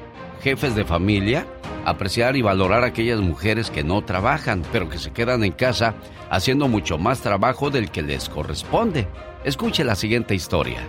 jefes 0.42 0.76
de 0.76 0.86
familia, 0.86 1.48
apreciar 1.86 2.36
y 2.36 2.42
valorar 2.42 2.84
a 2.84 2.88
aquellas 2.88 3.20
mujeres 3.22 3.70
que 3.70 3.84
no 3.84 4.04
trabajan, 4.04 4.64
pero 4.72 4.90
que 4.90 5.00
se 5.00 5.12
quedan 5.12 5.44
en 5.44 5.54
casa 5.54 5.96
haciendo 6.30 6.68
mucho 6.68 6.98
más 6.98 7.22
trabajo 7.22 7.70
del 7.70 7.92
que 7.92 8.02
les 8.02 8.30
corresponde. 8.30 9.08
Escuche 9.44 9.84
la 9.84 9.96
siguiente 9.96 10.36
historia. 10.36 10.82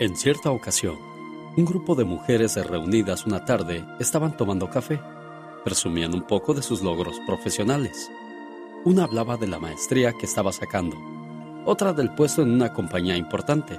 En 0.00 0.16
cierta 0.16 0.50
ocasión, 0.50 0.96
un 1.56 1.64
grupo 1.66 1.94
de 1.94 2.04
mujeres 2.04 2.56
reunidas 2.66 3.26
una 3.26 3.44
tarde 3.44 3.84
estaban 3.98 4.34
tomando 4.36 4.70
café. 4.70 4.98
Presumían 5.64 6.14
un 6.14 6.22
poco 6.22 6.54
de 6.54 6.62
sus 6.62 6.80
logros 6.80 7.20
profesionales. 7.26 8.10
Una 8.82 9.04
hablaba 9.04 9.36
de 9.36 9.46
la 9.46 9.58
maestría 9.58 10.14
que 10.14 10.24
estaba 10.24 10.52
sacando, 10.52 10.96
otra 11.66 11.92
del 11.92 12.14
puesto 12.14 12.40
en 12.40 12.50
una 12.50 12.72
compañía 12.72 13.14
importante, 13.14 13.78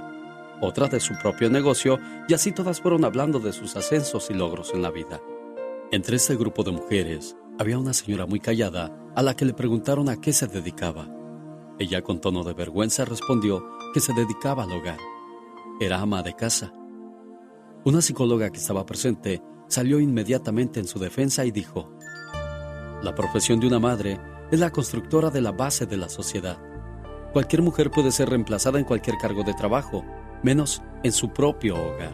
otra 0.60 0.86
de 0.86 1.00
su 1.00 1.14
propio 1.20 1.50
negocio 1.50 1.98
y 2.28 2.34
así 2.34 2.52
todas 2.52 2.80
fueron 2.80 3.04
hablando 3.04 3.40
de 3.40 3.52
sus 3.52 3.74
ascensos 3.74 4.30
y 4.30 4.34
logros 4.34 4.72
en 4.74 4.80
la 4.80 4.92
vida. 4.92 5.20
Entre 5.90 6.14
este 6.14 6.36
grupo 6.36 6.62
de 6.62 6.70
mujeres 6.70 7.36
había 7.58 7.80
una 7.80 7.94
señora 7.94 8.26
muy 8.26 8.38
callada 8.38 8.96
a 9.16 9.22
la 9.24 9.34
que 9.34 9.44
le 9.44 9.54
preguntaron 9.54 10.08
a 10.08 10.20
qué 10.20 10.32
se 10.32 10.46
dedicaba. 10.46 11.08
Ella 11.80 12.02
con 12.02 12.20
tono 12.20 12.44
de 12.44 12.54
vergüenza 12.54 13.04
respondió 13.04 13.64
que 13.92 13.98
se 13.98 14.12
dedicaba 14.12 14.62
al 14.62 14.70
hogar. 14.70 14.98
Era 15.80 16.00
ama 16.00 16.22
de 16.22 16.34
casa. 16.34 16.72
Una 17.84 18.00
psicóloga 18.00 18.50
que 18.50 18.58
estaba 18.58 18.86
presente 18.86 19.42
salió 19.66 19.98
inmediatamente 19.98 20.78
en 20.78 20.86
su 20.86 21.00
defensa 21.00 21.44
y 21.44 21.50
dijo, 21.50 21.90
La 23.02 23.16
profesión 23.16 23.58
de 23.58 23.66
una 23.66 23.80
madre 23.80 24.20
es 24.52 24.60
la 24.60 24.70
constructora 24.70 25.30
de 25.30 25.40
la 25.40 25.50
base 25.50 25.86
de 25.86 25.96
la 25.96 26.10
sociedad. 26.10 26.58
Cualquier 27.32 27.62
mujer 27.62 27.90
puede 27.90 28.12
ser 28.12 28.28
reemplazada 28.28 28.78
en 28.78 28.84
cualquier 28.84 29.16
cargo 29.16 29.44
de 29.44 29.54
trabajo, 29.54 30.04
menos 30.42 30.82
en 31.02 31.12
su 31.12 31.32
propio 31.32 31.74
hogar. 31.74 32.12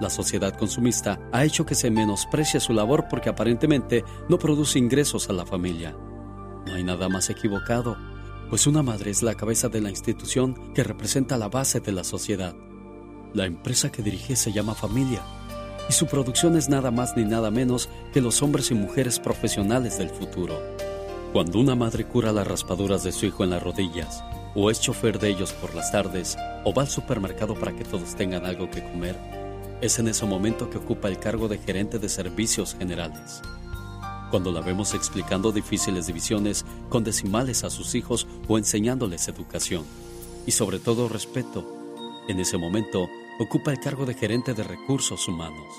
La 0.00 0.08
sociedad 0.08 0.56
consumista 0.56 1.20
ha 1.30 1.44
hecho 1.44 1.66
que 1.66 1.74
se 1.74 1.90
menosprecie 1.90 2.58
su 2.58 2.72
labor 2.72 3.04
porque 3.10 3.28
aparentemente 3.28 4.02
no 4.30 4.38
produce 4.38 4.78
ingresos 4.78 5.28
a 5.28 5.34
la 5.34 5.44
familia. 5.44 5.94
No 6.66 6.72
hay 6.72 6.84
nada 6.84 7.10
más 7.10 7.28
equivocado, 7.28 7.98
pues 8.48 8.66
una 8.66 8.82
madre 8.82 9.10
es 9.10 9.22
la 9.22 9.34
cabeza 9.34 9.68
de 9.68 9.82
la 9.82 9.90
institución 9.90 10.72
que 10.72 10.84
representa 10.84 11.36
la 11.36 11.50
base 11.50 11.80
de 11.80 11.92
la 11.92 12.02
sociedad. 12.02 12.56
La 13.34 13.44
empresa 13.44 13.92
que 13.92 14.02
dirige 14.02 14.36
se 14.36 14.52
llama 14.52 14.74
familia 14.74 15.20
y 15.86 15.92
su 15.92 16.06
producción 16.06 16.56
es 16.56 16.70
nada 16.70 16.90
más 16.90 17.14
ni 17.14 17.24
nada 17.24 17.50
menos 17.50 17.90
que 18.14 18.22
los 18.22 18.40
hombres 18.40 18.70
y 18.70 18.74
mujeres 18.74 19.18
profesionales 19.18 19.98
del 19.98 20.08
futuro. 20.08 20.58
Cuando 21.32 21.60
una 21.60 21.76
madre 21.76 22.06
cura 22.06 22.32
las 22.32 22.44
raspaduras 22.44 23.04
de 23.04 23.12
su 23.12 23.24
hijo 23.26 23.44
en 23.44 23.50
las 23.50 23.62
rodillas, 23.62 24.24
o 24.56 24.68
es 24.68 24.80
chofer 24.80 25.20
de 25.20 25.28
ellos 25.28 25.52
por 25.52 25.76
las 25.76 25.92
tardes, 25.92 26.36
o 26.64 26.74
va 26.74 26.82
al 26.82 26.88
supermercado 26.88 27.54
para 27.54 27.70
que 27.70 27.84
todos 27.84 28.16
tengan 28.16 28.44
algo 28.44 28.68
que 28.68 28.82
comer, 28.82 29.16
es 29.80 30.00
en 30.00 30.08
ese 30.08 30.26
momento 30.26 30.68
que 30.70 30.78
ocupa 30.78 31.06
el 31.06 31.20
cargo 31.20 31.46
de 31.46 31.58
gerente 31.58 32.00
de 32.00 32.08
servicios 32.08 32.74
generales. 32.74 33.42
Cuando 34.32 34.50
la 34.50 34.60
vemos 34.60 34.92
explicando 34.92 35.52
difíciles 35.52 36.08
divisiones 36.08 36.64
con 36.88 37.04
decimales 37.04 37.62
a 37.62 37.70
sus 37.70 37.94
hijos 37.94 38.26
o 38.48 38.58
enseñándoles 38.58 39.28
educación, 39.28 39.84
y 40.46 40.50
sobre 40.50 40.80
todo 40.80 41.08
respeto, 41.08 41.64
en 42.28 42.40
ese 42.40 42.58
momento 42.58 43.08
ocupa 43.38 43.70
el 43.70 43.78
cargo 43.78 44.04
de 44.04 44.14
gerente 44.14 44.52
de 44.52 44.64
recursos 44.64 45.28
humanos. 45.28 45.72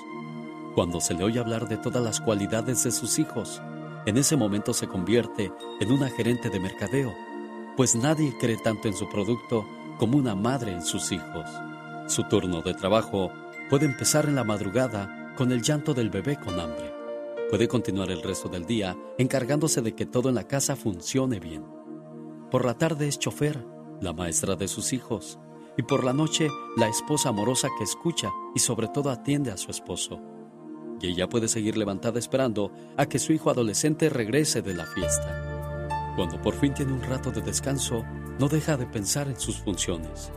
Cuando 0.74 0.98
se 1.02 1.12
le 1.12 1.24
oye 1.24 1.40
hablar 1.40 1.68
de 1.68 1.76
todas 1.76 2.02
las 2.02 2.22
cualidades 2.22 2.84
de 2.84 2.90
sus 2.90 3.18
hijos, 3.18 3.60
en 4.06 4.16
ese 4.16 4.36
momento 4.36 4.74
se 4.74 4.88
convierte 4.88 5.52
en 5.80 5.92
una 5.92 6.10
gerente 6.10 6.50
de 6.50 6.60
mercadeo, 6.60 7.14
pues 7.76 7.94
nadie 7.94 8.36
cree 8.38 8.56
tanto 8.56 8.88
en 8.88 8.94
su 8.94 9.08
producto 9.08 9.66
como 9.98 10.18
una 10.18 10.34
madre 10.34 10.72
en 10.72 10.82
sus 10.82 11.12
hijos. 11.12 11.48
Su 12.08 12.24
turno 12.24 12.62
de 12.62 12.74
trabajo 12.74 13.30
puede 13.70 13.86
empezar 13.86 14.26
en 14.26 14.34
la 14.34 14.44
madrugada 14.44 15.34
con 15.36 15.52
el 15.52 15.62
llanto 15.62 15.94
del 15.94 16.10
bebé 16.10 16.36
con 16.36 16.58
hambre. 16.58 16.92
Puede 17.48 17.68
continuar 17.68 18.10
el 18.10 18.22
resto 18.22 18.48
del 18.48 18.66
día 18.66 18.96
encargándose 19.18 19.82
de 19.82 19.94
que 19.94 20.06
todo 20.06 20.28
en 20.28 20.34
la 20.34 20.48
casa 20.48 20.74
funcione 20.74 21.38
bien. 21.38 21.64
Por 22.50 22.64
la 22.64 22.76
tarde 22.76 23.08
es 23.08 23.18
chofer, 23.18 23.64
la 24.00 24.12
maestra 24.12 24.56
de 24.56 24.68
sus 24.68 24.92
hijos, 24.92 25.38
y 25.76 25.82
por 25.82 26.04
la 26.04 26.12
noche 26.12 26.48
la 26.76 26.88
esposa 26.88 27.30
amorosa 27.30 27.68
que 27.78 27.84
escucha 27.84 28.30
y 28.54 28.58
sobre 28.58 28.88
todo 28.88 29.10
atiende 29.10 29.50
a 29.50 29.56
su 29.56 29.70
esposo. 29.70 30.20
Y 31.02 31.08
ella 31.08 31.28
puede 31.28 31.48
seguir 31.48 31.76
levantada 31.76 32.18
esperando 32.18 32.72
a 32.96 33.06
que 33.06 33.18
su 33.18 33.32
hijo 33.32 33.50
adolescente 33.50 34.08
regrese 34.08 34.62
de 34.62 34.72
la 34.72 34.86
fiesta. 34.86 36.12
Cuando 36.16 36.40
por 36.40 36.54
fin 36.54 36.72
tiene 36.72 36.92
un 36.92 37.02
rato 37.02 37.30
de 37.30 37.42
descanso, 37.42 38.04
no 38.38 38.48
deja 38.48 38.76
de 38.76 38.86
pensar 38.86 39.28
en 39.28 39.38
sus 39.38 39.58
funciones. 39.58 40.30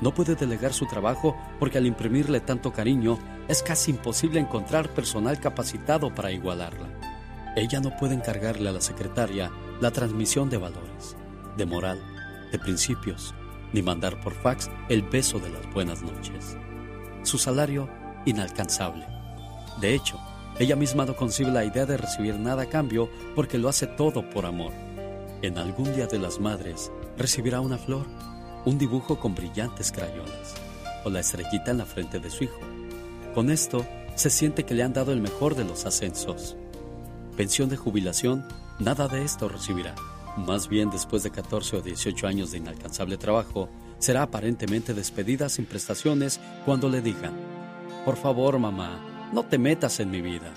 No 0.00 0.14
puede 0.14 0.34
delegar 0.34 0.72
su 0.72 0.86
trabajo 0.86 1.36
porque 1.58 1.78
al 1.78 1.86
imprimirle 1.86 2.40
tanto 2.40 2.72
cariño 2.72 3.18
es 3.48 3.62
casi 3.62 3.90
imposible 3.90 4.40
encontrar 4.40 4.94
personal 4.94 5.40
capacitado 5.40 6.14
para 6.14 6.30
igualarla. 6.30 6.88
Ella 7.56 7.80
no 7.80 7.96
puede 7.96 8.14
encargarle 8.14 8.68
a 8.68 8.72
la 8.72 8.80
secretaria 8.80 9.50
la 9.80 9.90
transmisión 9.90 10.48
de 10.48 10.58
valores, 10.58 11.16
de 11.56 11.66
moral, 11.66 12.00
de 12.52 12.58
principios, 12.58 13.34
ni 13.72 13.82
mandar 13.82 14.20
por 14.20 14.34
fax 14.34 14.70
el 14.88 15.02
beso 15.02 15.38
de 15.40 15.50
las 15.50 15.72
buenas 15.74 16.02
noches. 16.02 16.56
Su 17.24 17.36
salario, 17.36 17.88
inalcanzable. 18.24 19.17
De 19.80 19.94
hecho, 19.94 20.18
ella 20.58 20.74
misma 20.74 21.06
no 21.06 21.14
concibe 21.14 21.50
la 21.52 21.64
idea 21.64 21.86
de 21.86 21.96
recibir 21.96 22.34
nada 22.34 22.64
a 22.64 22.68
cambio 22.68 23.08
porque 23.36 23.58
lo 23.58 23.68
hace 23.68 23.86
todo 23.86 24.28
por 24.28 24.44
amor. 24.44 24.72
En 25.40 25.56
algún 25.56 25.94
día 25.94 26.06
de 26.06 26.18
las 26.18 26.40
madres 26.40 26.90
recibirá 27.16 27.60
una 27.60 27.78
flor, 27.78 28.06
un 28.64 28.76
dibujo 28.76 29.20
con 29.20 29.36
brillantes 29.36 29.92
crayones 29.92 30.54
o 31.04 31.10
la 31.10 31.20
estrellita 31.20 31.70
en 31.70 31.78
la 31.78 31.86
frente 31.86 32.18
de 32.18 32.30
su 32.30 32.44
hijo. 32.44 32.58
Con 33.34 33.50
esto, 33.50 33.86
se 34.16 34.30
siente 34.30 34.64
que 34.64 34.74
le 34.74 34.82
han 34.82 34.92
dado 34.92 35.12
el 35.12 35.20
mejor 35.20 35.54
de 35.54 35.64
los 35.64 35.86
ascensos. 35.86 36.56
Pensión 37.36 37.68
de 37.68 37.76
jubilación, 37.76 38.44
nada 38.80 39.06
de 39.06 39.22
esto 39.22 39.48
recibirá, 39.48 39.94
Más 40.36 40.68
bien, 40.68 40.90
después 40.90 41.24
de 41.24 41.30
14 41.30 41.76
o 41.76 41.82
18 41.82 42.26
años 42.26 42.50
de 42.50 42.58
inalcanzable 42.58 43.16
trabajo, 43.16 43.68
será 43.98 44.22
aparentemente 44.22 44.94
despedida 44.94 45.48
sin 45.48 45.66
prestaciones 45.66 46.40
cuando 46.64 46.88
le 46.88 47.00
digan, 47.00 47.34
por 48.04 48.16
favor 48.16 48.58
mamá, 48.58 49.17
no 49.32 49.42
te 49.42 49.58
metas 49.58 50.00
en 50.00 50.10
mi 50.10 50.20
vida. 50.20 50.52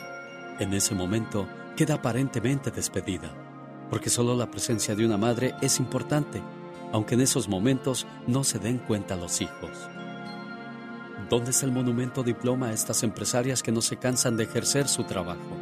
En 0.60 0.74
ese 0.74 0.96
momento 0.96 1.48
queda 1.76 1.96
aparentemente 1.96 2.72
despedida, 2.72 3.32
porque 3.90 4.10
solo 4.10 4.36
la 4.36 4.50
presencia 4.50 4.96
de 4.96 5.06
una 5.06 5.18
madre 5.18 5.56
es 5.62 5.80
importante, 5.80 6.42
aunque 6.92 7.16
en 7.16 7.22
esos 7.22 7.48
momentos 7.48 8.08
no 8.28 8.44
se 8.44 8.60
den 8.60 8.78
cuenta 8.78 9.16
los 9.16 9.42
hijos. 9.42 9.70
¿Dónde 11.30 11.52
es 11.52 11.64
el 11.64 11.72
monumento 11.72 12.24
diploma 12.24 12.68
a 12.68 12.74
estas 12.74 13.04
empresarias 13.04 13.64
que 13.64 13.72
no 13.72 13.82
se 13.82 13.98
cansan 13.98 14.36
de 14.38 14.44
ejercer 14.44 14.88
su 14.88 15.04
trabajo? 15.04 15.58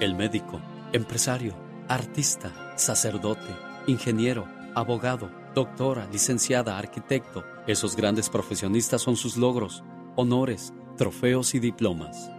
El 0.00 0.14
médico, 0.14 0.60
empresario, 0.92 1.54
artista, 1.88 2.74
sacerdote, 2.76 3.54
ingeniero, 3.86 4.46
abogado, 4.74 5.30
doctora, 5.54 6.08
licenciada, 6.12 6.76
arquitecto. 6.76 7.44
Esos 7.66 7.96
grandes 7.96 8.28
profesionistas 8.28 9.02
son 9.02 9.16
sus 9.16 9.36
logros, 9.36 9.84
honores, 10.16 10.72
trofeos 10.96 11.54
y 11.54 11.60
diplomas. 11.60 12.30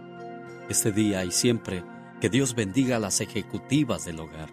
Este 0.68 0.92
día 0.92 1.24
y 1.24 1.30
siempre, 1.30 1.82
que 2.20 2.28
Dios 2.28 2.54
bendiga 2.54 2.96
a 2.96 3.00
las 3.00 3.22
ejecutivas 3.22 4.04
del 4.04 4.20
hogar. 4.20 4.50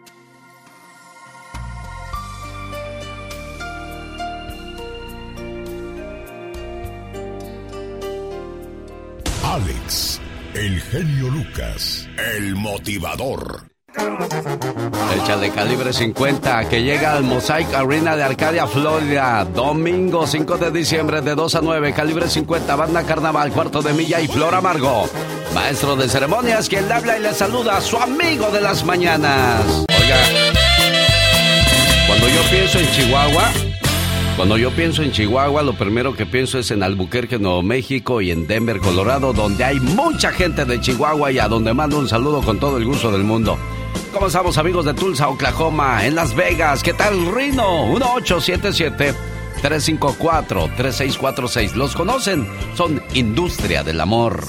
Alex, 9.43 10.22
el 10.53 10.80
genio 10.82 11.30
Lucas, 11.30 12.07
el 12.38 12.55
motivador. 12.55 13.75
Fecha 15.10 15.38
de 15.38 15.49
calibre 15.49 15.91
50 15.91 16.70
que 16.70 16.84
llega 16.84 17.14
al 17.14 17.24
Mosaic 17.24 17.74
Arena 17.74 18.16
de 18.16 18.24
Arcadia, 18.24 18.68
Florida. 18.68 19.45
Domingo 19.45 20.28
5 20.28 20.58
de 20.58 20.72
diciembre 20.72 21.22
de 21.22 21.34
2 21.34 21.56
a 21.56 21.62
9. 21.62 21.93
Calibre 21.93 22.30
50, 22.30 22.76
banda 22.76 23.03
carnaval, 23.03 23.51
cuarto 23.51 23.82
de 23.82 23.93
milla 23.93 24.22
y 24.22 24.28
Flor 24.28 24.53
Amargo. 24.53 25.10
Maestro 25.53 25.95
de 25.95 26.08
ceremonias, 26.08 26.70
quien 26.70 26.88
le 26.88 26.93
habla 26.93 27.18
y 27.18 27.22
le 27.22 27.34
saluda 27.34 27.78
a 27.78 27.82
su 27.82 27.97
amigo 27.97 28.51
de 28.51 28.62
las 28.62 28.86
mañanas. 28.86 29.86
Oiga, 29.89 30.18
cuando 32.08 32.28
yo 32.28 32.41
pienso 32.51 32.80
en 32.80 32.91
Chihuahua, 32.91 33.51
cuando 34.36 34.58
yo 34.58 34.70
pienso 34.72 35.01
en 35.01 35.12
Chihuahua, 35.12 35.64
lo 35.64 35.74
primero 35.74 36.14
que 36.14 36.26
pienso 36.26 36.60
es 36.60 36.70
en 36.70 36.84
Albuquerque, 36.84 37.39
Nuevo 37.39 37.64
México 37.64 38.22
y 38.22 38.32
en 38.32 38.45
Denver, 38.47 38.80
Colorado, 38.80 39.34
donde 39.34 39.64
hay 39.64 39.80
mucha 39.80 40.32
gente 40.32 40.66
de 40.66 40.80
Chihuahua 40.80 41.32
y 41.32 41.39
a 41.39 41.47
donde 41.47 41.74
mando 41.74 41.97
un 41.97 42.08
saludo 42.08 42.41
con 42.41 42.60
todo 42.60 42.78
el 42.78 42.86
gusto 42.86 43.12
del 43.12 43.24
mundo. 43.24 43.58
¿Cómo 44.14 44.28
estamos 44.28 44.58
amigos 44.58 44.86
de 44.86 44.93
Tulsa, 44.93 45.30
Oklahoma, 45.30 46.06
en 46.06 46.16
Las 46.16 46.36
Vegas? 46.36 46.84
¿Qué 46.84 46.93
tal 46.93 47.34
Rino? 47.34 47.88
1877-354-3646. 49.62 51.74
¿Los 51.74 51.96
conocen? 51.96 52.48
Son 52.76 53.02
Industria 53.14 53.84
del 53.84 54.02
Amor. 54.02 54.43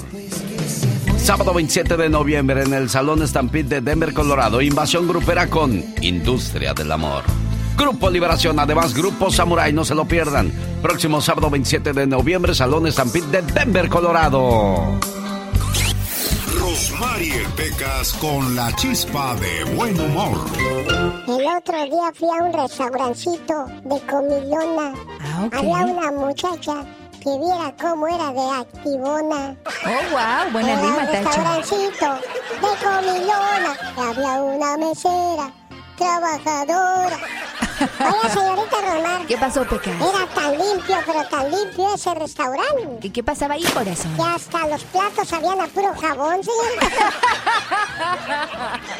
Sábado 1.18 1.52
27 1.52 1.96
de 1.96 2.08
noviembre 2.08 2.62
en 2.62 2.72
el 2.72 2.88
Salón 2.88 3.26
Stampede 3.26 3.80
de 3.80 3.82
Denver, 3.82 4.14
Colorado. 4.14 4.62
Invasión 4.62 5.08
grupera 5.08 5.48
con 5.48 5.84
Industria 6.00 6.72
del 6.72 6.92
Amor. 6.92 7.24
Grupo 7.76 8.08
Liberación, 8.08 8.58
además 8.58 8.94
Grupo 8.94 9.30
Samurai, 9.30 9.72
no 9.72 9.84
se 9.84 9.94
lo 9.94 10.06
pierdan. 10.06 10.50
Próximo 10.80 11.20
sábado 11.20 11.50
27 11.50 11.92
de 11.92 12.06
noviembre, 12.06 12.54
Salón 12.54 12.90
Stampede 12.90 13.42
de 13.42 13.52
Denver, 13.52 13.88
Colorado. 13.88 14.98
Rosmarie 16.76 17.42
Pecas 17.56 18.12
con 18.20 18.54
la 18.54 18.70
chispa 18.76 19.34
de 19.36 19.64
buen 19.76 19.98
humor. 19.98 20.36
El 21.26 21.46
otro 21.56 21.84
día 21.84 22.12
fui 22.14 22.28
a 22.28 22.44
un 22.44 22.52
restaurancito 22.52 23.64
de 23.82 23.98
comilona. 24.02 24.92
Había 25.52 25.86
una 25.86 26.12
muchacha 26.12 26.84
que 27.22 27.38
viera 27.38 27.74
cómo 27.80 28.06
era 28.06 28.30
de 28.30 28.60
activona. 28.60 29.56
Oh, 29.86 30.10
wow, 30.10 30.52
buena 30.52 30.78
rima, 30.82 30.98
un 30.98 31.06
Tacho. 31.06 31.24
restaurancito 31.24 32.14
de 32.60 32.70
comilona. 32.84 33.76
Había 33.96 34.42
una 34.42 34.76
mesera 34.76 35.52
trabajadora. 35.96 37.18
Oiga, 38.00 38.28
señorita 38.32 38.76
Romar. 38.80 39.26
¿Qué 39.26 39.36
pasó, 39.36 39.62
Pecas? 39.64 39.94
Era 39.96 40.26
tan 40.34 40.52
limpio, 40.58 40.96
pero 41.04 41.24
tan 41.28 41.50
limpio 41.50 41.94
ese 41.94 42.14
restaurante. 42.14 42.98
¿Qué, 43.02 43.12
qué 43.12 43.22
pasaba 43.22 43.54
ahí, 43.54 43.64
corazón? 43.64 44.14
Que 44.16 44.22
hasta 44.22 44.66
los 44.68 44.84
platos 44.84 45.28
sabían 45.28 45.60
a 45.60 45.66
puro 45.66 45.92
jabón, 46.00 46.40
señorita. 46.42 47.10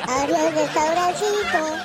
Había 0.08 0.36
un 0.44 0.54
restaurancito. 0.54 1.76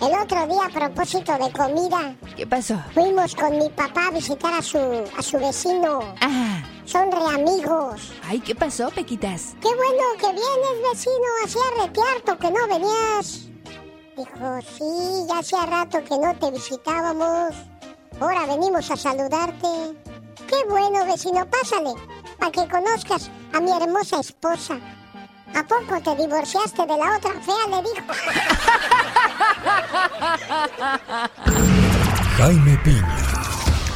El 0.00 0.16
otro 0.16 0.46
día, 0.46 0.64
a 0.64 0.68
propósito 0.68 1.32
de 1.32 1.50
comida, 1.50 2.14
¿Qué 2.36 2.46
pasó? 2.46 2.80
fuimos 2.94 3.34
con 3.34 3.58
mi 3.58 3.68
papá 3.70 4.06
a 4.06 4.10
visitar 4.12 4.54
a 4.54 4.62
su, 4.62 4.78
a 4.78 5.22
su 5.22 5.38
vecino. 5.38 6.14
Ah. 6.20 6.62
Son 6.84 7.10
re 7.10 7.34
amigos. 7.34 8.12
Ay, 8.28 8.38
¿qué 8.38 8.54
pasó, 8.54 8.90
Pequitas? 8.90 9.56
Qué 9.60 9.68
bueno 9.68 10.02
que 10.20 10.26
vienes, 10.26 10.92
vecino. 10.92 11.26
Hacía 11.44 11.84
retiarto 11.84 12.38
que 12.38 12.50
no 12.52 12.66
venías. 12.68 13.47
Dijo, 14.18 14.60
sí, 14.76 15.26
ya 15.28 15.38
hacía 15.38 15.64
rato 15.64 16.02
que 16.02 16.18
no 16.18 16.34
te 16.34 16.50
visitábamos. 16.50 17.54
Ahora 18.18 18.46
venimos 18.46 18.90
a 18.90 18.96
saludarte. 18.96 19.68
Qué 20.48 20.56
bueno, 20.68 21.06
vecino, 21.06 21.46
pásale, 21.48 21.94
para 22.36 22.50
que 22.50 22.66
conozcas 22.68 23.30
a 23.52 23.60
mi 23.60 23.70
hermosa 23.70 24.18
esposa. 24.18 24.74
¿A 25.54 25.62
poco 25.62 26.00
te 26.02 26.16
divorciaste 26.20 26.82
de 26.82 26.96
la 26.96 27.16
otra 27.16 27.30
fea? 27.40 27.68
Le 27.70 27.82
dijo. 27.82 28.12
Jaime 32.38 32.76
Piña, 32.78 33.16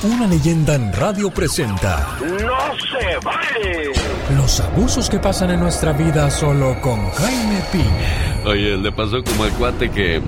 una 0.04 0.26
leyenda 0.26 0.74
en 0.74 0.92
radio 0.92 1.30
presenta 1.30 2.18
¡No 2.20 2.28
se 2.76 3.18
vale! 3.24 3.92
los 4.36 4.60
abusos 4.60 5.08
que 5.10 5.18
pasan 5.18 5.50
en 5.50 5.60
nuestra 5.60 5.92
vida 5.92 6.30
solo 6.30 6.80
con 6.80 7.10
Jaime 7.10 7.60
Piña. 7.70 8.42
Oye, 8.44 8.76
le 8.76 8.90
pasó 8.92 9.22
como 9.22 9.44
al 9.44 9.50
cuate 9.52 9.90
que, 9.90 10.20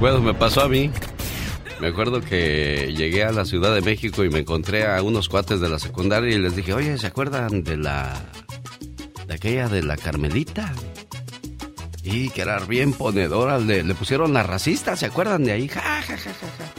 bueno, 0.00 0.20
me 0.20 0.34
pasó 0.34 0.62
a 0.62 0.68
mí. 0.68 0.90
Me 1.80 1.88
acuerdo 1.88 2.20
que 2.20 2.92
llegué 2.96 3.24
a 3.24 3.32
la 3.32 3.44
Ciudad 3.44 3.74
de 3.74 3.82
México 3.82 4.24
y 4.24 4.30
me 4.30 4.40
encontré 4.40 4.86
a 4.86 5.02
unos 5.02 5.28
cuates 5.28 5.60
de 5.60 5.68
la 5.68 5.78
secundaria 5.78 6.34
y 6.34 6.38
les 6.38 6.56
dije, 6.56 6.72
oye, 6.72 6.96
¿se 6.98 7.06
acuerdan 7.08 7.62
de 7.62 7.76
la... 7.76 8.14
de 9.26 9.34
aquella 9.34 9.68
de 9.68 9.82
la 9.82 9.96
Carmelita? 9.96 10.72
Y 12.02 12.30
que 12.30 12.42
era 12.42 12.58
bien 12.60 12.92
ponedora, 12.94 13.58
le, 13.58 13.82
le 13.82 13.94
pusieron 13.94 14.32
la 14.32 14.42
racista, 14.42 14.96
¿se 14.96 15.06
acuerdan 15.06 15.44
de 15.44 15.52
ahí? 15.52 15.68
Ja, 15.68 15.80
ja, 15.80 16.02
ja, 16.02 16.16
ja, 16.16 16.30
ja. 16.32 16.71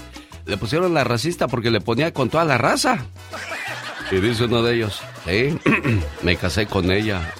Le 0.45 0.57
pusieron 0.57 0.93
la 0.93 1.03
racista 1.03 1.47
porque 1.47 1.71
le 1.71 1.81
ponía 1.81 2.13
con 2.13 2.29
toda 2.29 2.45
la 2.45 2.57
raza. 2.57 3.05
Y 4.11 4.15
dice 4.17 4.45
uno 4.45 4.61
de 4.61 4.75
ellos, 4.75 5.01
sí, 5.25 5.57
me 6.21 6.35
casé 6.35 6.67
con 6.67 6.91
ella. 6.91 7.33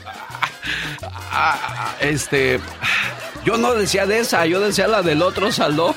Ah, 1.32 1.96
este, 2.00 2.60
yo 3.46 3.58
no 3.58 3.74
decía 3.74 4.06
de 4.06 4.20
esa, 4.20 4.46
yo 4.46 4.60
decía 4.60 4.88
la 4.88 5.02
del 5.02 5.22
otro 5.22 5.52
salón. 5.52 5.94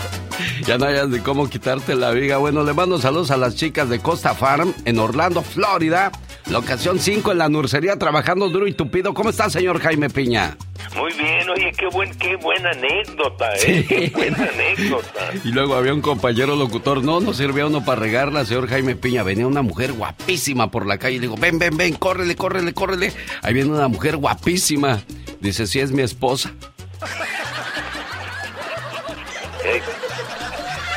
ya 0.66 0.76
no 0.76 0.86
hayas 0.86 1.10
de 1.10 1.22
cómo 1.22 1.48
quitarte 1.48 1.94
la 1.94 2.10
viga. 2.10 2.36
Bueno, 2.36 2.62
le 2.62 2.74
mando 2.74 2.98
saludos 2.98 3.30
a 3.30 3.36
las 3.36 3.56
chicas 3.56 3.88
de 3.88 4.00
Costa 4.00 4.34
Farm 4.34 4.74
en 4.84 4.98
Orlando, 4.98 5.42
Florida. 5.42 6.12
Locación 6.50 6.98
5 6.98 7.32
en 7.32 7.38
la 7.38 7.48
nursería, 7.48 7.98
trabajando 7.98 8.48
duro 8.50 8.66
y 8.66 8.74
tupido. 8.74 9.14
¿Cómo 9.14 9.30
está, 9.30 9.48
señor 9.48 9.80
Jaime 9.80 10.10
Piña? 10.10 10.56
Muy 10.94 11.12
bien, 11.14 11.48
oye, 11.48 11.72
qué, 11.76 11.86
buen, 11.88 12.14
qué 12.18 12.36
buena 12.36 12.70
anécdota, 12.70 13.54
¿eh? 13.54 13.58
Sí. 13.58 13.84
Qué 13.84 14.10
buena 14.14 14.48
anécdota. 14.52 15.30
Y 15.44 15.48
luego 15.52 15.74
había 15.74 15.94
un 15.94 16.02
compañero 16.02 16.54
locutor, 16.56 17.02
no, 17.02 17.20
no 17.20 17.32
servía 17.32 17.66
uno 17.66 17.84
para 17.84 18.00
regarla, 18.00 18.44
señor 18.44 18.68
Jaime 18.68 18.94
Piña. 18.94 19.22
Venía 19.22 19.46
una 19.46 19.62
mujer 19.62 19.92
guapísima 19.92 20.70
por 20.70 20.86
la 20.86 20.98
calle 20.98 21.16
y 21.16 21.18
digo, 21.18 21.36
ven, 21.36 21.58
ven, 21.58 21.76
ven, 21.76 21.94
córrele, 21.94 22.36
córrele, 22.36 22.74
córrele. 22.74 23.12
Ahí 23.42 23.54
viene 23.54 23.70
una 23.70 23.88
mujer 23.88 24.16
guapísima. 24.18 25.02
Dice, 25.40 25.66
sí, 25.66 25.80
es 25.80 25.92
mi 25.92 26.02
esposa. 26.02 26.52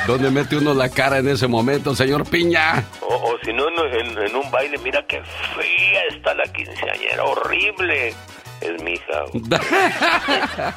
¿Dónde 0.08 0.32
mete 0.32 0.56
uno 0.56 0.74
la 0.74 0.88
cara 0.88 1.18
en 1.18 1.28
ese 1.28 1.48
momento, 1.48 1.94
señor 1.94 2.30
Piña? 2.30 2.86
o, 3.02 3.14
o 3.14 3.38
si 3.44 3.52
no, 3.52 3.68
en, 3.68 4.36
un 4.36 4.50
baile, 4.50 4.78
mira 4.78 5.06
qué 5.06 5.22
fea 5.22 6.02
está 6.10 6.34
la 6.34 6.46
quinceañera, 6.46 7.26
horrible. 7.26 8.14
Es 8.62 8.82
mi 8.84 8.94
hija. 8.94 9.26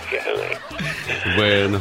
Bueno, 1.36 1.80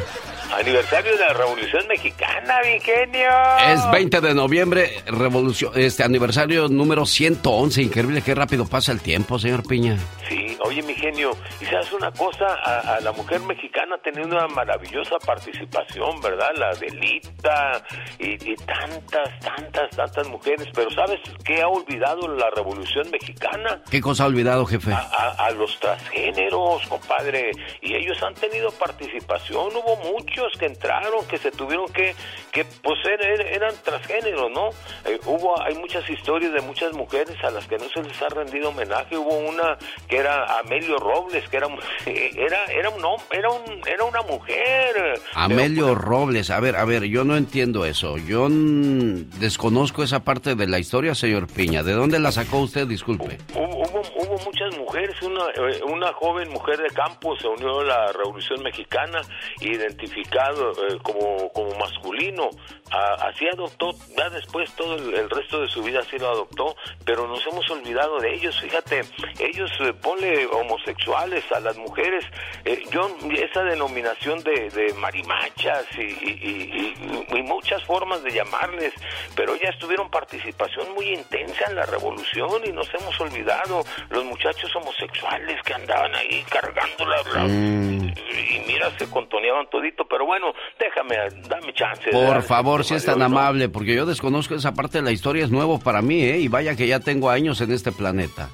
Aniversario 0.57 1.11
de 1.11 1.19
la 1.19 1.33
Revolución 1.33 1.87
Mexicana, 1.87 2.55
mi 2.63 2.79
genio. 2.79 3.29
es 3.71 3.91
20 3.91 4.19
de 4.19 4.33
noviembre, 4.33 4.89
revolución, 5.05 5.73
este 5.75 6.03
aniversario 6.03 6.67
número 6.67 7.05
111. 7.05 7.83
Increíble, 7.83 8.21
qué 8.23 8.33
rápido 8.33 8.65
pasa 8.65 8.91
el 8.91 8.99
tiempo, 8.99 9.37
señor 9.37 9.67
Piña. 9.67 9.97
Sí, 10.27 10.38
Oye, 10.61 10.81
mi 10.83 10.93
genio, 10.93 11.31
y 11.61 11.65
sabes 11.65 11.91
una 11.93 12.11
cosa, 12.11 12.45
a, 12.53 12.99
la 12.99 13.11
mujer 13.11 13.39
mexicana 13.41 13.95
ha 13.95 14.01
tenido 14.01 14.27
una 14.27 14.47
maravillosa 14.47 15.17
participación, 15.19 16.21
¿verdad? 16.21 16.49
La 16.57 16.73
delita 16.73 17.83
y, 18.17 18.51
y 18.51 18.55
tantas, 18.55 19.39
tantas, 19.39 19.89
tantas 19.95 20.27
mujeres, 20.27 20.67
pero 20.73 20.89
¿sabes 20.91 21.19
qué 21.45 21.61
ha 21.61 21.67
olvidado 21.67 22.27
la 22.27 22.49
Revolución 22.49 23.09
Mexicana? 23.11 23.81
¿Qué 23.89 24.01
cosa 24.01 24.23
ha 24.23 24.27
olvidado, 24.27 24.65
jefe? 24.65 24.91
A, 24.93 25.49
los 25.51 25.79
transgéneros, 25.79 26.87
compadre, 26.87 27.51
y 27.81 27.95
ellos 27.95 28.21
han 28.21 28.33
tenido 28.35 28.71
participación, 28.71 29.75
hubo 29.75 29.95
muchos 30.11 30.53
que 30.59 30.67
entraron, 30.67 31.25
que 31.27 31.37
se 31.37 31.51
tuvieron 31.51 31.91
que, 31.91 32.15
que 32.51 32.65
pues 32.65 32.99
er, 33.05 33.41
eran 33.41 33.73
transgéneros, 33.83 34.51
¿no? 34.51 34.69
Eh, 35.05 35.19
hubo, 35.25 35.59
hay 35.61 35.75
muchas 35.75 36.07
historias 36.09 36.53
de 36.53 36.61
muchas 36.61 36.93
mujeres 36.93 37.35
a 37.43 37.49
las 37.49 37.67
que 37.67 37.77
no 37.77 37.89
se 37.89 38.03
les 38.03 38.21
ha 38.21 38.29
rendido 38.29 38.69
homenaje, 38.69 39.17
hubo 39.17 39.37
una 39.37 39.77
que 40.07 40.17
era 40.17 40.48
Amelio 40.49 40.97
Robles, 40.97 41.47
que 41.49 41.57
era 41.57 41.67
era 42.05 42.65
era 42.65 42.89
un 42.89 43.03
era 43.31 43.49
un 43.49 43.81
era 43.87 44.03
una 44.03 44.21
mujer. 44.23 45.19
Amelio 45.33 45.95
Robles, 45.95 46.49
a 46.49 46.59
ver, 46.59 46.75
a 46.75 46.85
ver, 46.85 47.03
yo 47.05 47.23
no 47.23 47.37
entiendo 47.37 47.85
eso. 47.85 48.17
Yo 48.17 48.47
desconozco 48.49 50.03
esa 50.03 50.21
parte 50.23 50.55
de 50.55 50.67
la 50.67 50.79
historia, 50.79 51.15
señor 51.15 51.47
Piña. 51.47 51.83
¿De 51.83 51.93
dónde 51.93 52.19
la 52.19 52.31
sacó 52.31 52.59
usted? 52.59 52.87
Disculpe. 52.87 53.37
Hubo, 53.53 54.01
hubo 54.15 54.37
muchas 54.45 54.77
mujeres, 54.77 55.21
una, 55.21 55.45
eh, 55.55 55.81
una 55.83 56.13
joven 56.13 56.49
mujer 56.49 56.77
de 56.77 56.89
campo 56.89 57.35
se 57.37 57.47
unió 57.47 57.79
a 57.79 57.83
la 57.83 58.11
Revolución 58.11 58.61
Mexicana, 58.63 59.21
identificado 59.61 60.71
eh, 60.71 60.97
como, 61.03 61.49
como 61.51 61.75
masculino, 61.75 62.49
así 62.91 63.47
adoptó, 63.47 63.91
ya 64.17 64.29
después 64.29 64.71
todo 64.75 64.95
el, 64.95 65.29
resto 65.29 65.61
de 65.61 65.67
su 65.67 65.83
vida 65.83 65.99
así 65.99 66.17
lo 66.17 66.29
adoptó, 66.29 66.75
pero 67.05 67.27
nos 67.27 67.45
hemos 67.47 67.69
olvidado 67.69 68.19
de 68.19 68.33
ellos, 68.33 68.59
fíjate, 68.59 69.01
ellos 69.39 69.71
eh, 69.81 69.93
ponle 69.93 70.38
homosexuales 70.45 71.43
a 71.51 71.59
las 71.59 71.77
mujeres, 71.77 72.25
eh, 72.65 72.81
yo 72.91 73.09
esa 73.31 73.63
denominación 73.63 74.43
de, 74.43 74.69
de 74.69 74.93
marimachas 74.95 75.85
y, 75.97 76.01
y, 76.01 76.93
y, 77.35 77.43
muchas 77.43 77.83
formas 77.83 78.21
de 78.23 78.31
llamarles, 78.31 78.93
pero 79.35 79.55
ya 79.55 79.71
tuvieron 79.79 80.09
participación 80.09 80.93
muy 80.93 81.13
intensa 81.13 81.65
en 81.67 81.75
la 81.75 81.85
revolución 81.85 82.61
y 82.65 82.71
nos 82.71 82.93
hemos 82.93 83.19
olvidado 83.19 83.83
los 84.09 84.23
muchachos 84.25 84.75
homosexuales 84.75 85.61
que 85.63 85.73
andaban 85.73 86.13
ahí 86.15 86.43
cargando 86.49 87.05
la, 87.05 87.43
mm. 87.43 88.07
y 88.09 88.59
mira 88.67 88.91
se 88.97 89.09
contoneaban 89.09 89.67
todito, 89.69 90.05
pero 90.07 90.25
bueno, 90.25 90.53
déjame, 90.79 91.15
dame 91.47 91.73
chance. 91.73 92.09
Por 92.11 92.41
favor, 92.43 92.83
si 92.83 92.95
es 92.95 93.05
tan 93.05 93.21
amable, 93.21 93.69
porque 93.69 93.95
yo 93.95 94.05
desconozco 94.05 94.55
esa 94.55 94.73
parte 94.73 94.99
de 94.99 95.03
la 95.03 95.11
historia, 95.11 95.43
es 95.43 95.51
nuevo 95.51 95.79
para 95.79 96.01
mí, 96.01 96.23
¿eh? 96.23 96.37
Y 96.37 96.47
vaya 96.47 96.75
que 96.75 96.87
ya 96.87 96.99
tengo 96.99 97.29
años 97.29 97.61
en 97.61 97.71
este 97.71 97.91
planeta. 97.91 98.49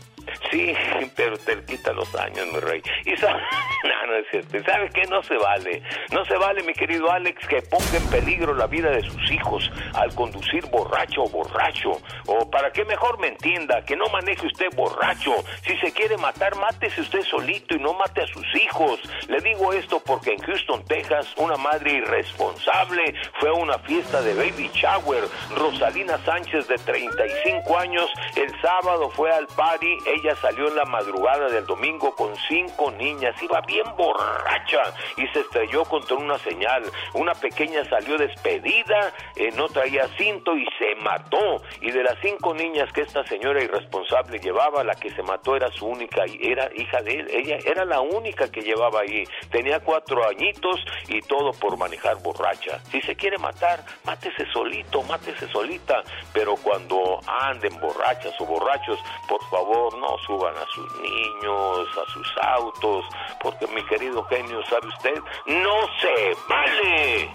Sí, 0.52 0.74
pero 1.16 1.38
te 1.38 1.64
quita 1.66 1.94
los 1.94 2.14
años, 2.16 2.48
mi 2.54 2.60
rey. 2.60 2.82
Y 3.06 3.16
sabe, 3.18 3.42
no, 3.84 4.08
no 4.08 4.16
es 4.18 4.26
cierto. 4.32 4.58
¿Sabe 4.66 4.90
qué? 4.90 5.04
No 5.08 5.22
se 5.24 5.38
vale. 5.38 5.82
No 6.12 6.26
se 6.26 6.38
vale, 6.38 6.64
mi 6.64 6.74
querido 6.74 7.12
Alex, 7.12 7.48
que 7.48 7.62
ponga 7.64 7.98
en 7.98 8.08
peligro 8.10 8.54
la 8.54 8.68
vida 8.68 8.90
de 8.90 9.02
sus 9.02 9.32
hijos 9.32 9.72
al 9.94 10.14
conducir 10.16 10.66
borracho 10.68 11.24
o 11.24 11.30
borracho. 11.30 11.92
O 12.28 12.50
para 12.50 12.72
que 12.72 12.86
mejor 12.86 13.20
me 13.20 13.28
entienda, 13.28 13.84
que 13.84 13.96
no 13.96 14.06
maneje 14.08 14.46
usted 14.46 14.68
borracho. 14.76 15.34
Si 15.64 15.76
se 15.78 15.92
quiere 15.92 16.18
matar, 16.18 16.56
mátese 16.56 17.02
usted 17.02 17.22
solito 17.24 17.76
y 17.76 17.80
no 17.80 17.94
mate 17.94 18.22
a 18.22 18.28
sus 18.28 18.46
hijos. 18.56 19.00
Le 19.28 19.40
digo 19.42 19.74
esto 19.74 20.02
porque 20.06 20.32
en 20.34 20.40
Houston, 20.40 20.84
Texas, 20.86 21.34
una 21.38 21.58
madre 21.58 21.94
irresponsable 21.94 23.14
fue 23.40 23.50
a 23.50 23.54
una 23.54 23.78
fiesta 23.80 24.22
de 24.22 24.34
baby 24.34 24.70
shower. 24.74 25.24
Rosalina 25.56 26.18
Sánchez, 26.26 26.68
de 26.68 26.76
35 26.76 27.78
años, 27.78 28.10
el 28.36 28.50
sábado 28.62 29.10
fue 29.12 29.32
al 29.32 29.48
party. 29.48 29.98
Ella 30.18 30.36
salió 30.36 30.68
en 30.68 30.76
la 30.76 30.86
madrugada 30.96 31.50
del 31.50 31.66
domingo 31.66 32.16
con 32.16 32.34
cinco 32.48 32.90
niñas, 32.92 33.36
iba 33.42 33.60
bien 33.62 33.86
borracha 33.98 34.94
y 35.18 35.28
se 35.28 35.42
estrelló 35.42 35.84
contra 35.84 36.16
una 36.16 36.38
señal. 36.40 36.84
Una 37.14 37.34
pequeña 37.34 37.84
salió 37.90 38.18
despedida, 38.18 39.12
eh, 39.36 39.52
no 39.58 39.68
traía 39.68 40.08
cinto 40.18 40.56
y 40.56 40.66
se 40.80 40.96
mató. 41.02 41.62
Y 41.82 41.92
de 41.92 42.02
las 42.02 42.18
cinco 42.22 42.54
niñas 42.54 42.92
que 42.94 43.02
esta 43.02 43.26
señora 43.26 43.62
irresponsable 43.62 44.40
llevaba, 44.40 44.86
la 44.86 44.96
que 44.96 45.10
se 45.12 45.22
mató 45.22 45.58
era 45.58 45.70
su 45.72 45.86
única, 45.86 46.24
era 46.40 46.70
hija 46.74 47.02
de 47.02 47.20
él, 47.20 47.28
ella 47.30 47.58
era 47.66 47.84
la 47.84 48.00
única 48.00 48.50
que 48.50 48.62
llevaba 48.62 49.02
ahí. 49.02 49.26
Tenía 49.52 49.82
cuatro 49.82 50.26
añitos 50.26 50.80
y 51.10 51.20
todo 51.22 51.52
por 51.52 51.78
manejar 51.78 52.16
borracha. 52.24 52.80
Si 52.92 53.02
se 53.02 53.16
quiere 53.18 53.38
matar, 53.38 53.84
mátese 54.06 54.46
solito, 54.54 55.04
mátese 55.04 55.46
solita, 55.50 56.04
pero 56.34 56.56
cuando 56.56 57.20
anden 57.28 57.78
borrachas 57.82 58.34
o 58.40 58.46
borrachos, 58.46 59.00
por 59.28 59.44
favor, 59.50 59.98
no 59.98 60.18
suban 60.26 60.56
a 60.56 60.66
sus 60.74 60.85
niños, 61.02 61.88
a 61.98 62.12
sus 62.12 62.28
autos, 62.42 63.06
porque 63.42 63.68
mi 63.68 63.84
querido 63.86 64.24
genio, 64.26 64.64
¿sabe 64.66 64.88
usted? 64.88 65.22
No 65.46 65.88
se 66.02 66.38
vale. 66.50 67.32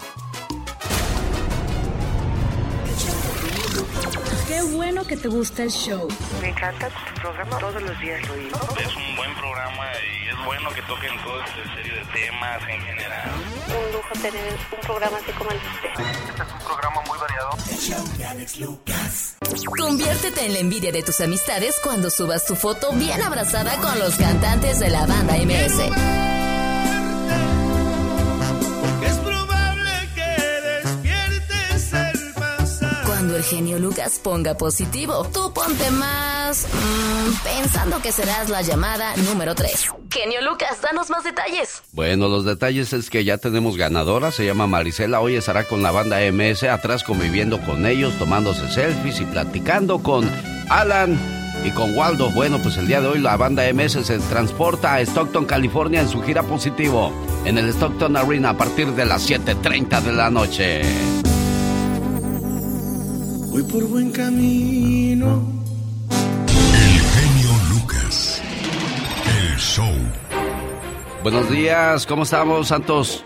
Qué 4.47 4.61
bueno 4.75 5.05
que 5.05 5.15
te 5.15 5.27
gusta 5.29 5.63
el 5.63 5.71
show. 5.71 6.07
Me 6.41 6.49
encanta 6.49 6.89
tu 6.89 7.21
programa, 7.21 7.57
todos 7.57 7.81
los 7.81 7.99
días 7.99 8.27
lo 8.27 8.33
oigo. 8.33 8.59
Es 8.79 8.95
un 8.95 9.15
buen 9.15 9.33
programa 9.35 9.85
y 9.95 10.20
es 10.41 10.45
bueno 10.45 10.69
que 10.71 10.81
toquen 10.83 11.11
todo 11.23 11.41
este 11.43 11.63
serie 11.75 11.93
de 11.93 12.05
temas 12.05 12.61
en 12.69 12.81
general. 12.81 13.31
Un 13.67 13.93
lujo 13.93 14.13
tener 14.21 14.53
un 14.71 14.79
programa 14.79 15.17
así 15.17 15.31
como 15.33 15.51
el 15.51 15.59
de 15.59 15.67
usted. 15.67 15.89
Este 16.29 16.43
es 16.43 16.51
un 16.51 16.59
programa 16.59 17.01
muy 17.07 17.19
variado. 17.19 17.49
El 17.69 17.77
show 17.77 18.17
de 18.17 18.25
Alex 18.25 18.59
Lucas. 18.59 19.37
Conviértete 19.77 20.45
en 20.45 20.53
la 20.53 20.59
envidia 20.59 20.91
de 20.91 21.03
tus 21.03 21.19
amistades 21.21 21.79
cuando 21.83 22.09
subas 22.09 22.45
tu 22.45 22.55
foto 22.55 22.91
bien 22.93 23.21
abrazada 23.21 23.75
con 23.77 23.99
los 23.99 24.15
cantantes 24.15 24.79
de 24.79 24.89
la 24.89 25.05
banda 25.05 25.35
MS. 25.35 26.40
el 33.35 33.43
genio 33.43 33.79
Lucas 33.79 34.19
ponga 34.23 34.55
positivo. 34.55 35.25
Tú 35.33 35.53
ponte 35.53 35.89
más 35.91 36.67
mm, 36.67 37.43
pensando 37.43 38.01
que 38.01 38.11
serás 38.11 38.49
la 38.49 38.61
llamada 38.61 39.15
número 39.17 39.55
3. 39.55 39.87
Genio 40.09 40.41
Lucas, 40.41 40.81
danos 40.81 41.09
más 41.09 41.23
detalles. 41.23 41.83
Bueno, 41.91 42.27
los 42.27 42.45
detalles 42.45 42.93
es 42.93 43.09
que 43.09 43.23
ya 43.23 43.37
tenemos 43.37 43.77
ganadora, 43.77 44.31
se 44.31 44.45
llama 44.45 44.67
Marisela, 44.67 45.21
hoy 45.21 45.35
estará 45.35 45.65
con 45.65 45.81
la 45.81 45.91
banda 45.91 46.19
MS 46.31 46.63
atrás 46.63 47.03
conviviendo 47.03 47.61
con 47.61 47.85
ellos, 47.85 48.17
tomándose 48.17 48.69
selfies 48.69 49.19
y 49.21 49.25
platicando 49.25 50.03
con 50.03 50.29
Alan 50.69 51.17
y 51.63 51.71
con 51.71 51.95
Waldo. 51.95 52.29
Bueno, 52.31 52.59
pues 52.61 52.77
el 52.77 52.87
día 52.87 53.01
de 53.01 53.07
hoy 53.07 53.19
la 53.19 53.37
banda 53.37 53.63
MS 53.73 54.05
se 54.05 54.19
transporta 54.19 54.95
a 54.95 55.01
Stockton, 55.01 55.45
California 55.45 56.01
en 56.01 56.09
su 56.09 56.21
gira 56.21 56.43
positivo 56.43 57.13
en 57.45 57.57
el 57.57 57.69
Stockton 57.69 58.17
Arena 58.17 58.51
a 58.51 58.57
partir 58.57 58.87
de 58.93 59.05
las 59.05 59.29
7.30 59.29 60.01
de 60.01 60.11
la 60.11 60.29
noche. 60.29 60.81
Voy 63.51 63.63
por 63.63 63.83
buen 63.89 64.11
camino. 64.13 65.45
El 66.09 66.99
genio 67.01 67.51
Lucas. 67.73 68.41
El 69.27 69.57
show. 69.57 69.93
Buenos 71.21 71.49
días, 71.51 72.07
¿cómo 72.07 72.23
estamos, 72.23 72.69
Santos? 72.69 73.25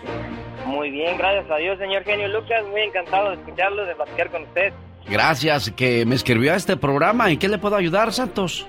Muy 0.66 0.90
bien, 0.90 1.16
gracias 1.16 1.48
a 1.48 1.56
Dios, 1.58 1.78
señor 1.78 2.02
genio 2.02 2.26
Lucas. 2.26 2.64
Muy 2.72 2.80
encantado 2.80 3.30
de 3.30 3.36
escucharlo, 3.36 3.86
de 3.86 3.94
platicar 3.94 4.32
con 4.32 4.42
usted. 4.42 4.72
Gracias, 5.08 5.70
que 5.70 6.04
me 6.04 6.16
escribió 6.16 6.54
a 6.54 6.56
este 6.56 6.76
programa. 6.76 7.30
¿En 7.30 7.38
qué 7.38 7.48
le 7.48 7.58
puedo 7.58 7.76
ayudar, 7.76 8.12
Santos? 8.12 8.66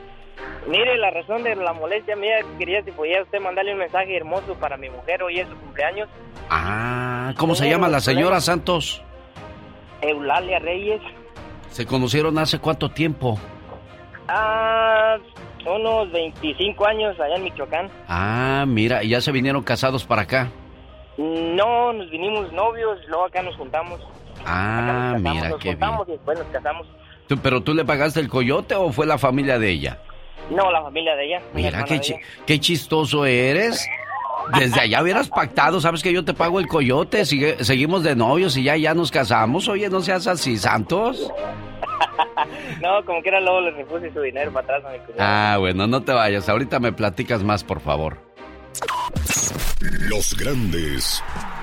Mire, 0.67 0.95
la 0.99 1.09
razón 1.09 1.41
de 1.41 1.55
la 1.55 1.73
molestia 1.73 2.15
mía, 2.15 2.35
quería 2.59 2.83
si 2.83 2.91
podía 2.91 3.23
usted 3.23 3.39
mandarle 3.39 3.73
un 3.73 3.79
mensaje 3.79 4.15
hermoso 4.15 4.53
para 4.59 4.77
mi 4.77 4.91
mujer, 4.91 5.23
hoy 5.23 5.39
es 5.39 5.47
su 5.49 5.55
cumpleaños. 5.55 6.07
Ah, 6.51 7.33
¿cómo 7.35 7.55
se 7.55 7.67
llama 7.67 7.87
la 7.87 7.99
señora 7.99 8.41
Santos? 8.41 9.01
Eulalia 10.01 10.59
Reyes. 10.59 11.01
¿Se 11.77 11.85
conocieron 11.85 12.39
hace 12.39 12.57
cuánto 12.57 12.89
tiempo? 12.89 13.37
Ah, 14.27 15.15
unos 15.63 16.11
25 16.11 16.87
años 16.87 17.19
allá 17.19 17.35
en 17.35 17.43
Michoacán. 17.43 17.91
Ah, 18.07 18.65
mira, 18.67 19.03
¿y 19.03 19.09
ya 19.09 19.21
se 19.21 19.31
vinieron 19.31 19.61
casados 19.61 20.03
para 20.03 20.23
acá? 20.23 20.49
No, 21.19 21.93
nos 21.93 22.09
vinimos 22.09 22.51
novios, 22.51 22.97
luego 23.07 23.25
acá 23.25 23.43
nos 23.43 23.55
juntamos. 23.57 24.01
Ah, 24.43 25.17
mira, 25.19 25.49
nos 25.49 25.59
qué 25.59 25.69
juntamos 25.69 26.07
Y 26.07 26.13
después 26.13 26.39
nos 26.39 26.47
casamos. 26.47 26.87
¿Pero 27.43 27.61
tú 27.61 27.75
le 27.75 27.85
pagaste 27.85 28.21
el 28.21 28.27
coyote 28.27 28.73
o 28.73 28.91
fue 28.91 29.05
la 29.05 29.19
familia 29.19 29.59
de 29.59 29.69
ella? 29.69 29.99
No, 30.49 30.71
la 30.71 30.81
familia 30.81 31.15
de 31.15 31.25
ella. 31.27 31.41
Mira, 31.53 31.83
qué, 31.83 32.01
qué 32.47 32.59
chistoso 32.59 33.23
eres. 33.23 33.87
Desde 34.57 34.79
allá 34.79 35.03
hubieras 35.03 35.29
pactado, 35.29 35.79
sabes 35.79 36.01
que 36.01 36.11
yo 36.11 36.23
te 36.25 36.33
pago 36.33 36.59
el 36.59 36.67
coyote, 36.67 37.25
sigue, 37.25 37.63
seguimos 37.63 38.01
de 38.01 38.15
novios 38.15 38.55
y 38.57 38.63
ya, 38.63 38.77
ya 38.77 38.93
nos 38.95 39.11
casamos. 39.11 39.67
Oye, 39.67 39.89
no 39.89 40.01
seas 40.01 40.25
así, 40.25 40.57
Santos. 40.57 41.31
no, 42.81 43.05
como 43.05 43.21
que 43.21 43.29
era 43.29 43.39
luego 43.39 43.61
le 43.61 43.71
repuse 43.71 44.11
su 44.11 44.21
dinero 44.21 44.51
para 44.51 44.77
atrás 44.77 44.85
a 44.85 44.97
mi 44.97 45.13
Ah, 45.19 45.57
bueno, 45.59 45.87
no 45.87 46.01
te 46.03 46.11
vayas. 46.11 46.49
Ahorita 46.49 46.79
me 46.79 46.91
platicas 46.91 47.43
más, 47.43 47.63
por 47.63 47.79
favor. 47.79 48.17
Los 50.09 50.35
grandes. 50.37 51.23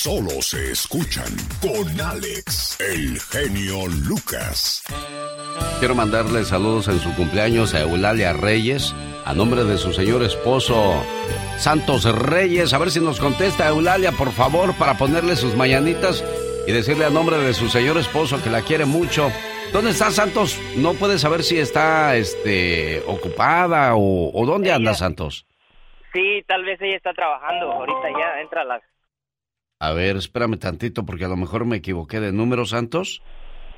Solo 0.00 0.30
se 0.42 0.70
escuchan 0.70 1.26
con 1.60 2.00
Alex, 2.00 2.78
el 2.78 3.18
genio 3.18 3.88
Lucas. 4.06 4.84
Quiero 5.80 5.96
mandarle 5.96 6.44
saludos 6.44 6.86
en 6.86 7.00
su 7.00 7.12
cumpleaños 7.16 7.74
a 7.74 7.80
Eulalia 7.80 8.32
Reyes, 8.32 8.94
a 9.26 9.34
nombre 9.34 9.64
de 9.64 9.76
su 9.76 9.92
señor 9.92 10.22
esposo 10.22 11.02
Santos 11.56 12.04
Reyes. 12.04 12.72
A 12.74 12.78
ver 12.78 12.92
si 12.92 13.00
nos 13.00 13.18
contesta 13.18 13.66
Eulalia, 13.66 14.12
por 14.12 14.30
favor, 14.30 14.72
para 14.78 14.96
ponerle 14.96 15.34
sus 15.34 15.56
mañanitas 15.56 16.24
y 16.68 16.70
decirle 16.70 17.04
a 17.04 17.10
nombre 17.10 17.36
de 17.38 17.52
su 17.52 17.68
señor 17.68 17.98
esposo 17.98 18.40
que 18.40 18.50
la 18.50 18.62
quiere 18.62 18.84
mucho. 18.84 19.32
¿Dónde 19.72 19.90
está 19.90 20.12
Santos? 20.12 20.60
No 20.76 20.94
puede 20.94 21.18
saber 21.18 21.42
si 21.42 21.58
está 21.58 22.14
este, 22.14 23.02
ocupada 23.08 23.96
o, 23.96 24.30
o 24.32 24.46
dónde 24.46 24.70
anda 24.70 24.94
Santos. 24.94 25.44
Sí, 26.12 26.44
tal 26.46 26.64
vez 26.64 26.80
ella 26.80 26.98
está 26.98 27.12
trabajando, 27.12 27.72
ahorita 27.72 28.10
ya 28.16 28.40
entra 28.40 28.62
a 28.62 28.64
las... 28.64 28.82
A 29.80 29.92
ver, 29.92 30.16
espérame 30.16 30.58
tantito 30.58 31.04
porque 31.04 31.24
a 31.24 31.28
lo 31.28 31.36
mejor 31.36 31.64
me 31.64 31.76
equivoqué 31.76 32.20
de 32.20 32.32
número, 32.32 32.66
Santos. 32.66 33.22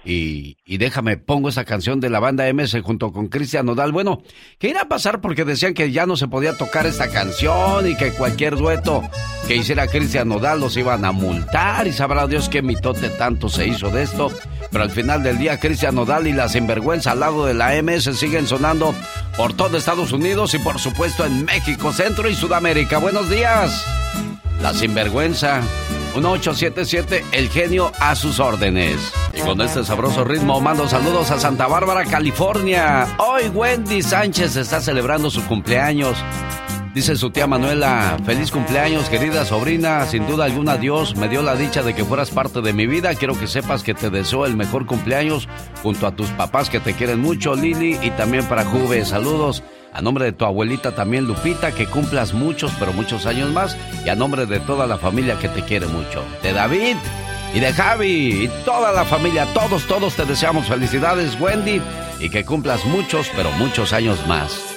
Y, 0.03 0.57
y 0.65 0.79
déjame, 0.79 1.19
pongo 1.19 1.51
esa 1.51 1.67
canción 1.67 2.01
de 2.01 2.09
la 2.09 2.21
banda 2.21 2.51
MS 2.51 2.81
junto 2.83 3.13
con 3.13 3.29
Cristian 3.29 3.67
Nodal. 3.67 3.93
Bueno, 3.93 4.23
¿qué 4.59 4.71
irá 4.71 4.83
a 4.83 4.89
pasar? 4.89 5.21
Porque 5.21 5.45
decían 5.45 5.75
que 5.75 5.93
ya 5.93 6.07
no 6.07 6.17
se 6.17 6.27
podía 6.27 6.57
tocar 6.57 6.87
esta 6.87 7.11
canción 7.11 7.87
y 7.87 7.97
que 7.97 8.13
cualquier 8.13 8.57
dueto 8.57 9.03
que 9.47 9.57
hiciera 9.57 9.89
Cristian 9.89 10.29
Nodal 10.29 10.61
los 10.61 10.77
iban 10.79 11.05
a 11.05 11.13
multar 11.13 11.87
y 11.87 11.93
sabrá 11.93 12.27
Dios 12.27 12.49
qué 12.49 12.63
mitote 12.63 13.11
tanto 13.11 13.51
se 13.51 13.67
hizo 13.67 13.91
de 13.91 14.05
esto. 14.05 14.31
Pero 14.71 14.85
al 14.85 14.91
final 14.91 15.23
del 15.23 15.37
día, 15.37 15.61
Cristian 15.61 15.97
Nodal 15.97 16.27
y 16.27 16.33
la 16.33 16.49
sinvergüenza 16.49 17.13
al 17.13 17.21
lado 17.21 17.45
de 17.45 17.53
la 17.53 17.75
MS 17.83 18.05
siguen 18.19 18.47
sonando 18.47 18.95
por 19.37 19.53
todo 19.53 19.77
Estados 19.77 20.13
Unidos 20.13 20.55
y 20.55 20.61
por 20.61 20.79
supuesto 20.79 21.27
en 21.27 21.45
México, 21.45 21.93
Centro 21.93 22.31
y 22.31 22.35
Sudamérica. 22.35 22.97
Buenos 22.97 23.29
días. 23.29 23.85
La 24.61 24.75
sinvergüenza. 24.75 25.63
1877, 26.15 27.25
el 27.33 27.49
genio 27.49 27.93
a 27.99 28.15
sus 28.15 28.41
órdenes. 28.41 29.13
Y 29.33 29.41
con 29.41 29.61
este 29.61 29.85
sabroso 29.85 30.25
ritmo 30.25 30.61
mando 30.61 30.89
saludos 30.89 31.31
a 31.31 31.39
Santa 31.39 31.67
Bárbara, 31.67 32.05
California. 32.05 33.07
Hoy 33.19 33.49
Wendy 33.49 34.03
Sánchez 34.03 34.57
está 34.57 34.81
celebrando 34.81 35.31
su 35.31 35.43
cumpleaños. 35.47 36.17
Dice 36.95 37.15
su 37.15 37.31
tía 37.31 37.47
Manuela, 37.47 38.19
feliz 38.27 38.51
cumpleaños 38.51 39.09
querida 39.09 39.45
sobrina, 39.45 40.05
sin 40.07 40.27
duda 40.27 40.47
alguna 40.47 40.77
Dios 40.77 41.15
me 41.15 41.29
dio 41.29 41.41
la 41.41 41.55
dicha 41.55 41.85
de 41.85 41.95
que 41.95 42.05
fueras 42.05 42.31
parte 42.31 42.63
de 42.63 42.73
mi 42.73 42.89
vida, 42.89 43.15
quiero 43.15 43.39
que 43.39 43.47
sepas 43.47 43.85
que 43.85 43.95
te 43.95 44.11
deseo 44.11 44.45
el 44.45 44.57
mejor 44.57 44.87
cumpleaños 44.87 45.49
junto 45.85 46.09
a 46.09 46.17
tus 46.17 46.29
papás 46.31 46.69
que 46.69 46.81
te 46.81 46.95
quieren 46.95 47.21
mucho, 47.21 47.55
Lili, 47.55 47.97
y 48.03 48.11
también 48.11 48.45
para 48.47 48.65
Juve, 48.65 49.05
saludos. 49.05 49.63
A 49.93 50.01
nombre 50.03 50.25
de 50.25 50.33
tu 50.33 50.45
abuelita 50.45 50.93
también 50.93 51.25
Lupita, 51.25 51.73
que 51.73 51.87
cumplas 51.87 52.33
muchos, 52.33 52.73
pero 52.79 52.93
muchos 52.93 53.27
años 53.27 53.51
más. 53.53 53.77
Y 54.05 54.09
a 54.09 54.15
nombre 54.15 54.47
de 54.47 54.61
toda 54.61 54.87
la 54.87 54.99
familia 54.99 55.39
que 55.39 55.49
te 55.49 55.63
quiere 55.63 55.87
mucho. 55.87 56.25
De 56.43 56.53
David 56.53 56.97
y 57.53 57.61
de 57.61 57.73
Javi 57.73 58.45
y 58.45 58.49
toda 58.65 58.93
la 58.93 59.05
familia, 59.05 59.47
todos, 59.53 59.87
todos 59.87 60.15
te 60.15 60.25
deseamos 60.25 60.67
felicidades, 60.67 61.39
Wendy. 61.41 61.83
Y 62.21 62.31
que 62.31 62.45
cumplas 62.45 62.85
muchos, 62.85 63.31
pero 63.35 63.51
muchos 63.53 63.93
años 63.93 64.25
más. 64.27 64.77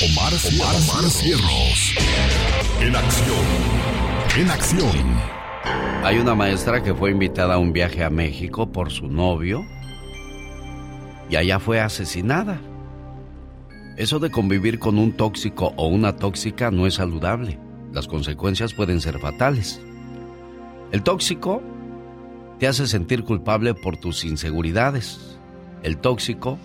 Omar, 0.00 0.32
Omar, 0.32 1.10
Cierros. 1.10 1.94
En 2.80 2.94
acción. 2.94 3.46
En 4.36 4.50
acción. 4.50 5.47
Hay 6.04 6.18
una 6.18 6.34
maestra 6.34 6.82
que 6.82 6.94
fue 6.94 7.10
invitada 7.10 7.54
a 7.54 7.58
un 7.58 7.72
viaje 7.72 8.02
a 8.02 8.08
México 8.08 8.72
por 8.72 8.90
su 8.90 9.08
novio 9.08 9.64
y 11.28 11.36
allá 11.36 11.58
fue 11.58 11.80
asesinada. 11.80 12.60
Eso 13.96 14.18
de 14.18 14.30
convivir 14.30 14.78
con 14.78 14.98
un 14.98 15.12
tóxico 15.12 15.74
o 15.76 15.88
una 15.88 16.16
tóxica 16.16 16.70
no 16.70 16.86
es 16.86 16.94
saludable. 16.94 17.58
Las 17.92 18.06
consecuencias 18.06 18.72
pueden 18.72 19.00
ser 19.00 19.18
fatales. 19.18 19.80
El 20.92 21.02
tóxico 21.02 21.62
te 22.58 22.66
hace 22.66 22.86
sentir 22.86 23.24
culpable 23.24 23.74
por 23.74 23.96
tus 23.96 24.24
inseguridades. 24.24 25.38
El 25.82 25.98
tóxico 25.98 26.58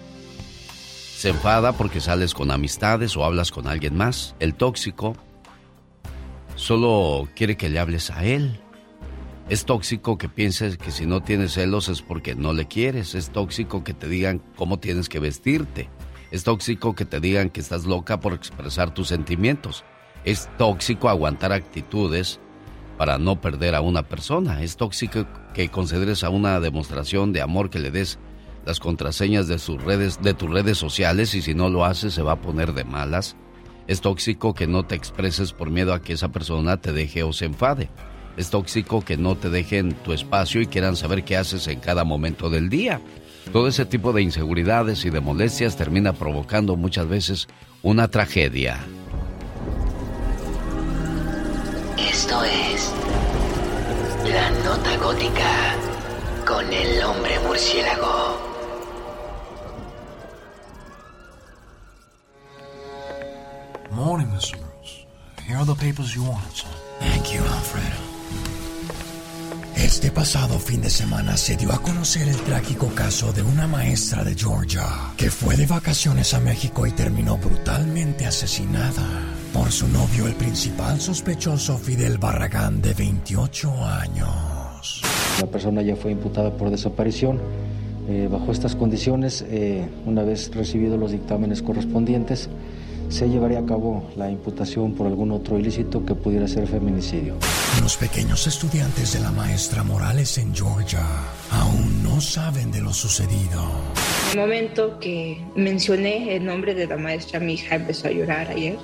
se 1.17 1.29
enfada 1.29 1.73
porque 1.73 1.99
sales 1.99 2.33
con 2.33 2.51
amistades 2.51 3.17
o 3.17 3.25
hablas 3.25 3.51
con 3.51 3.67
alguien 3.67 3.97
más. 3.97 4.35
El 4.39 4.55
tóxico 4.55 5.15
solo 6.55 7.27
quiere 7.35 7.57
que 7.57 7.69
le 7.69 7.79
hables 7.79 8.09
a 8.09 8.23
él. 8.23 8.62
Es 9.49 9.65
tóxico 9.65 10.17
que 10.17 10.29
pienses 10.29 10.77
que 10.77 10.89
si 10.89 11.05
no 11.05 11.21
tienes 11.21 11.53
celos 11.53 11.89
es 11.89 12.01
porque 12.01 12.33
no 12.33 12.53
le 12.53 12.65
quieres. 12.65 13.13
Es 13.13 13.29
tóxico 13.29 13.83
que 13.83 13.93
te 13.93 14.07
digan 14.07 14.41
cómo 14.55 14.79
tienes 14.79 15.09
que 15.09 15.19
vestirte. 15.19 15.89
Es 16.31 16.45
tóxico 16.45 16.95
que 16.95 17.03
te 17.03 17.19
digan 17.19 17.49
que 17.49 17.59
estás 17.59 17.85
loca 17.85 18.21
por 18.21 18.33
expresar 18.33 18.93
tus 18.93 19.09
sentimientos. 19.09 19.83
Es 20.23 20.49
tóxico 20.57 21.09
aguantar 21.09 21.51
actitudes 21.51 22.39
para 22.97 23.17
no 23.17 23.41
perder 23.41 23.75
a 23.75 23.81
una 23.81 24.03
persona. 24.03 24.63
Es 24.63 24.77
tóxico 24.77 25.27
que 25.53 25.67
consideres 25.67 26.23
a 26.23 26.29
una 26.29 26.61
demostración 26.61 27.33
de 27.33 27.41
amor 27.41 27.69
que 27.69 27.79
le 27.79 27.91
des 27.91 28.19
las 28.65 28.79
contraseñas 28.79 29.49
de 29.49 29.57
de 30.21 30.33
tus 30.33 30.49
redes 30.49 30.77
sociales 30.77 31.35
y 31.35 31.41
si 31.41 31.53
no 31.53 31.69
lo 31.69 31.83
haces 31.83 32.13
se 32.13 32.21
va 32.21 32.33
a 32.33 32.41
poner 32.41 32.73
de 32.73 32.85
malas. 32.85 33.35
Es 33.87 33.99
tóxico 33.99 34.53
que 34.53 34.67
no 34.67 34.85
te 34.85 34.95
expreses 34.95 35.51
por 35.51 35.69
miedo 35.69 35.93
a 35.93 36.01
que 36.01 36.13
esa 36.13 36.29
persona 36.29 36.77
te 36.77 36.93
deje 36.93 37.23
o 37.23 37.33
se 37.33 37.43
enfade. 37.43 37.89
Es 38.35 38.49
tóxico 38.49 39.01
que 39.01 39.15
no 39.15 39.35
te 39.35 39.49
dejen 39.49 39.93
tu 39.93 40.11
espacio 40.11 40.61
y 40.61 40.67
quieran 40.67 40.95
saber 40.95 41.23
qué 41.23 41.37
haces 41.37 41.67
en 41.67 41.79
cada 41.79 42.03
momento 42.03 42.49
del 42.49 42.69
día. 42.69 42.99
Todo 43.51 43.67
ese 43.67 43.85
tipo 43.85 44.13
de 44.13 44.21
inseguridades 44.21 45.05
y 45.05 45.09
de 45.09 45.19
molestias 45.19 45.75
termina 45.75 46.13
provocando 46.13 46.75
muchas 46.75 47.07
veces 47.07 47.47
una 47.83 48.07
tragedia. 48.07 48.79
Esto 51.97 52.43
es 52.43 52.91
La 54.31 54.49
Nota 54.63 54.97
Gótica 54.97 55.75
con 56.47 56.71
el 56.71 57.03
hombre 57.03 57.39
murciélago. 57.45 58.53
Morning, 63.91 64.25
Mr. 64.27 64.57
Bruce. 64.57 65.05
Here 65.45 65.57
are 65.57 65.65
the 65.65 65.75
papers 65.75 66.15
you 66.15 66.23
wanted, 66.23 66.51
son. 66.53 66.71
Thank 66.99 67.31
you, 67.31 67.41
Alfredo. 67.41 68.12
Este 69.75 70.11
pasado 70.11 70.59
fin 70.59 70.81
de 70.81 70.89
semana 70.89 71.35
se 71.37 71.55
dio 71.55 71.71
a 71.71 71.81
conocer 71.81 72.27
el 72.27 72.37
trágico 72.37 72.87
caso 72.95 73.33
de 73.33 73.41
una 73.41 73.67
maestra 73.67 74.23
de 74.23 74.35
Georgia 74.35 74.85
que 75.17 75.29
fue 75.29 75.55
de 75.55 75.65
vacaciones 75.65 76.33
a 76.33 76.39
México 76.39 76.87
y 76.87 76.91
terminó 76.91 77.37
brutalmente 77.37 78.25
asesinada 78.25 79.03
por 79.53 79.71
su 79.71 79.87
novio, 79.87 80.25
el 80.25 80.33
principal 80.33 80.99
sospechoso 80.99 81.77
Fidel 81.77 82.17
Barragán, 82.17 82.81
de 82.81 82.93
28 82.93 83.71
años. 83.85 85.01
La 85.39 85.47
persona 85.47 85.81
ya 85.81 85.95
fue 85.95 86.11
imputada 86.11 86.51
por 86.57 86.71
desaparición. 86.71 87.39
Eh, 88.09 88.27
bajo 88.31 88.51
estas 88.51 88.75
condiciones, 88.75 89.45
eh, 89.47 89.87
una 90.05 90.23
vez 90.23 90.49
recibidos 90.53 90.99
los 90.99 91.11
dictámenes 91.11 91.61
correspondientes, 91.61 92.49
se 93.09 93.27
llevaría 93.27 93.59
a 93.59 93.65
cabo 93.65 94.09
la 94.15 94.29
imputación 94.29 94.93
por 94.93 95.07
algún 95.07 95.31
otro 95.31 95.57
ilícito 95.57 96.05
que 96.05 96.15
pudiera 96.15 96.47
ser 96.47 96.67
feminicidio. 96.67 97.35
Los 97.81 97.97
pequeños 97.97 98.47
estudiantes 98.47 99.13
de 99.13 99.19
la 99.19 99.31
maestra 99.31 99.83
Morales 99.83 100.37
en 100.37 100.53
Georgia 100.53 101.05
aún 101.51 102.03
no 102.03 102.19
saben 102.21 102.71
de 102.71 102.81
lo 102.81 102.93
sucedido. 102.93 103.61
En 104.31 104.39
el 104.39 104.45
momento 104.45 104.99
que 104.99 105.43
mencioné 105.55 106.35
el 106.35 106.45
nombre 106.45 106.73
de 106.73 106.87
la 106.87 106.97
maestra, 106.97 107.39
mi 107.39 107.53
hija 107.53 107.75
empezó 107.75 108.07
a 108.07 108.11
llorar 108.11 108.49
ayer. 108.49 108.77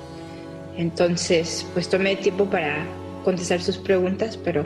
Entonces, 0.76 1.66
pues 1.74 1.88
tomé 1.88 2.16
tiempo 2.16 2.44
para 2.44 2.86
contestar 3.24 3.60
sus 3.60 3.78
preguntas, 3.78 4.36
pero 4.36 4.64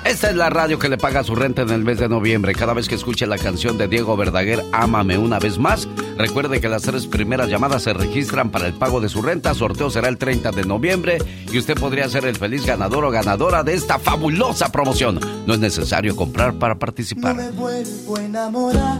Esta 0.09 0.30
es 0.30 0.36
la 0.36 0.48
radio 0.48 0.78
que 0.78 0.88
le 0.88 0.96
paga 0.96 1.22
su 1.22 1.34
renta 1.34 1.61
en 1.61 1.68
el 1.68 1.84
mes 1.84 1.98
de 1.98 2.09
noviembre. 2.09 2.54
Cada 2.54 2.72
vez 2.72 2.88
que 2.88 2.94
escuche 2.94 3.26
la 3.26 3.36
canción 3.36 3.76
de 3.76 3.88
Diego 3.88 4.16
Verdaguer, 4.16 4.64
Ámame 4.72 5.18
una 5.18 5.38
vez 5.38 5.59
más, 5.59 5.86
recuerde 6.16 6.62
que 6.62 6.68
las 6.70 6.80
tres 6.80 7.06
primeras 7.06 7.50
llamadas 7.50 7.82
se 7.82 7.92
registran 7.92 8.50
para 8.50 8.66
el 8.66 8.72
pago 8.72 9.02
de 9.02 9.11
su 9.11 9.20
renta. 9.20 9.52
Sorteo 9.52 9.90
será 9.90 10.09
el 10.09 10.16
30 10.16 10.50
de 10.52 10.64
noviembre 10.64 11.18
y 11.52 11.59
usted 11.59 11.74
podría 11.74 12.09
ser 12.09 12.24
el 12.24 12.36
feliz 12.36 12.64
ganador 12.64 13.04
o 13.04 13.11
ganadora 13.11 13.62
de 13.62 13.74
esta 13.74 13.98
fabulosa 13.98 14.72
promoción. 14.72 15.20
No 15.46 15.52
es 15.52 15.61
necesario 15.61 16.16
comprar 16.16 16.54
para 16.54 16.78
participar. 16.78 17.36
No 17.36 17.42
me 17.42 17.50
vuelvo 17.50 18.16
a 18.16 18.22
enamorar. 18.22 18.98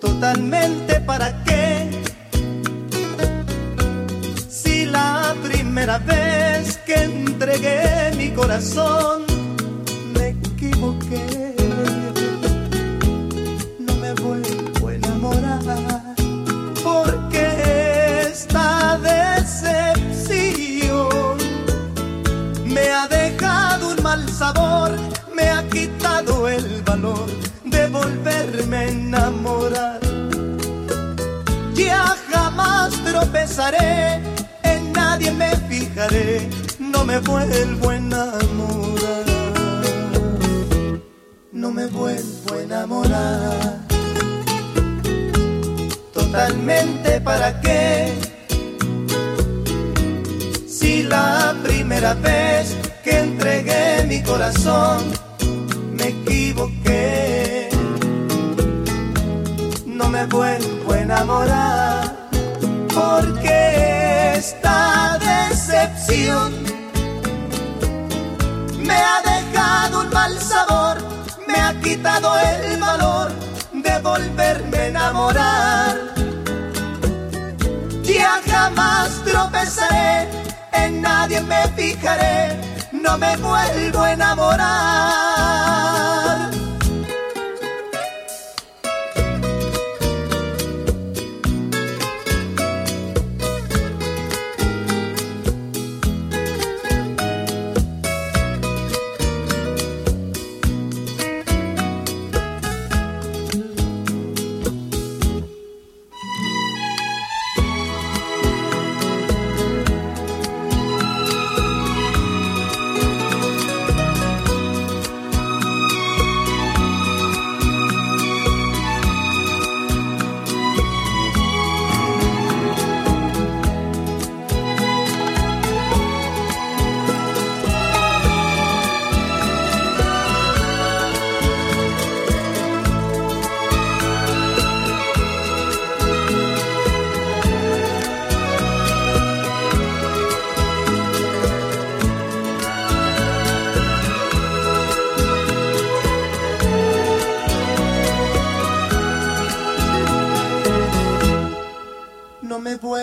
Totalmente 0.00 0.98
para 1.00 1.44
qué. 1.44 1.73
Primera 5.74 5.98
vez 5.98 6.78
que 6.86 6.94
entregué 6.94 8.12
mi 8.16 8.30
corazón 8.30 9.24
me 10.14 10.28
equivoqué. 10.28 11.56
No 13.80 13.94
me 13.96 14.12
vuelvo 14.14 14.86
a 14.86 14.94
enamorar. 14.94 16.14
Porque 16.80 17.44
esta 18.30 18.98
decepción 18.98 20.58
me 22.66 22.88
ha 22.90 23.08
dejado 23.08 23.88
un 23.94 24.02
mal 24.04 24.28
sabor, 24.28 24.92
me 25.34 25.50
ha 25.50 25.68
quitado 25.70 26.48
el 26.48 26.82
valor 26.82 27.26
de 27.64 27.88
volverme 27.88 28.76
a 28.76 28.88
enamorar. 28.90 29.98
Ya 31.74 32.14
jamás 32.30 32.92
tropezaré, 33.02 34.22
nadie 35.14 35.30
me 35.30 35.50
fijaré, 35.68 36.48
no 36.80 37.04
me 37.04 37.18
vuelvo 37.20 37.90
a 37.90 37.96
enamorar. 37.96 39.26
No 41.52 41.70
me 41.70 41.86
vuelvo 41.86 42.54
a 42.54 42.62
enamorar. 42.62 43.78
Totalmente 46.12 47.20
para 47.20 47.60
qué 47.60 48.12
si 50.66 51.04
la 51.04 51.54
primera 51.62 52.14
vez 52.14 52.76
que 53.04 53.18
entregué 53.18 54.04
mi 54.08 54.20
corazón 54.20 54.98
me 55.96 56.08
equivoqué. 56.08 57.68
No 59.86 60.08
me 60.08 60.26
vuelvo 60.26 60.92
a 60.92 60.98
enamorar 60.98 62.28
porque 62.92 63.84
esta 63.90 63.93
me 68.78 68.94
ha 68.94 69.22
dejado 69.22 70.00
un 70.00 70.10
mal 70.10 70.38
sabor, 70.40 70.96
me 71.46 71.54
ha 71.54 71.74
quitado 71.80 72.38
el 72.38 72.78
valor 72.78 73.32
de 73.72 73.98
volverme 74.00 74.78
a 74.78 74.86
enamorar. 74.86 75.96
Ya 78.02 78.40
jamás 78.46 79.10
tropezaré, 79.24 80.28
en 80.72 81.02
nadie 81.02 81.40
me 81.42 81.68
fijaré, 81.76 82.60
no 82.92 83.18
me 83.18 83.36
vuelvo 83.36 84.00
a 84.00 84.12
enamorar. 84.12 85.43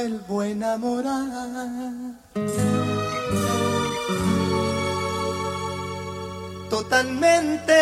Vuelvo 0.01 0.41
a 0.41 0.47
enamorar. 0.47 2.15
Totalmente 6.71 7.73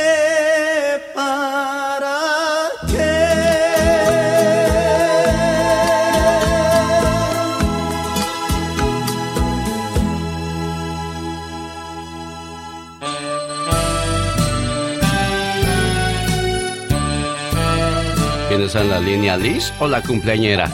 para 1.15 2.17
¿Tienes 18.49 18.75
en 18.75 18.89
la 18.89 18.99
línea 18.99 19.37
Liz 19.37 19.71
o 19.79 19.87
la 19.87 20.01
cumpleañera? 20.01 20.69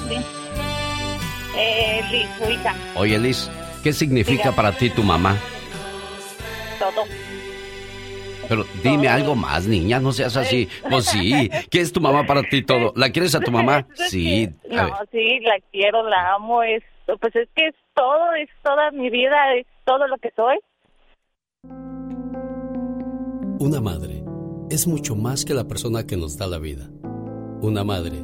Liz, 2.18 2.28
su 2.38 2.52
hija, 2.52 2.76
Oye 2.96 3.20
Liz, 3.20 3.50
¿qué 3.84 3.94
significa 3.94 4.44
Diga. 4.44 4.56
para 4.56 4.72
ti 4.72 4.90
tu 4.90 5.04
mamá? 5.04 5.36
todo. 6.80 7.04
Pero 8.48 8.64
dime 8.84 9.08
algo 9.08 9.36
más, 9.36 9.66
niña, 9.68 10.00
no 10.00 10.12
seas 10.12 10.38
así. 10.38 10.70
Pues 10.90 11.06
sí, 11.06 11.50
¿qué 11.72 11.82
es 11.82 11.92
tu 11.92 12.00
mamá 12.00 12.26
para 12.28 12.44
ti 12.44 12.62
todo? 12.62 12.94
¿La 12.96 13.10
quieres 13.10 13.34
a 13.36 13.40
tu 13.40 13.52
mamá? 13.52 13.88
Sí. 13.96 14.44
a 14.72 14.84
ver. 14.84 14.92
No, 14.92 14.98
sí, 15.12 15.40
la 15.40 15.56
quiero, 15.72 16.08
la 16.08 16.36
amo, 16.36 16.62
es, 16.62 16.84
pues 17.06 17.36
es 17.36 17.50
que 17.56 17.68
es 17.68 17.76
todo, 17.96 18.34
es 18.40 18.50
toda 18.64 18.92
mi 18.92 19.10
vida, 19.10 19.54
es 19.56 19.66
todo 19.84 20.08
lo 20.08 20.18
que 20.18 20.32
soy. 20.36 20.58
Una 23.60 23.82
madre 23.82 24.24
es 24.70 24.86
mucho 24.86 25.16
más 25.16 25.44
que 25.44 25.54
la 25.54 25.64
persona 25.68 26.06
que 26.06 26.18
nos 26.18 26.38
da 26.38 26.46
la 26.48 26.60
vida. 26.60 26.88
Una 27.62 27.84
madre 27.84 28.24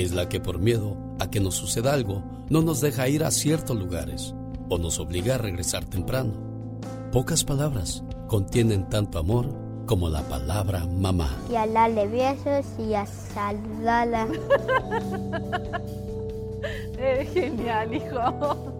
Es 0.00 0.12
la 0.12 0.30
que 0.30 0.40
por 0.40 0.58
miedo 0.58 0.96
a 1.18 1.28
que 1.28 1.40
nos 1.40 1.56
suceda 1.56 1.92
algo, 1.92 2.24
no 2.48 2.62
nos 2.62 2.80
deja 2.80 3.06
ir 3.10 3.22
a 3.22 3.30
ciertos 3.30 3.78
lugares 3.78 4.34
o 4.70 4.78
nos 4.78 4.98
obliga 4.98 5.34
a 5.34 5.38
regresar 5.38 5.84
temprano. 5.84 6.32
Pocas 7.12 7.44
palabras 7.44 8.02
contienen 8.26 8.88
tanto 8.88 9.18
amor 9.18 9.54
como 9.84 10.08
la 10.08 10.22
palabra 10.22 10.86
mamá. 10.86 11.36
Y 11.50 11.54
a 11.54 11.66
darle 11.66 12.06
besos 12.08 12.64
y 12.78 12.94
a 12.94 13.04
saludarla. 13.04 14.26
Eres 16.98 17.30
genial, 17.34 17.92
hijo. 17.94 18.72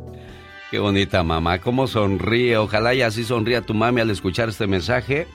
Qué 0.70 0.78
bonita 0.78 1.22
mamá, 1.22 1.60
cómo 1.60 1.86
sonríe. 1.86 2.56
Ojalá 2.56 2.94
y 2.94 3.02
así 3.02 3.24
sonría 3.24 3.60
tu 3.60 3.74
mami 3.74 4.00
al 4.00 4.08
escuchar 4.08 4.48
este 4.48 4.66
mensaje. 4.66 5.26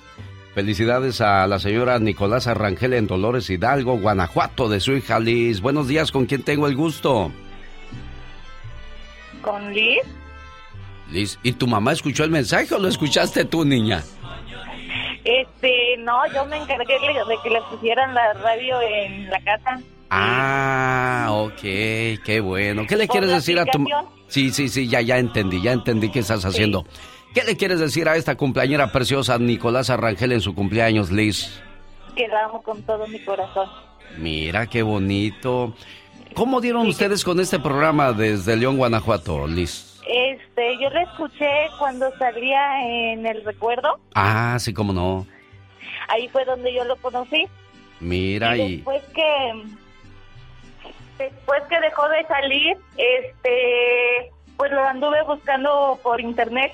Felicidades 0.55 1.19
a 1.19 1.45
la 1.47 1.59
señora 1.59 1.99
Nicolás 1.99 2.47
Arrangel 2.47 2.93
en 2.93 3.07
Dolores 3.07 3.49
Hidalgo, 3.49 3.99
Guanajuato, 3.99 4.69
de 4.69 4.79
su 4.79 4.93
hija 4.93 5.19
Liz. 5.19 5.59
Buenos 5.59 5.89
días, 5.89 6.13
¿con 6.13 6.27
quién 6.27 6.43
tengo 6.43 6.65
el 6.67 6.77
gusto? 6.77 7.29
¿Con 9.41 9.73
Liz? 9.73 10.01
Liz, 11.11 11.37
¿y 11.43 11.51
tu 11.51 11.67
mamá 11.67 11.91
escuchó 11.91 12.23
el 12.23 12.29
mensaje 12.31 12.73
o 12.73 12.79
lo 12.79 12.87
escuchaste 12.87 13.43
tú, 13.43 13.65
niña? 13.65 14.01
Este, 15.25 15.97
no, 15.99 16.21
yo 16.33 16.45
me 16.45 16.55
encargué 16.55 16.93
de 16.99 17.35
que 17.43 17.49
le 17.49 17.61
pusieran 17.69 18.13
la 18.13 18.31
radio 18.35 18.77
en 18.81 19.29
la 19.29 19.41
casa. 19.41 19.81
Ah, 20.09 21.27
ok, 21.31 21.61
qué 22.23 22.39
bueno. 22.41 22.85
¿Qué 22.87 22.95
le 22.95 23.09
quieres 23.09 23.29
decir 23.29 23.59
a 23.59 23.65
tu 23.65 23.85
Sí, 24.29 24.51
sí, 24.51 24.69
sí, 24.69 24.87
ya, 24.87 25.01
ya 25.01 25.17
entendí, 25.17 25.61
ya 25.61 25.73
entendí 25.73 26.09
qué 26.09 26.19
estás 26.19 26.45
haciendo. 26.45 26.85
¿Qué 27.35 27.43
le 27.43 27.57
quieres 27.57 27.81
decir 27.81 28.07
a 28.07 28.15
esta 28.15 28.37
cumpleañera 28.37 28.93
preciosa 28.93 29.37
Nicolás 29.37 29.89
Arrangel 29.89 30.31
en 30.31 30.39
su 30.39 30.55
cumpleaños, 30.55 31.11
Liz? 31.11 31.61
Que 32.15 32.29
la 32.29 32.45
amo 32.45 32.63
con 32.63 32.81
todo 32.83 33.05
mi 33.07 33.19
corazón. 33.19 33.69
Mira 34.17 34.67
qué 34.67 34.83
bonito. 34.83 35.75
¿Cómo 36.33 36.61
dieron 36.61 36.87
ustedes 36.87 37.25
con 37.25 37.41
este 37.41 37.59
programa 37.59 38.13
desde 38.13 38.55
León, 38.55 38.77
Guanajuato, 38.77 39.47
Liz? 39.47 40.01
Este, 40.07 40.77
yo 40.81 40.89
la 40.91 41.01
escuché 41.01 41.67
cuando 41.77 42.09
salía 42.17 43.11
en 43.11 43.25
el 43.25 43.43
recuerdo. 43.43 43.99
Ah, 44.13 44.55
sí, 44.57 44.73
cómo 44.73 44.93
no. 44.93 45.27
Ahí 46.07 46.29
fue 46.29 46.45
donde 46.45 46.73
yo 46.73 46.85
lo 46.85 46.95
conocí. 46.95 47.49
Mira 47.99 48.55
y... 48.55 48.77
Después 48.77 49.03
que 49.13 49.63
después 51.17 51.63
que 51.67 51.81
dejó 51.81 52.07
de 52.07 52.25
salir, 52.27 52.77
este, 52.95 54.31
pues 54.55 54.71
lo 54.71 54.85
anduve 54.85 55.21
buscando 55.23 55.99
por 56.01 56.21
internet 56.21 56.71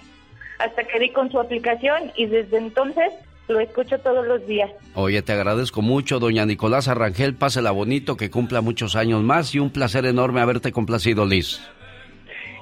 hasta 0.64 0.84
que 0.84 1.00
di 1.00 1.10
con 1.10 1.32
su 1.32 1.40
aplicación 1.40 2.12
y 2.16 2.26
desde 2.28 2.58
entonces 2.58 3.12
lo 3.48 3.60
escucho 3.60 4.00
todos 4.00 4.26
los 4.26 4.46
días. 4.48 4.72
Oye, 4.96 5.22
te 5.22 5.34
agradezco 5.34 5.82
mucho, 5.82 6.20
doña 6.20 6.46
Nicolás 6.46 6.88
Arrangel, 6.88 7.36
pásela 7.36 7.72
bonito, 7.72 8.16
que 8.16 8.30
cumpla 8.30 8.62
muchos 8.62 8.96
años 8.96 9.22
más 9.22 9.54
y 9.54 9.60
un 9.60 9.72
placer 9.72 10.06
enorme 10.06 10.42
haberte 10.42 10.72
complacido, 10.72 11.26
Liz. 11.26 11.60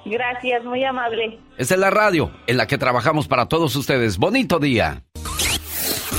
Gracias, 0.05 0.63
muy 0.63 0.83
amable. 0.83 1.37
Esta 1.57 1.75
es 1.75 1.79
la 1.79 1.89
radio 1.89 2.31
en 2.47 2.57
la 2.57 2.67
que 2.67 2.77
trabajamos 2.77 3.27
para 3.27 3.47
todos 3.47 3.75
ustedes. 3.75 4.17
Bonito 4.17 4.59
día. 4.59 5.03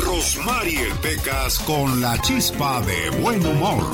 Rosmarie 0.05 0.87
Pecas 1.03 1.59
con 1.61 2.01
la 2.01 2.17
chispa 2.21 2.81
de 2.83 3.11
buen 3.21 3.45
humor. 3.45 3.85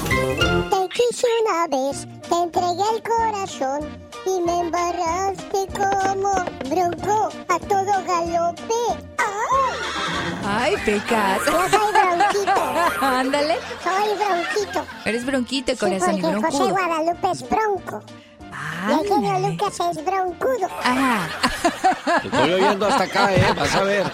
Te 0.70 0.89
quise 0.95 1.26
una 1.43 1.66
vez, 1.68 2.07
te 2.28 2.34
entregué 2.34 2.82
el 2.95 3.03
corazón 3.03 4.05
y 4.27 4.41
me 4.41 4.61
embarraste 4.61 5.66
como 5.77 6.35
bronco 6.68 7.29
a 7.49 7.59
todo 7.61 8.05
galope. 8.07 8.74
Ay, 10.49 10.74
Pecas. 10.85 11.41
Yo 11.47 11.68
soy 11.68 11.93
bronquito. 11.93 13.01
Ándale. 13.05 13.57
Soy 13.83 14.16
bronquito. 14.16 14.87
Eres 15.05 15.27
bronquito, 15.27 15.72
Sí, 15.72 15.79
corazón 15.79 16.18
y 16.18 16.22
porque 16.22 16.37
José 16.37 16.57
broncudo. 16.59 16.74
Guadalupe 16.74 17.31
es 17.33 17.49
bronco. 17.49 18.03
Y 18.89 18.93
el 18.93 19.09
genio 19.09 19.49
Lucas 19.51 19.74
es 19.91 20.05
broncudo. 20.05 20.68
Ajá. 20.83 21.29
Te 22.22 22.29
estoy 22.29 22.53
oyendo 22.53 22.87
hasta 22.87 23.05
acá, 23.05 23.35
¿eh? 23.35 23.53
Vas 23.57 23.74
a 23.74 23.83
ver. 23.83 24.07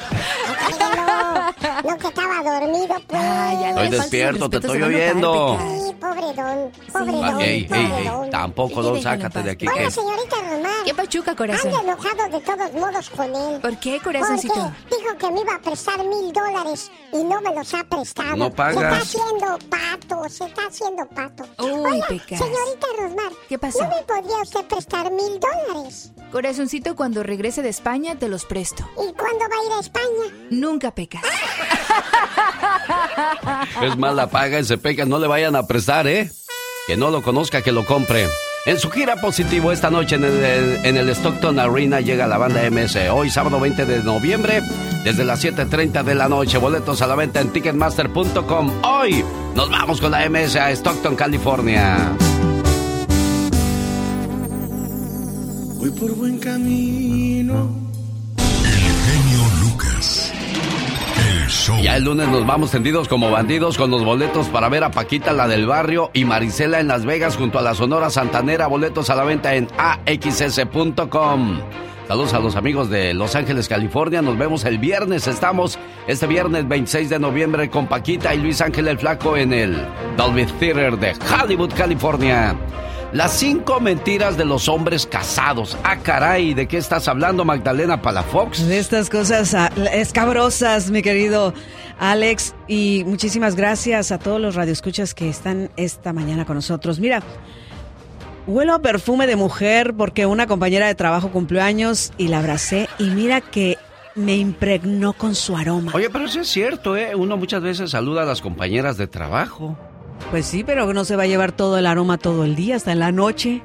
No, 0.81 1.91
no 1.91 1.99
que 1.99 2.07
estaba 2.07 2.43
dormido, 2.43 2.97
pues. 3.07 3.67
Estoy 3.69 3.89
despierto, 3.91 4.49
te 4.51 4.57
estoy 4.57 4.83
oyendo. 4.83 5.59
Pobre 6.03 6.35
don, 6.35 6.73
pobre 6.93 7.13
don, 7.13 7.25
Ah, 7.25 7.39
Ey, 7.45 7.65
pobre 7.65 7.81
ey, 7.99 8.05
don. 8.09 8.31
tampoco, 8.31 8.83
don, 8.83 9.01
sácate 9.01 9.41
de 9.45 9.51
aquí. 9.53 9.67
Bueno, 9.67 9.85
que- 9.85 9.91
señorita 9.93 10.37
Román. 10.51 10.73
¿Qué 10.85 10.95
pachuca, 10.95 11.37
corazón? 11.37 11.73
Ando 11.73 11.93
enojado 11.93 12.29
de 12.29 12.41
todos 12.41 12.73
modos 12.73 13.11
con 13.11 13.37
él. 13.37 13.61
¿Por 13.61 13.77
qué, 13.79 14.01
corazoncito? 14.01 14.53
Porque 14.55 14.97
dijo 14.97 15.17
que 15.17 15.31
me 15.31 15.41
iba 15.43 15.55
a 15.55 15.61
prestar 15.61 15.99
mil 16.05 16.33
dólares 16.33 16.91
y 17.13 17.23
no 17.23 17.41
me 17.41 17.55
los 17.55 17.73
ha 17.75 17.85
prestado. 17.85 18.37
No 18.37 18.45
Se 18.47 18.51
está 18.51 18.65
pagas. 18.75 19.03
haciendo 19.03 19.59
pato, 19.71 20.29
se 20.29 20.45
está 20.47 20.63
haciendo 20.67 21.07
pato. 21.07 21.45
Uy, 21.61 21.71
Oiga, 21.93 22.07
Pecas. 22.09 22.39
señorita 22.41 22.87
Rosmar. 22.99 23.33
¿Qué 23.49 23.59
pasó? 23.61 23.85
¿No 23.85 23.91
me 23.91 24.03
podría 24.03 24.43
usted 24.43 24.65
prestar 24.67 25.09
mil 25.13 25.39
dólares? 25.39 26.11
Corazoncito, 26.33 26.97
cuando 26.97 27.23
regrese 27.23 27.63
de 27.63 27.69
España 27.69 28.17
te 28.19 28.29
los 28.29 28.45
presto. 28.45 28.83
¿Y 28.95 29.13
cuándo 29.13 29.39
va 29.49 29.57
a 29.61 29.65
ir 29.67 29.73
a 29.77 29.79
España? 29.81 30.35
Nunca 30.51 30.91
pecas. 30.93 31.23
Es 33.83 33.97
más, 33.97 34.15
la 34.15 34.29
paga 34.29 34.59
ese 34.59 34.79
peca, 34.79 35.05
no 35.05 35.19
le 35.19 35.27
vayan 35.27 35.57
a 35.57 35.67
prestar, 35.67 36.07
¿eh? 36.07 36.31
Que 36.87 36.97
no 36.97 37.11
lo 37.11 37.23
conozca, 37.23 37.63
que 37.63 37.73
lo 37.73 37.85
compre. 37.85 38.27
En 38.65 38.79
su 38.79 38.91
gira 38.91 39.17
positivo 39.17 39.73
esta 39.73 39.91
noche 39.91 40.15
en 40.15 40.25
el, 40.25 40.85
en 40.85 40.97
el 40.97 41.09
Stockton 41.11 41.59
Arena 41.59 42.01
llega 42.01 42.29
la 42.29 42.39
banda 42.39 42.63
MS. 42.71 42.97
Hoy 43.13 43.29
sábado 43.29 43.59
20 43.59 43.87
de 43.87 44.05
noviembre, 44.05 44.63
desde 45.03 45.25
las 45.25 45.45
7.30 45.45 46.05
de 46.05 46.15
la 46.15 46.29
noche. 46.29 46.59
Boletos 46.59 47.03
a 47.03 47.09
la 47.09 47.17
venta 47.17 47.41
en 47.41 47.53
ticketmaster.com. 47.53 48.71
Hoy 48.85 49.25
nos 49.57 49.69
vamos 49.69 50.01
con 50.01 50.13
la 50.13 50.29
MS 50.29 50.57
a 50.57 50.71
Stockton, 50.71 51.17
California. 51.17 52.17
Voy 55.79 55.91
por 55.91 56.15
buen 56.15 56.39
camino. 56.39 57.92
Ya 61.83 61.97
el 61.97 62.05
lunes 62.05 62.29
nos 62.29 62.47
vamos 62.47 62.71
tendidos 62.71 63.09
como 63.09 63.31
bandidos 63.31 63.77
con 63.77 63.91
los 63.91 64.05
boletos 64.05 64.49
para 64.49 64.69
ver 64.69 64.85
a 64.85 64.91
Paquita, 64.91 65.33
la 65.33 65.47
del 65.47 65.67
barrio, 65.67 66.11
y 66.15 66.25
Marisela 66.25 66.81
en 66.81 66.89
Las 66.89 67.05
Vegas 67.05 67.37
junto 67.37 67.59
a 67.59 67.63
la 67.63 67.75
Sonora 67.75 68.09
Santanera. 68.11 68.67
Boletos 68.69 69.11
a 69.11 69.15
la 69.15 69.25
venta 69.25 69.55
en 69.55 69.69
axs.com. 69.77 71.61
Saludos 72.09 72.35
a 72.35 72.41
los 72.41 72.57
amigos 72.57 72.89
de 72.91 73.15
Los 73.15 73.37
Ángeles, 73.37 73.69
California. 73.69 74.23
Nos 74.23 74.39
vemos 74.39 74.65
el 74.65 74.79
viernes. 74.79 75.27
Estamos 75.27 75.79
este 76.07 76.27
viernes 76.27 76.67
26 76.67 77.11
de 77.11 77.19
noviembre 77.19 77.71
con 77.71 77.87
Paquita 77.87 78.35
y 78.35 78.39
Luis 78.39 78.61
Ángel 78.61 78.89
el 78.89 78.99
Flaco 78.99 79.37
en 79.37 79.53
el 79.53 79.77
Dolby 80.17 80.47
Theater 80.47 80.99
de 80.99 81.13
Hollywood, 81.13 81.73
California. 81.75 82.57
Las 83.13 83.33
cinco 83.39 83.79
mentiras 83.79 84.39
de 84.39 84.47
los 84.47 84.71
hombres 84.71 85.05
casados. 85.05 85.77
Ah, 85.85 85.99
caray, 85.99 86.55
¿de 86.55 86.67
qué 86.67 86.79
estás 86.79 87.09
hablando, 87.09 87.45
Magdalena 87.45 88.01
Palafox? 88.01 88.67
De 88.67 88.79
estas 88.79 89.11
cosas 89.11 89.53
ah, 89.53 89.71
escabrosas, 89.93 90.91
mi 90.91 91.03
querido 91.03 91.53
Alex. 91.99 92.55
Y 92.69 93.03
muchísimas 93.05 93.55
gracias 93.55 94.13
a 94.13 94.19
todos 94.19 94.41
los 94.41 94.55
radioescuchas 94.55 95.13
que 95.13 95.29
están 95.29 95.71
esta 95.77 96.15
mañana 96.15 96.47
con 96.47 96.57
nosotros. 96.57 97.01
Mira, 97.01 97.23
huelo 98.47 98.73
a 98.73 98.79
perfume 98.79 99.27
de 99.27 99.37
mujer 99.37 99.93
porque 99.93 100.25
una 100.25 100.47
compañera 100.47 100.87
de 100.87 100.95
trabajo 100.95 101.31
cumplió 101.31 101.63
años 101.63 102.15
y 102.17 102.29
la 102.29 102.39
abracé. 102.39 102.89
Y 102.99 103.11
mira 103.11 103.43
que 103.43 103.77
me 104.15 104.37
impregnó 104.37 105.13
con 105.13 105.35
su 105.35 105.55
aroma. 105.55 105.93
Oye, 105.95 106.09
pero 106.09 106.25
eso 106.25 106.41
es 106.41 106.49
cierto, 106.49 106.97
¿eh? 106.97 107.15
Uno 107.15 107.37
muchas 107.37 107.61
veces 107.61 107.91
saluda 107.91 108.23
a 108.23 108.25
las 108.25 108.41
compañeras 108.41 108.97
de 108.97 109.07
trabajo. 109.07 109.77
Pues 110.31 110.47
sí, 110.47 110.65
pero 110.65 110.93
no 110.95 111.05
se 111.05 111.17
va 111.17 111.25
a 111.25 111.27
llevar 111.27 111.53
todo 111.53 111.77
el 111.79 111.87
aroma 111.87 112.17
todo 112.19 112.45
el 112.45 112.55
día, 112.57 112.77
hasta 112.77 112.93
en 112.93 112.99
la 113.01 113.13
noche. 113.13 113.63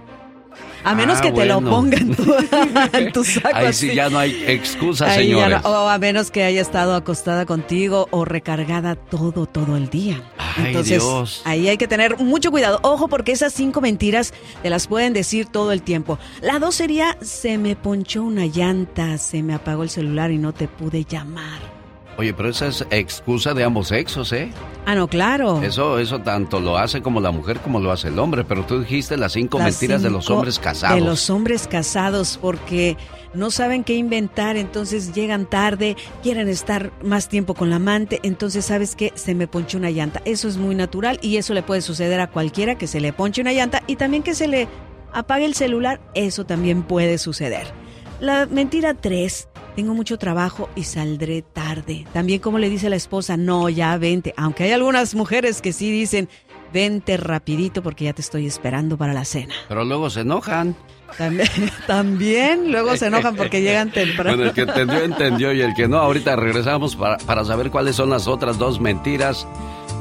A 0.84 0.95
menos 0.95 1.20
Ah, 1.20 1.22
que 1.22 1.32
te 1.32 1.45
lo 1.45 1.62
pongan 1.62 2.16
en 2.93 3.12
tu 3.12 3.24
saco. 3.24 3.49
Ahí 3.53 3.66
así. 3.68 3.89
sí 3.89 3.95
ya 3.95 4.10
no 4.10 4.18
hay 4.20 4.43
excusa, 4.47 5.05
Ahí 5.12 5.28
señores. 5.30 5.62
no- 5.64 5.70
o 5.70 5.89
a 5.89 5.97
menos 5.97 6.32
que 6.32 6.43
haya 6.43 6.62
estado 6.62 6.95
acostada 6.95 7.45
contigo 7.45 8.08
o 8.12 8.26
recargada 8.26 8.95
todo, 8.95 9.45
todo 9.45 9.76
el 9.76 9.89
día. 9.89 10.22
Ay, 10.38 10.68
Entonces, 10.68 11.01
Dios. 11.03 11.41
ahí 11.45 11.68
hay 11.68 11.78
que 11.78 11.88
tener 11.88 12.18
mucho 12.18 12.51
cuidado. 12.51 12.80
Ojo, 12.84 13.08
porque 13.08 13.34
esas 13.34 13.53
cinco 13.53 13.82
mentiras 13.82 14.34
te 14.64 14.70
las 14.70 14.88
pueden 14.88 15.14
decir 15.14 15.45
todo 15.47 15.72
el 15.74 15.82
tiempo. 15.82 16.20
La 16.41 16.58
dos 16.60 16.76
sería, 16.76 17.18
se 17.22 17.58
me 17.58 17.76
ponchó 17.76 18.24
una 18.24 18.45
llanta, 18.45 19.18
se 19.18 19.43
me 19.43 19.53
apagó 19.53 19.84
el 19.84 19.89
celular 19.89 20.32
y 20.32 20.38
no 20.38 20.53
te 20.53 20.68
pude 20.68 21.03
llamar. 21.03 21.76
Oye, 22.18 22.34
pero 22.34 22.49
esa 22.49 22.68
es 22.68 22.86
excusa 22.89 23.53
de 23.53 23.63
ambos 23.63 23.89
sexos, 23.89 24.34
¿eh? 24.34 24.51
Ah, 24.88 24.95
no, 24.95 25.07
claro. 25.07 25.61
Eso, 25.61 25.99
eso 25.99 26.20
tanto 26.20 26.59
lo 26.59 26.78
hace 26.78 27.01
como 27.01 27.22
la 27.22 27.30
mujer 27.30 27.59
como 27.59 27.80
lo 27.80 27.91
hace 27.91 28.07
el 28.07 28.18
hombre. 28.18 28.43
Pero 28.43 28.65
tú 28.65 28.80
dijiste 28.80 29.18
las 29.18 29.34
cinco 29.34 29.59
Las 29.59 29.68
mentiras 29.68 30.01
de 30.01 30.09
los 30.09 30.28
hombres 30.32 30.57
casados. 30.57 30.99
De 30.99 31.05
los 31.05 31.30
hombres 31.30 31.68
casados, 31.68 32.39
porque 32.41 32.97
no 33.36 33.51
saben 33.51 33.84
qué 33.84 33.93
inventar, 33.93 34.57
entonces 34.57 35.13
llegan 35.13 35.45
tarde, 35.45 35.95
quieren 36.24 36.47
estar 36.47 36.91
más 37.03 37.30
tiempo 37.30 37.53
con 37.53 37.70
la 37.70 37.76
amante, 37.76 38.20
entonces 38.24 38.65
sabes 38.65 38.95
que 38.95 39.13
se 39.15 39.36
me 39.36 39.47
ponche 39.47 39.78
una 39.78 39.91
llanta. 39.91 40.22
Eso 40.26 40.47
es 40.47 40.57
muy 40.57 40.74
natural 40.74 41.20
y 41.22 41.38
eso 41.38 41.53
le 41.53 41.61
puede 41.61 41.82
suceder 41.82 42.20
a 42.20 42.32
cualquiera 42.32 42.80
que 42.80 42.88
se 42.88 42.99
le 42.99 43.13
ponche 43.13 43.41
una 43.41 43.53
llanta 43.53 43.84
y 43.86 43.95
también 43.95 44.24
que 44.24 44.34
se 44.34 44.47
le 44.47 44.68
apague 45.13 45.45
el 45.45 45.53
celular, 45.53 46.01
eso 46.15 46.45
también 46.45 46.82
puede 46.82 47.20
suceder. 47.20 47.68
La 48.20 48.47
mentira 48.47 48.95
tres, 48.95 49.47
tengo 49.78 49.93
mucho 49.93 50.17
trabajo 50.17 50.71
y 50.75 50.86
saldré 50.86 51.43
tarde. 51.43 52.07
También 52.11 52.39
como 52.39 52.57
le 52.57 52.67
dice 52.67 52.89
la 52.89 52.95
esposa, 52.95 53.38
no, 53.38 53.69
ya 53.69 53.95
vente, 53.99 54.34
aunque 54.36 54.63
hay 54.63 54.71
algunas 54.71 55.13
mujeres 55.13 55.61
que 55.61 55.71
sí 55.71 55.91
dicen, 55.91 56.30
vente 56.73 57.15
rapidito 57.15 57.84
porque 57.84 58.05
ya 58.05 58.13
te 58.13 58.23
estoy 58.23 58.47
esperando 58.47 58.97
para 58.97 59.13
la 59.13 59.23
cena. 59.23 59.53
Pero 59.67 59.86
luego 59.86 60.09
se 60.09 60.21
enojan. 60.21 60.75
También, 61.15 61.47
también 61.86 62.71
luego 62.71 62.97
se 62.97 63.05
enojan 63.05 63.36
porque 63.36 63.61
llegan 63.61 63.91
temprano. 63.91 64.36
Bueno, 64.36 64.49
el 64.49 64.55
que 64.55 64.61
entendió, 64.61 65.03
entendió. 65.03 65.53
Y 65.53 65.61
el 65.61 65.75
que 65.75 65.88
no, 65.88 65.99
ahorita 65.99 66.36
regresamos 66.36 66.95
para, 66.95 67.17
para 67.17 67.45
saber 67.45 67.69
cuáles 67.69 67.95
son 67.95 68.09
las 68.09 68.28
otras 68.28 68.57
dos 68.57 68.82
mentiras 68.82 69.47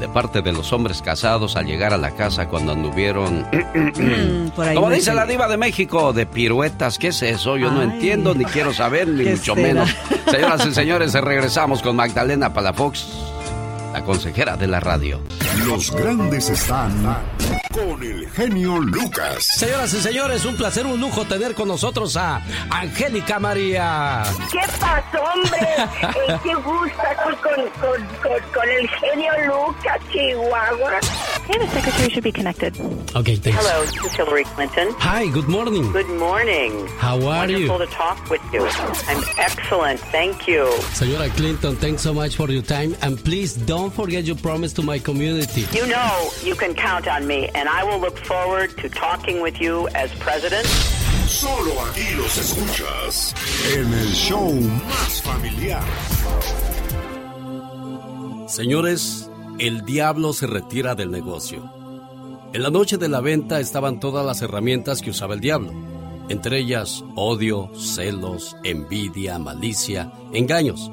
de 0.01 0.09
parte 0.09 0.43
de 0.43 0.53
los 0.53 0.73
hombres 0.73 1.01
casados 1.03 1.57
al 1.57 1.67
llegar 1.67 1.93
a 1.93 1.97
la 1.97 2.11
casa 2.13 2.49
cuando 2.49 2.73
anduvieron. 2.73 3.47
Mm, 3.97 4.49
por 4.51 4.67
ahí 4.67 4.75
Como 4.75 4.91
dice 4.91 5.15
la 5.15 5.27
diva 5.27 5.49
de 5.49 5.57
México, 5.57 6.13
de 6.13 6.27
piruetas. 6.27 6.99
¿Qué 6.99 7.09
es 7.09 7.23
eso? 7.23 7.57
Yo 7.57 7.71
no 7.71 7.83
entiendo, 7.83 8.35
ni 8.35 8.45
quiero 8.45 8.73
saber, 8.73 9.09
ni 9.09 9.25
¿Qué 9.25 9.31
mucho 9.33 9.55
será? 9.55 9.67
menos. 9.69 9.91
Señoras 10.31 10.67
y 10.67 10.75
señores, 10.75 11.13
regresamos 11.15 11.83
con 11.83 11.97
Magdalena 11.97 12.53
Palafox, 12.53 13.07
la 13.97 14.05
consejera 14.05 14.59
de 14.59 14.67
la 14.67 14.79
radio. 14.79 15.23
Los 15.65 15.91
grandes 15.91 16.51
están 16.51 16.93
con 17.73 18.03
el 18.03 18.29
genio 18.31 18.79
Lucas. 18.79 19.47
Señoras 19.57 19.93
y 19.95 20.01
señores, 20.01 20.45
un 20.45 20.57
placer, 20.57 20.87
un 20.87 21.01
lujo 21.01 21.25
tener 21.25 21.55
con 21.55 21.69
nosotros 21.69 22.17
a 22.17 22.43
Angélica 22.71 23.39
María. 23.39 24.23
¿Qué 24.53 24.61
pasó, 24.79 25.23
hombre? 25.23 25.59
Eh, 26.27 26.39
qué 26.43 26.55
gusto 26.55 27.03
con, 27.23 27.35
con, 27.37 28.07
con, 28.23 28.41
con, 28.53 28.69
el 28.69 28.89
genio 28.89 29.33
Lucas, 29.47 30.01
Chihuahua. 30.11 31.01
Hey, 31.47 31.59
the 31.59 31.69
secretary 31.69 32.11
should 32.11 32.25
be 32.25 32.33
connected. 32.33 32.75
Okay, 33.15 33.37
thanks. 33.37 33.59
Hello, 33.59 33.85
this 33.85 34.05
is 34.05 34.15
Hillary 34.15 34.45
Clinton. 34.45 34.89
Hi, 34.99 35.29
good 35.29 35.49
morning. 35.49 35.93
Good 35.93 36.09
morning. 36.19 36.87
How 36.99 37.17
are 37.27 37.49
you? 37.49 37.69
Wonderful 37.69 37.79
to 37.79 37.93
talk 37.93 38.31
with 38.31 38.41
you. 38.53 38.67
I'm 39.09 39.23
excellent, 39.39 40.01
thank 40.11 40.49
you. 40.49 40.65
Señora 40.95 41.29
Clinton, 41.37 41.77
thanks 41.77 42.03
so 42.03 42.13
much 42.15 42.37
for 42.37 42.51
your 42.51 42.63
time. 42.63 42.97
And 43.03 43.23
please 43.23 43.55
don't 43.55 43.86
forget 43.93 44.25
your 44.25 44.37
promise 44.37 44.73
to 44.75 44.83
my 44.83 44.99
community. 44.99 45.67
You 45.73 45.87
know 45.87 46.31
you 46.43 46.55
can 46.55 46.75
count 46.75 47.07
on 47.09 47.27
me, 47.27 47.49
and 47.55 47.69
I 47.69 47.85
will 47.85 48.01
look 48.01 48.19
forward 48.19 48.77
to 48.79 48.89
talking 48.89 49.41
with 49.43 49.61
you 49.61 49.89
as 49.95 50.11
president. 50.19 50.67
Solo 51.27 51.73
aquí 51.91 52.15
los 52.17 52.39
escuchas 52.39 53.35
en 53.75 53.93
el 53.93 54.13
show 54.13 54.53
más 54.89 55.23
familiar. 55.23 55.83
Señores, 58.49 59.29
el 59.59 59.85
diablo 59.85 60.33
se 60.33 60.47
retira 60.47 60.95
del 60.95 61.11
negocio. 61.11 61.69
En 62.53 62.63
la 62.63 62.71
noche 62.71 62.97
de 62.97 63.09
la 63.09 63.21
venta 63.21 63.59
estaban 63.59 63.99
todas 63.99 64.25
las 64.25 64.41
herramientas 64.41 65.03
que 65.03 65.11
usaba 65.11 65.35
el 65.35 65.41
diablo, 65.41 65.73
entre 66.29 66.59
ellas 66.59 67.05
odio, 67.17 67.71
celos, 67.77 68.57
envidia, 68.63 69.39
malicia, 69.39 70.13
engaños, 70.33 70.91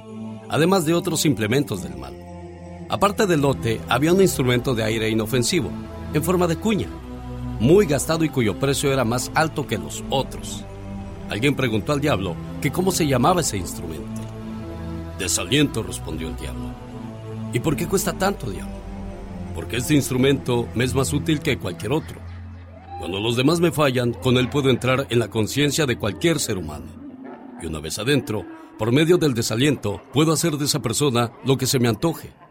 además 0.49 0.85
de 0.85 0.93
otros 0.93 1.25
implementos 1.25 1.83
del 1.83 1.95
mal. 1.95 2.22
Aparte 2.93 3.25
del 3.25 3.41
lote, 3.41 3.81
había 3.89 4.13
un 4.13 4.21
instrumento 4.21 4.75
de 4.75 4.83
aire 4.83 5.09
inofensivo, 5.09 5.71
en 6.13 6.23
forma 6.23 6.45
de 6.45 6.57
cuña, 6.57 6.87
muy 7.59 7.87
gastado 7.87 8.23
y 8.23 8.29
cuyo 8.29 8.59
precio 8.59 8.93
era 8.93 9.03
más 9.03 9.31
alto 9.33 9.65
que 9.65 9.79
los 9.79 10.03
otros. 10.11 10.63
Alguien 11.27 11.55
preguntó 11.55 11.91
al 11.91 12.01
diablo 12.01 12.35
que 12.61 12.71
cómo 12.71 12.91
se 12.91 13.07
llamaba 13.07 13.41
ese 13.41 13.57
instrumento. 13.57 14.21
Desaliento, 15.17 15.81
respondió 15.81 16.27
el 16.27 16.35
diablo. 16.35 16.65
¿Y 17.51 17.59
por 17.61 17.75
qué 17.75 17.87
cuesta 17.87 18.13
tanto, 18.13 18.51
diablo? 18.51 18.75
Porque 19.55 19.77
este 19.77 19.95
instrumento 19.95 20.67
me 20.75 20.83
es 20.83 20.93
más 20.93 21.13
útil 21.13 21.39
que 21.39 21.57
cualquier 21.57 21.93
otro. 21.93 22.21
Cuando 22.99 23.19
los 23.19 23.35
demás 23.35 23.59
me 23.59 23.71
fallan, 23.71 24.13
con 24.13 24.37
él 24.37 24.51
puedo 24.51 24.69
entrar 24.69 25.07
en 25.09 25.17
la 25.17 25.29
conciencia 25.29 25.87
de 25.87 25.97
cualquier 25.97 26.39
ser 26.39 26.59
humano. 26.59 26.91
Y 27.59 27.65
una 27.65 27.79
vez 27.79 27.97
adentro, 27.97 28.45
por 28.77 28.91
medio 28.91 29.17
del 29.17 29.33
desaliento, 29.33 29.99
puedo 30.13 30.31
hacer 30.31 30.57
de 30.57 30.65
esa 30.65 30.83
persona 30.83 31.31
lo 31.43 31.57
que 31.57 31.65
se 31.65 31.79
me 31.79 31.87
antoje. 31.87 32.42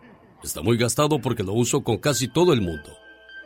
Está 0.43 0.63
muy 0.63 0.77
gastado 0.77 1.21
porque 1.21 1.43
lo 1.43 1.53
uso 1.53 1.83
con 1.83 1.99
casi 1.99 2.29
todo 2.29 2.53
el 2.53 2.61
mundo. 2.61 2.99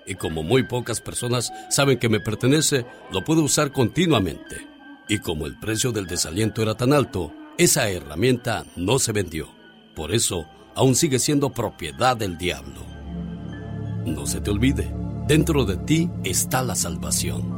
Y 0.06 0.14
como 0.14 0.42
muy 0.42 0.62
pocas 0.62 1.00
personas 1.00 1.52
saben 1.68 1.98
que 1.98 2.08
me 2.08 2.20
pertenece, 2.20 2.86
lo 3.12 3.24
puedo 3.24 3.42
usar 3.42 3.72
continuamente. 3.72 4.66
Y 5.08 5.18
como 5.18 5.46
el 5.46 5.58
precio 5.58 5.92
del 5.92 6.06
desaliento 6.06 6.62
era 6.62 6.74
tan 6.74 6.92
alto, 6.92 7.32
esa 7.58 7.88
herramienta 7.88 8.64
no 8.76 8.98
se 8.98 9.12
vendió. 9.12 9.48
Por 9.94 10.14
eso, 10.14 10.46
aún 10.74 10.94
sigue 10.94 11.18
siendo 11.18 11.50
propiedad 11.50 12.16
del 12.16 12.38
diablo. 12.38 12.80
No 14.04 14.26
se 14.26 14.40
te 14.40 14.50
olvide, 14.50 14.92
dentro 15.26 15.64
de 15.64 15.76
ti 15.78 16.10
está 16.24 16.62
la 16.62 16.74
salvación. 16.74 17.56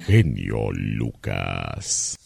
Genio 0.00 0.70
Lucas. 0.72 2.18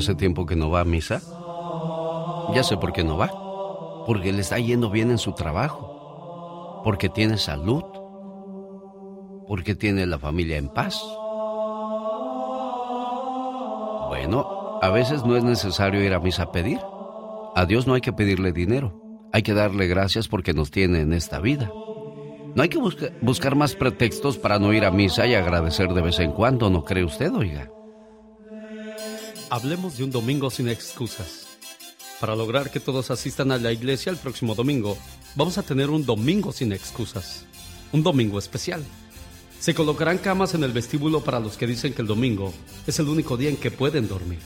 ¿Hace 0.00 0.14
tiempo 0.14 0.46
que 0.46 0.56
no 0.56 0.70
va 0.70 0.80
a 0.80 0.84
misa? 0.84 1.20
Ya 2.54 2.62
sé 2.62 2.78
por 2.78 2.94
qué 2.94 3.04
no 3.04 3.18
va. 3.18 3.30
Porque 4.06 4.32
le 4.32 4.40
está 4.40 4.58
yendo 4.58 4.88
bien 4.88 5.10
en 5.10 5.18
su 5.18 5.32
trabajo. 5.34 6.80
Porque 6.82 7.10
tiene 7.10 7.36
salud. 7.36 7.82
Porque 9.46 9.74
tiene 9.74 10.06
la 10.06 10.18
familia 10.18 10.56
en 10.56 10.70
paz. 10.70 10.98
Bueno, 14.08 14.78
a 14.80 14.88
veces 14.88 15.22
no 15.26 15.36
es 15.36 15.44
necesario 15.44 16.02
ir 16.02 16.14
a 16.14 16.18
misa 16.20 16.44
a 16.44 16.50
pedir. 16.52 16.80
A 17.54 17.66
Dios 17.66 17.86
no 17.86 17.92
hay 17.92 18.00
que 18.00 18.14
pedirle 18.14 18.52
dinero. 18.52 18.94
Hay 19.34 19.42
que 19.42 19.52
darle 19.52 19.86
gracias 19.86 20.28
porque 20.28 20.54
nos 20.54 20.70
tiene 20.70 21.00
en 21.00 21.12
esta 21.12 21.40
vida. 21.40 21.70
No 22.54 22.62
hay 22.62 22.70
que 22.70 22.78
busca- 22.78 23.10
buscar 23.20 23.54
más 23.54 23.74
pretextos 23.74 24.38
para 24.38 24.58
no 24.58 24.72
ir 24.72 24.86
a 24.86 24.90
misa 24.90 25.26
y 25.26 25.34
agradecer 25.34 25.92
de 25.92 26.00
vez 26.00 26.18
en 26.20 26.32
cuando, 26.32 26.70
¿no 26.70 26.84
cree 26.84 27.04
usted, 27.04 27.32
oiga? 27.34 27.70
Hablemos 29.52 29.98
de 29.98 30.04
un 30.04 30.12
domingo 30.12 30.48
sin 30.48 30.68
excusas. 30.68 31.48
Para 32.20 32.36
lograr 32.36 32.70
que 32.70 32.78
todos 32.78 33.10
asistan 33.10 33.50
a 33.50 33.58
la 33.58 33.72
iglesia 33.72 34.12
el 34.12 34.16
próximo 34.16 34.54
domingo, 34.54 34.96
vamos 35.34 35.58
a 35.58 35.64
tener 35.64 35.90
un 35.90 36.06
domingo 36.06 36.52
sin 36.52 36.72
excusas. 36.72 37.46
Un 37.90 38.04
domingo 38.04 38.38
especial. 38.38 38.84
Se 39.58 39.74
colocarán 39.74 40.18
camas 40.18 40.54
en 40.54 40.62
el 40.62 40.70
vestíbulo 40.70 41.24
para 41.24 41.40
los 41.40 41.56
que 41.56 41.66
dicen 41.66 41.92
que 41.92 42.02
el 42.02 42.06
domingo 42.06 42.54
es 42.86 43.00
el 43.00 43.08
único 43.08 43.36
día 43.36 43.50
en 43.50 43.56
que 43.56 43.72
pueden 43.72 44.06
dormir. 44.06 44.38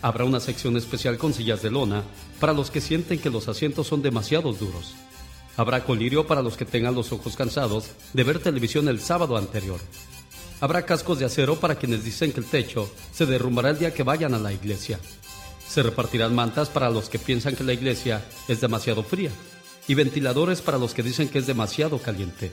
Habrá 0.00 0.24
una 0.24 0.38
sección 0.38 0.76
especial 0.76 1.18
con 1.18 1.34
sillas 1.34 1.60
de 1.60 1.72
lona 1.72 2.04
para 2.38 2.52
los 2.52 2.70
que 2.70 2.80
sienten 2.80 3.18
que 3.18 3.30
los 3.30 3.48
asientos 3.48 3.88
son 3.88 4.00
demasiado 4.00 4.52
duros. 4.52 4.94
Habrá 5.56 5.84
colirio 5.84 6.28
para 6.28 6.40
los 6.40 6.56
que 6.56 6.64
tengan 6.64 6.94
los 6.94 7.10
ojos 7.10 7.34
cansados 7.34 7.90
de 8.12 8.22
ver 8.22 8.38
televisión 8.38 8.86
el 8.86 9.00
sábado 9.00 9.36
anterior. 9.36 9.80
Habrá 10.60 10.84
cascos 10.84 11.18
de 11.18 11.24
acero 11.24 11.58
para 11.58 11.76
quienes 11.76 12.04
dicen 12.04 12.32
que 12.32 12.40
el 12.40 12.46
techo 12.46 12.90
se 13.12 13.24
derrumbará 13.24 13.70
el 13.70 13.78
día 13.78 13.94
que 13.94 14.02
vayan 14.02 14.34
a 14.34 14.38
la 14.38 14.52
iglesia. 14.52 15.00
Se 15.66 15.82
repartirán 15.82 16.34
mantas 16.34 16.68
para 16.68 16.90
los 16.90 17.08
que 17.08 17.18
piensan 17.18 17.56
que 17.56 17.64
la 17.64 17.72
iglesia 17.72 18.22
es 18.46 18.60
demasiado 18.60 19.02
fría 19.02 19.30
y 19.88 19.94
ventiladores 19.94 20.60
para 20.60 20.78
los 20.78 20.92
que 20.92 21.02
dicen 21.02 21.28
que 21.28 21.38
es 21.38 21.46
demasiado 21.46 21.98
caliente. 21.98 22.52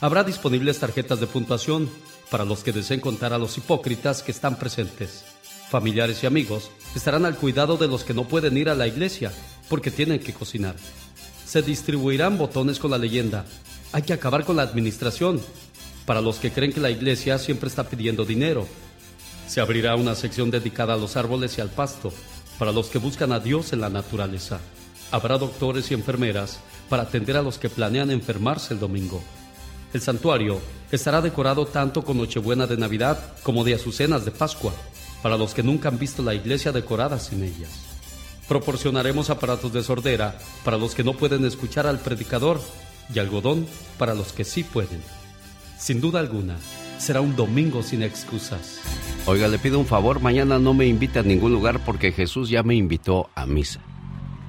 Habrá 0.00 0.22
disponibles 0.22 0.78
tarjetas 0.78 1.18
de 1.18 1.26
puntuación 1.26 1.90
para 2.30 2.44
los 2.44 2.62
que 2.62 2.72
deseen 2.72 3.00
contar 3.00 3.32
a 3.32 3.38
los 3.38 3.56
hipócritas 3.58 4.22
que 4.22 4.30
están 4.32 4.56
presentes. 4.56 5.24
Familiares 5.70 6.22
y 6.22 6.26
amigos 6.26 6.70
estarán 6.94 7.24
al 7.24 7.36
cuidado 7.36 7.76
de 7.76 7.88
los 7.88 8.04
que 8.04 8.14
no 8.14 8.28
pueden 8.28 8.56
ir 8.56 8.68
a 8.68 8.74
la 8.74 8.86
iglesia 8.86 9.32
porque 9.68 9.90
tienen 9.90 10.20
que 10.20 10.34
cocinar. 10.34 10.76
Se 11.44 11.62
distribuirán 11.62 12.38
botones 12.38 12.78
con 12.78 12.90
la 12.90 12.98
leyenda. 12.98 13.44
Hay 13.92 14.02
que 14.02 14.12
acabar 14.12 14.44
con 14.44 14.56
la 14.56 14.62
administración. 14.62 15.40
Para 16.06 16.20
los 16.20 16.38
que 16.38 16.52
creen 16.52 16.72
que 16.72 16.80
la 16.80 16.90
iglesia 16.90 17.38
siempre 17.38 17.68
está 17.68 17.84
pidiendo 17.88 18.24
dinero. 18.24 18.66
Se 19.48 19.60
abrirá 19.60 19.96
una 19.96 20.14
sección 20.14 20.50
dedicada 20.50 20.94
a 20.94 20.98
los 20.98 21.16
árboles 21.16 21.56
y 21.58 21.60
al 21.60 21.70
pasto. 21.70 22.12
Para 22.58 22.72
los 22.72 22.88
que 22.88 22.98
buscan 22.98 23.32
a 23.32 23.40
Dios 23.40 23.72
en 23.72 23.80
la 23.80 23.88
naturaleza. 23.88 24.60
Habrá 25.10 25.38
doctores 25.38 25.90
y 25.90 25.94
enfermeras 25.94 26.58
para 26.88 27.04
atender 27.04 27.36
a 27.36 27.42
los 27.42 27.58
que 27.58 27.68
planean 27.68 28.10
enfermarse 28.10 28.74
el 28.74 28.80
domingo. 28.80 29.22
El 29.92 30.00
santuario 30.00 30.60
estará 30.90 31.20
decorado 31.20 31.66
tanto 31.66 32.02
con 32.02 32.18
Nochebuena 32.18 32.66
de 32.66 32.76
Navidad 32.76 33.18
como 33.42 33.64
de 33.64 33.74
Azucenas 33.74 34.24
de 34.24 34.32
Pascua, 34.32 34.72
para 35.22 35.36
los 35.36 35.54
que 35.54 35.62
nunca 35.62 35.88
han 35.88 35.98
visto 35.98 36.22
la 36.22 36.34
iglesia 36.34 36.72
decorada 36.72 37.18
sin 37.18 37.44
ellas. 37.44 37.70
Proporcionaremos 38.48 39.30
aparatos 39.30 39.72
de 39.72 39.82
sordera 39.82 40.36
para 40.64 40.76
los 40.76 40.94
que 40.94 41.04
no 41.04 41.14
pueden 41.14 41.44
escuchar 41.44 41.86
al 41.86 42.00
predicador 42.00 42.60
y 43.14 43.18
algodón 43.18 43.66
para 43.98 44.14
los 44.14 44.32
que 44.32 44.44
sí 44.44 44.64
pueden. 44.64 45.00
Sin 45.84 46.00
duda 46.00 46.18
alguna, 46.18 46.56
será 46.96 47.20
un 47.20 47.36
domingo 47.36 47.82
sin 47.82 48.02
excusas. 48.02 48.80
Oiga, 49.26 49.48
le 49.48 49.58
pido 49.58 49.78
un 49.78 49.84
favor, 49.84 50.18
mañana 50.18 50.58
no 50.58 50.72
me 50.72 50.86
invite 50.86 51.18
a 51.18 51.22
ningún 51.22 51.52
lugar 51.52 51.84
porque 51.84 52.10
Jesús 52.10 52.48
ya 52.48 52.62
me 52.62 52.74
invitó 52.74 53.28
a 53.34 53.44
misa. 53.44 53.82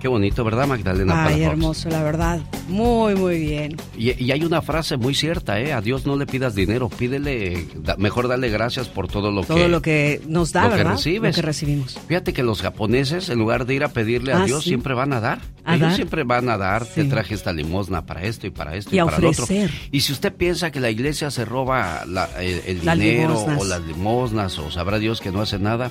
Qué 0.05 0.09
bonito, 0.09 0.43
¿verdad, 0.43 0.67
Magdalena? 0.67 1.25
Ay, 1.25 1.41
hermoso, 1.41 1.89
la 1.89 2.03
verdad. 2.03 2.39
Muy, 2.67 3.15
muy 3.15 3.39
bien. 3.39 3.75
Y, 3.97 4.23
y 4.23 4.31
hay 4.31 4.43
una 4.43 4.61
frase 4.61 4.97
muy 4.97 5.15
cierta, 5.15 5.59
¿eh? 5.59 5.73
A 5.73 5.81
Dios 5.81 6.05
no 6.05 6.15
le 6.15 6.27
pidas 6.27 6.53
dinero, 6.53 6.89
pídele, 6.89 7.65
da- 7.77 7.95
mejor 7.97 8.27
dale 8.27 8.49
gracias 8.51 8.87
por 8.87 9.07
todo 9.07 9.31
lo 9.31 9.43
Todo 9.43 9.57
que... 9.57 9.67
lo 9.67 9.81
que 9.81 10.21
nos 10.27 10.51
da, 10.51 10.65
lo 10.65 10.69
que 10.69 10.75
¿verdad? 10.75 10.91
recibes. 10.91 11.35
Lo 11.35 11.41
que 11.41 11.47
recibimos. 11.47 11.97
Fíjate 12.07 12.33
que 12.33 12.43
los 12.43 12.61
japoneses, 12.61 13.29
en 13.29 13.39
lugar 13.39 13.65
de 13.65 13.73
ir 13.73 13.83
a 13.83 13.87
pedirle 13.87 14.31
a 14.33 14.43
Ah, 14.43 14.45
Dios, 14.45 14.61
sí. 14.63 14.69
siempre 14.69 14.93
van 14.93 15.11
a 15.11 15.19
dar. 15.21 15.39
¿A 15.63 15.73
Ellos 15.73 15.87
dar? 15.87 15.95
siempre 15.95 16.23
van 16.23 16.49
a 16.49 16.57
dar. 16.59 16.85
Te 16.85 17.03
traje 17.05 17.33
esta 17.33 17.51
limosna 17.51 18.05
para 18.05 18.21
esto 18.21 18.45
y 18.45 18.51
para 18.51 18.75
esto 18.75 18.91
y, 18.95 18.99
Y 18.99 19.03
para 19.03 19.17
lo 19.17 19.29
otro. 19.31 19.43
ofrecer. 19.45 19.71
Y 19.91 20.01
si 20.01 20.13
usted 20.13 20.31
piensa 20.35 20.69
que 20.69 20.79
la 20.79 20.91
iglesia 20.91 21.31
se 21.31 21.45
roba 21.45 22.05
la- 22.05 22.29
el, 22.43 22.61
el 22.67 22.79
dinero 22.81 23.29
limosnas. 23.29 23.59
o 23.59 23.65
las 23.65 23.81
limosnas 23.81 24.59
o 24.59 24.69
sabrá 24.69 24.99
Dios 24.99 25.19
que 25.19 25.31
no 25.31 25.41
hace 25.41 25.57
nada, 25.57 25.89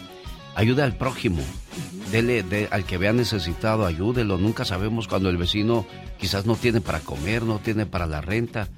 ayude 0.54 0.82
al 0.82 0.96
prójimo. 0.96 1.42
Dele 2.12 2.42
de- 2.42 2.68
al 2.70 2.84
que 2.84 2.98
vea 2.98 3.12
necesitado, 3.12 3.86
ayúdelo. 3.86 4.38
Nunca 4.38 4.64
sabemos 4.64 5.08
cuando 5.08 5.28
el 5.30 5.36
vecino 5.36 5.86
quizás 6.18 6.46
no 6.46 6.54
tiene 6.56 6.80
para 6.80 7.00
comer, 7.00 7.42
no 7.42 7.58
tiene 7.58 7.86
para 7.86 8.06
la 8.06 8.20
renta. 8.20 8.68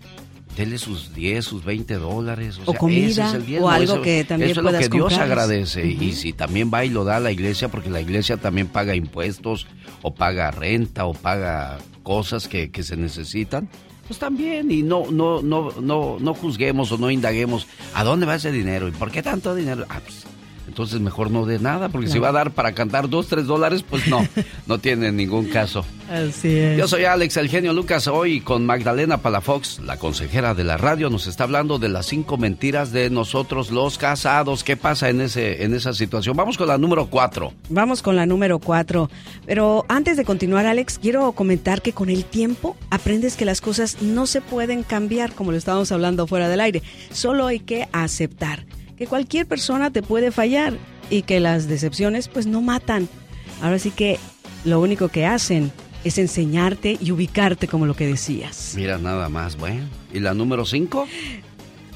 Dele 0.56 0.78
sus 0.78 1.12
10, 1.14 1.44
sus 1.44 1.64
20 1.64 1.94
dólares. 1.96 2.58
O 2.64 2.70
sea, 2.70 2.78
comida, 2.78 3.06
ese 3.08 3.22
es 3.26 3.34
el 3.34 3.46
diezmo, 3.46 3.66
o 3.66 3.70
algo 3.70 3.92
eso- 3.94 4.02
que 4.02 4.24
también 4.24 4.50
Eso 4.52 4.60
es 4.60 4.64
lo 4.72 4.78
que 4.78 4.88
Dios 4.88 5.12
agradece. 5.18 5.86
Y 5.86 6.12
si 6.12 6.32
también 6.32 6.70
va 6.72 6.84
y 6.86 6.88
lo 6.88 7.04
da 7.04 7.16
a 7.16 7.20
la 7.20 7.30
iglesia, 7.30 7.68
porque 7.68 7.90
la 7.90 8.00
iglesia 8.00 8.38
también 8.38 8.68
paga 8.68 8.94
impuestos, 8.96 9.66
o 10.00 10.14
paga 10.14 10.50
renta, 10.50 11.04
o 11.04 11.12
paga 11.12 11.76
cosas 12.02 12.48
que, 12.48 12.70
que 12.70 12.82
se 12.84 12.96
necesitan, 12.96 13.68
pues 14.06 14.18
también. 14.18 14.70
Y 14.70 14.82
no, 14.82 15.10
no, 15.10 15.42
no, 15.42 15.72
no, 15.78 16.16
no 16.18 16.32
juzguemos 16.34 16.90
o 16.92 16.96
no 16.96 17.10
indaguemos 17.10 17.66
a 17.92 18.02
dónde 18.04 18.24
va 18.24 18.36
ese 18.36 18.50
dinero 18.50 18.88
y 18.88 18.92
por 18.92 19.10
qué 19.10 19.22
tanto 19.22 19.54
dinero. 19.54 19.84
Ah, 19.90 20.00
pues, 20.02 20.24
entonces 20.66 21.00
mejor 21.00 21.30
no 21.30 21.46
dé 21.46 21.58
nada, 21.58 21.88
porque 21.88 22.08
si 22.08 22.18
va 22.18 22.28
a 22.28 22.32
dar 22.32 22.52
para 22.52 22.72
cantar 22.72 23.08
dos, 23.08 23.28
tres 23.28 23.46
dólares, 23.46 23.84
pues 23.88 24.08
no, 24.08 24.26
no 24.66 24.78
tiene 24.78 25.12
ningún 25.12 25.46
caso. 25.46 25.84
Así 26.10 26.56
es. 26.56 26.78
Yo 26.78 26.86
soy 26.86 27.04
Alex, 27.04 27.36
el 27.36 27.48
genio 27.48 27.72
Lucas, 27.72 28.06
hoy 28.06 28.40
con 28.40 28.64
Magdalena 28.66 29.18
Palafox, 29.18 29.80
la 29.80 29.96
consejera 29.98 30.54
de 30.54 30.64
la 30.64 30.76
radio, 30.76 31.10
nos 31.10 31.26
está 31.26 31.44
hablando 31.44 31.78
de 31.78 31.88
las 31.88 32.06
cinco 32.06 32.36
mentiras 32.36 32.92
de 32.92 33.10
nosotros 33.10 33.70
los 33.70 33.98
casados. 33.98 34.64
¿Qué 34.64 34.76
pasa 34.76 35.08
en, 35.08 35.20
ese, 35.20 35.64
en 35.64 35.74
esa 35.74 35.92
situación? 35.92 36.36
Vamos 36.36 36.58
con 36.58 36.68
la 36.68 36.78
número 36.78 37.06
cuatro. 37.06 37.52
Vamos 37.68 38.02
con 38.02 38.16
la 38.16 38.26
número 38.26 38.58
cuatro. 38.58 39.10
Pero 39.46 39.84
antes 39.88 40.16
de 40.16 40.24
continuar, 40.24 40.66
Alex, 40.66 40.98
quiero 40.98 41.32
comentar 41.32 41.82
que 41.82 41.92
con 41.92 42.10
el 42.10 42.24
tiempo 42.24 42.76
aprendes 42.90 43.36
que 43.36 43.44
las 43.44 43.60
cosas 43.60 44.02
no 44.02 44.26
se 44.26 44.40
pueden 44.40 44.82
cambiar, 44.82 45.32
como 45.32 45.52
lo 45.52 45.58
estábamos 45.58 45.90
hablando 45.92 46.26
fuera 46.26 46.48
del 46.48 46.60
aire. 46.60 46.82
Solo 47.10 47.46
hay 47.46 47.60
que 47.60 47.88
aceptar 47.92 48.64
que 48.96 49.06
cualquier 49.06 49.46
persona 49.46 49.90
te 49.90 50.02
puede 50.02 50.30
fallar 50.30 50.74
y 51.10 51.22
que 51.22 51.40
las 51.40 51.68
decepciones 51.68 52.28
pues 52.28 52.46
no 52.46 52.62
matan. 52.62 53.08
Ahora 53.62 53.78
sí 53.78 53.90
que 53.90 54.18
lo 54.64 54.80
único 54.80 55.08
que 55.08 55.26
hacen 55.26 55.70
es 56.04 56.18
enseñarte 56.18 56.98
y 57.00 57.10
ubicarte 57.10 57.68
como 57.68 57.86
lo 57.86 57.94
que 57.94 58.06
decías. 58.06 58.74
Mira, 58.76 58.98
nada 58.98 59.28
más, 59.28 59.56
bueno. 59.56 59.82
¿Y 60.12 60.20
la 60.20 60.34
número 60.34 60.64
cinco? 60.64 61.06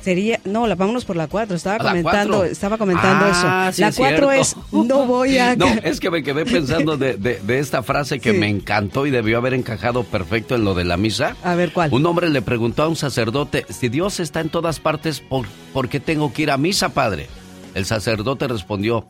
Sería, 0.03 0.40
no, 0.44 0.66
la, 0.66 0.74
vámonos 0.76 1.05
por 1.05 1.14
la 1.16 1.26
cuatro. 1.28 1.57
Estaba 1.57 1.76
¿A 1.76 1.82
la 1.82 1.90
comentando, 1.90 2.36
cuatro? 2.38 2.53
estaba 2.53 2.78
comentando 2.78 3.26
Ah, 3.28 3.66
eso. 3.68 3.76
sí 3.76 3.82
la 3.82 3.88
es 3.88 3.96
cuatro 3.96 4.32
es, 4.32 4.48
cierto. 4.48 4.84
no 4.84 5.07
voy 5.07 5.36
a... 5.38 5.55
No, 5.61 5.66
es 5.82 6.01
que 6.01 6.11
me 6.11 6.22
quedé 6.22 6.44
pensando 6.46 6.96
de, 6.96 7.16
de- 7.18 7.38
de 7.40 7.59
esta 7.59 7.82
frase 7.82 8.18
que 8.18 8.32
Sí. 8.32 8.38
me 8.38 8.48
encantó 8.48 9.07
y 9.07 9.11
debió 9.11 9.36
haber 9.38 9.53
encajado 9.55 10.05
perfecto 10.05 10.55
en 10.55 10.64
lo 10.64 10.74
de 10.74 10.84
la 10.84 10.96
misa. 10.96 11.36
A 11.44 11.55
ver, 11.55 11.72
¿cuál? 11.72 11.92
Un 11.92 12.07
hombre 12.07 12.30
le 12.30 12.40
preguntó 12.42 12.82
a 12.82 12.88
un 12.88 12.96
sacerdote, 12.96 13.66
si 13.68 13.88
Dios 13.90 14.20
está 14.20 14.40
en 14.40 14.48
todas 14.48 14.80
partes, 14.80 15.20
¿por, 15.20 15.46
por 15.72 15.88
qué 15.88 16.01
tengo 16.01 16.32
que 16.32 16.42
ir 16.42 16.51
a 16.51 16.57
misa, 16.57 16.88
padre? 16.90 17.26
El 17.74 17.84
sacerdote 17.84 18.48
respondió, 18.48 19.07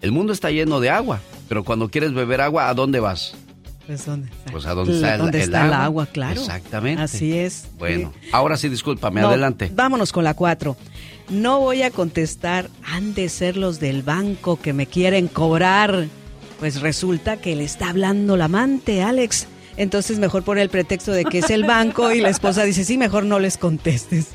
el 0.00 0.12
mundo 0.12 0.32
está 0.32 0.50
lleno 0.50 0.80
de 0.80 0.90
agua, 0.90 1.20
pero 1.48 1.64
cuando 1.64 1.88
quieres 1.90 2.12
beber 2.14 2.40
agua, 2.40 2.68
¿a 2.68 2.74
dónde 2.74 3.00
vas? 3.00 3.34
Pues, 3.92 4.06
¿dónde 4.06 4.28
está? 4.30 4.52
Pues 4.52 4.66
a 4.66 4.74
dónde 4.74 4.94
está 4.94 5.12
el, 5.14 5.18
¿Dónde 5.20 5.38
el 5.38 5.44
está 5.44 5.66
el 5.66 5.72
agua. 5.72 5.84
agua? 5.84 6.06
Claro. 6.06 6.40
Exactamente. 6.40 7.02
Así 7.02 7.36
es. 7.36 7.68
Bueno, 7.78 8.12
ahora 8.32 8.56
sí, 8.56 8.68
discúlpame, 8.68 9.20
No, 9.20 9.28
adelante. 9.28 9.70
Vámonos 9.74 10.12
con 10.12 10.24
la 10.24 10.34
cuatro. 10.34 10.76
No 11.28 11.60
voy 11.60 11.82
a 11.82 11.90
contestar, 11.90 12.68
han 12.84 13.14
de 13.14 13.28
ser 13.28 13.56
los 13.56 13.80
del 13.80 14.02
banco 14.02 14.60
que 14.60 14.72
me 14.72 14.86
quieren 14.86 15.28
cobrar. 15.28 16.06
Pues 16.58 16.80
resulta 16.80 17.36
que 17.36 17.56
le 17.56 17.64
está 17.64 17.90
hablando 17.90 18.36
la 18.36 18.46
amante, 18.46 19.02
Alex. 19.02 19.46
Entonces 19.76 20.18
mejor 20.18 20.42
pone 20.42 20.62
el 20.62 20.68
pretexto 20.68 21.12
de 21.12 21.24
que 21.24 21.38
es 21.38 21.50
el 21.50 21.64
banco 21.64 22.12
y 22.12 22.20
la 22.20 22.28
esposa 22.28 22.62
dice, 22.64 22.84
sí, 22.84 22.98
mejor 22.98 23.24
no 23.24 23.38
les 23.38 23.56
contestes. 23.56 24.28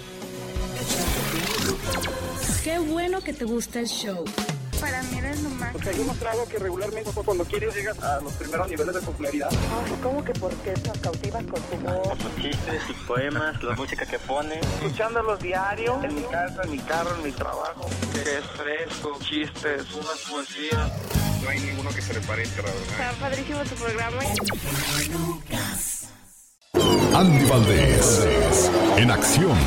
Qué 2.65 2.79
bueno 2.79 3.21
que 3.21 3.31
te 3.31 3.45
gusta 3.45 3.79
el 3.79 3.87
show. 3.87 4.25
Para 4.79 5.01
mí 5.03 5.17
eres 5.17 5.41
lo 5.43 5.49
más. 5.51 5.75
O 5.75 5.79
sea, 5.79 5.91
yo 5.91 6.01
he 6.01 6.05
mostrado 6.05 6.45
que 6.47 6.57
regularmente 6.57 7.11
cuando 7.23 7.43
quieres 7.45 7.75
llegas 7.75 7.99
a 8.01 8.19
los 8.21 8.33
primeros 8.33 8.69
niveles 8.69 8.95
de 8.95 9.01
popularidad. 9.01 9.49
Ay, 9.51 9.95
¿cómo 10.01 10.23
que 10.23 10.33
por 10.33 10.53
qué 10.55 10.73
nos 10.87 10.97
cautivas 10.99 11.43
con 11.45 11.61
tu 11.61 11.75
voz? 11.77 12.17
Sus 12.19 12.35
chistes, 12.41 12.83
sus 12.87 12.97
poemas, 13.07 13.61
la 13.63 13.75
música 13.75 14.05
que 14.05 14.19
pone. 14.19 14.59
Escuchándolos 14.59 15.39
diario, 15.39 15.99
en 16.03 16.15
mi 16.15 16.23
casa, 16.23 16.61
en 16.63 16.71
mi 16.71 16.79
carro, 16.79 17.15
en 17.15 17.23
mi 17.23 17.31
trabajo. 17.31 17.89
Que 18.13 18.21
es 18.21 18.45
fresco, 18.55 19.17
chistes, 19.21 19.93
unas 19.93 20.19
poesías. 20.29 20.91
No 21.43 21.49
hay 21.49 21.59
ninguno 21.59 21.89
que 21.91 22.01
se 22.01 22.13
le 22.13 22.21
pare, 22.21 22.45
la 22.45 22.55
verdad. 22.55 22.73
Está 22.89 23.11
padrísimo 23.19 23.63
tu 23.63 23.75
programa. 23.75 24.21
Andy 27.15 27.45
Valdés, 27.45 28.71
en 28.97 29.11
acción. 29.11 29.57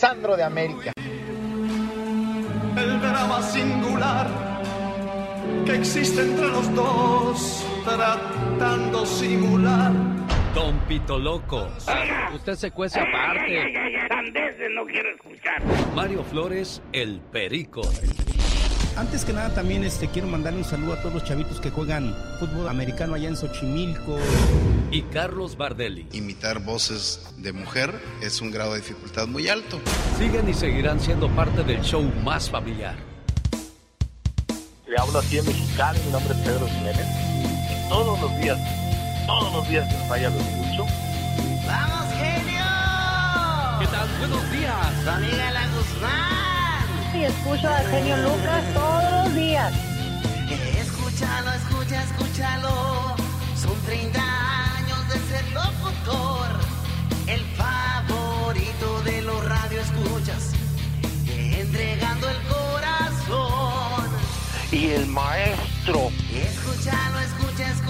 Sandro 0.00 0.34
de 0.34 0.42
América. 0.42 0.92
El 0.96 3.00
drama 3.00 3.42
singular 3.42 4.26
que 5.66 5.74
existe 5.74 6.22
entre 6.22 6.48
los 6.48 6.74
dos, 6.74 7.66
tratando 7.84 9.04
simular. 9.04 9.92
Don 10.54 10.78
Pito 10.88 11.18
Loco, 11.18 11.68
usted 12.34 12.54
se 12.54 12.70
cuece 12.70 12.98
aparte. 12.98 13.74
no 14.70 14.86
quiero 14.86 15.10
escuchar. 15.10 15.62
Mario 15.94 16.24
Flores, 16.24 16.80
el 16.94 17.20
Perico. 17.20 17.82
Antes 18.96 19.24
que 19.24 19.32
nada 19.32 19.54
también 19.54 19.84
este, 19.84 20.08
quiero 20.08 20.28
mandarle 20.28 20.58
un 20.60 20.64
saludo 20.64 20.94
a 20.94 20.96
todos 21.00 21.14
los 21.14 21.24
chavitos 21.24 21.60
que 21.60 21.70
juegan 21.70 22.14
fútbol 22.38 22.68
americano 22.68 23.14
allá 23.14 23.28
en 23.28 23.36
Xochimilco. 23.36 24.18
Y 24.90 25.02
Carlos 25.02 25.56
Bardelli. 25.56 26.06
Imitar 26.12 26.60
voces 26.60 27.32
de 27.38 27.52
mujer 27.52 27.98
es 28.20 28.40
un 28.40 28.50
grado 28.50 28.72
de 28.72 28.80
dificultad 28.80 29.26
muy 29.26 29.48
alto. 29.48 29.80
Siguen 30.18 30.48
y 30.48 30.54
seguirán 30.54 31.00
siendo 31.00 31.28
parte 31.30 31.62
del 31.62 31.80
show 31.82 32.02
más 32.24 32.50
familiar. 32.50 32.96
Le 34.86 34.96
hablo 34.98 35.20
así 35.20 35.38
en 35.38 35.46
mexicano, 35.46 35.98
mi 36.04 36.12
nombre 36.12 36.34
es 36.34 36.40
Pedro 36.40 36.66
Jiménez. 36.66 37.06
Todos 37.88 38.20
los 38.20 38.40
días, 38.40 38.58
todos 39.26 39.52
los 39.52 39.68
días 39.68 39.88
que 39.88 40.08
vaya 40.08 40.30
lo 40.30 40.36
escucho. 40.36 40.86
¡Vamos, 41.66 42.12
genio! 42.14 42.64
¿Qué 43.78 43.86
tal? 43.86 44.08
Buenos 44.18 44.50
días. 44.50 45.06
Amiga 45.06 45.50
la 45.52 45.66
Guzmán. 45.68 46.39
Y 47.20 47.24
escucho 47.24 47.68
al 47.68 47.86
genio 47.90 48.16
Lucas 48.16 48.64
todos 48.72 49.12
los 49.12 49.34
días. 49.34 49.70
Escúchalo, 50.80 51.52
escucha, 51.52 52.02
escúchalo. 52.04 53.14
Son 53.54 53.78
30 53.84 54.18
años 54.76 55.08
de 55.08 55.18
ser 55.28 55.44
locutor. 55.52 56.48
El 57.26 57.40
favorito 57.56 59.02
de 59.02 59.20
los 59.20 59.44
radioescuchas. 59.44 60.52
Entregando 61.28 62.30
el 62.30 62.38
corazón. 62.48 64.08
Y 64.72 64.86
el 64.92 65.06
maestro. 65.06 66.10
Escúchalo, 66.32 67.18
escucha, 67.20 67.70
escúchalo. 67.70 67.89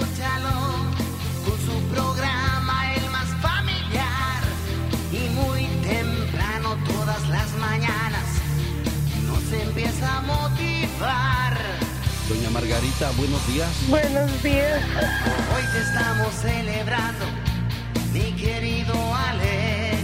A 10.03 10.21
motivar. 10.23 11.57
Doña 12.29 12.51
Margarita, 12.51 13.11
buenos 13.17 13.47
días. 13.47 13.69
Buenos 13.89 14.43
días. 14.43 14.81
Hoy 15.55 15.63
te 15.73 15.81
estamos 15.81 16.35
celebrando, 16.35 17.25
mi 18.13 18.33
querido 18.33 18.95
Alex. 19.15 19.99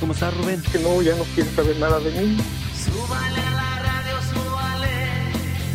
¿Cómo 0.00 0.12
está 0.12 0.30
Rubén? 0.30 0.62
Que 0.70 0.78
no, 0.78 1.02
ya 1.02 1.14
no 1.16 1.24
quiere 1.34 1.50
saber 1.54 1.76
nada 1.78 1.98
de 2.00 2.10
mí. 2.12 2.38
Súbale 2.74 3.40
a 3.40 3.50
la 3.50 3.78
radio, 3.82 4.16
súbale. 4.32 5.08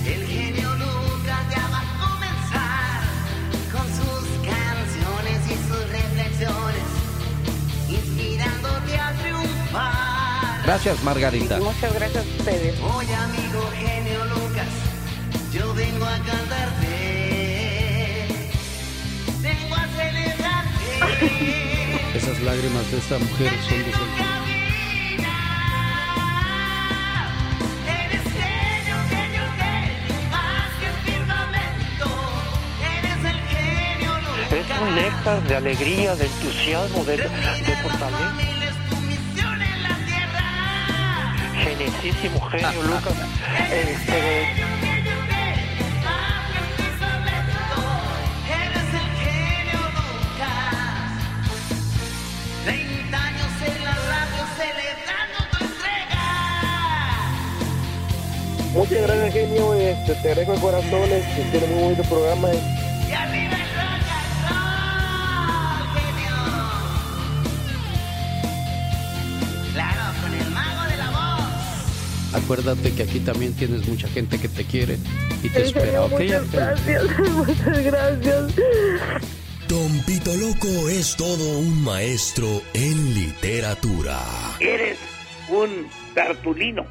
El 0.06 0.26
genio 0.28 0.74
Lucas 0.76 1.42
ya 1.52 1.68
va 1.70 1.80
a 1.80 1.88
comenzar 2.08 3.02
con 3.72 3.88
sus 3.96 4.28
canciones 4.46 5.40
y 5.46 5.56
sus 5.68 5.90
reflexiones, 5.92 6.77
Gracias, 10.68 11.02
Margarita. 11.02 11.60
Muchas 11.60 11.94
gracias 11.94 12.26
a 12.26 12.28
ustedes. 12.40 12.78
Oye, 12.82 13.16
amigo 13.16 13.72
genio 13.74 14.26
Lucas, 14.26 14.68
yo 15.54 15.74
vengo 15.74 16.06
a 16.06 16.18
cantarte. 16.18 16.88
Vengo 19.42 19.76
a 19.76 19.88
celebrarte. 19.96 21.08
Esas 22.18 22.42
lágrimas 22.42 22.92
de 22.92 22.98
esta 22.98 23.18
mujer 23.18 23.50
son 23.62 23.78
de 23.78 23.94
su... 23.94 24.00
Es 34.54 34.82
un 34.82 34.96
néctar 34.96 35.42
de 35.44 35.56
alegría, 35.56 36.16
de 36.18 36.26
entusiasmo, 36.26 37.06
de, 37.06 37.16
de 37.16 37.76
fortaleza. 37.84 38.47
Radio 54.08 54.44
celebrando 54.58 55.40
tu 55.52 55.58
entrega. 55.66 56.26
muchas 58.74 59.02
gracias, 59.02 59.34
genio. 59.34 59.74
Este, 59.76 60.14
te 60.16 60.30
agradezco 60.32 60.54
de 60.54 60.60
corazón. 60.60 61.12
Este, 61.12 61.44
tiene 61.52 61.68
muy 61.68 61.84
bonito 61.84 62.04
programa. 62.04 62.54
Y 62.54 62.77
Acuérdate 72.48 72.96
que 72.96 73.04
aquí 73.04 73.20
también 73.20 73.54
tienes 73.54 73.86
mucha 73.90 74.08
gente 74.08 74.40
que 74.40 74.48
te 74.48 74.64
quiere 74.64 74.98
y 75.44 75.50
te 75.50 75.64
espera, 75.64 76.06
¿ok? 76.06 76.12
Muchas 76.14 76.50
gracias, 76.50 77.04
muchas 77.34 77.84
gracias. 77.84 78.56
Don 79.68 80.00
Pito 80.06 80.34
Loco 80.34 80.88
es 80.88 81.18
todo 81.18 81.60
un 81.60 81.84
maestro 81.84 82.48
en 82.74 83.14
literatura. 83.14 84.22
Eres 84.62 84.98
un 85.50 85.90
Tartulino. 86.16 86.86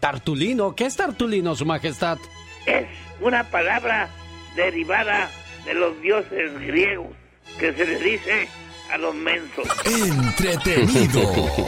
Tartulino, 0.00 0.74
¿qué 0.74 0.86
es 0.86 0.96
Tartulino, 0.96 1.54
Su 1.54 1.64
Majestad? 1.64 2.18
Es 2.66 2.88
una 3.20 3.44
palabra 3.44 4.08
derivada 4.56 5.30
de 5.66 5.74
los 5.74 6.02
dioses 6.02 6.52
griegos 6.66 7.14
que 7.60 7.72
se 7.74 7.86
le 7.86 8.00
dice 8.00 8.48
a 8.92 8.98
los 8.98 9.14
mensos. 9.14 9.66
Entretenido. 9.84 11.20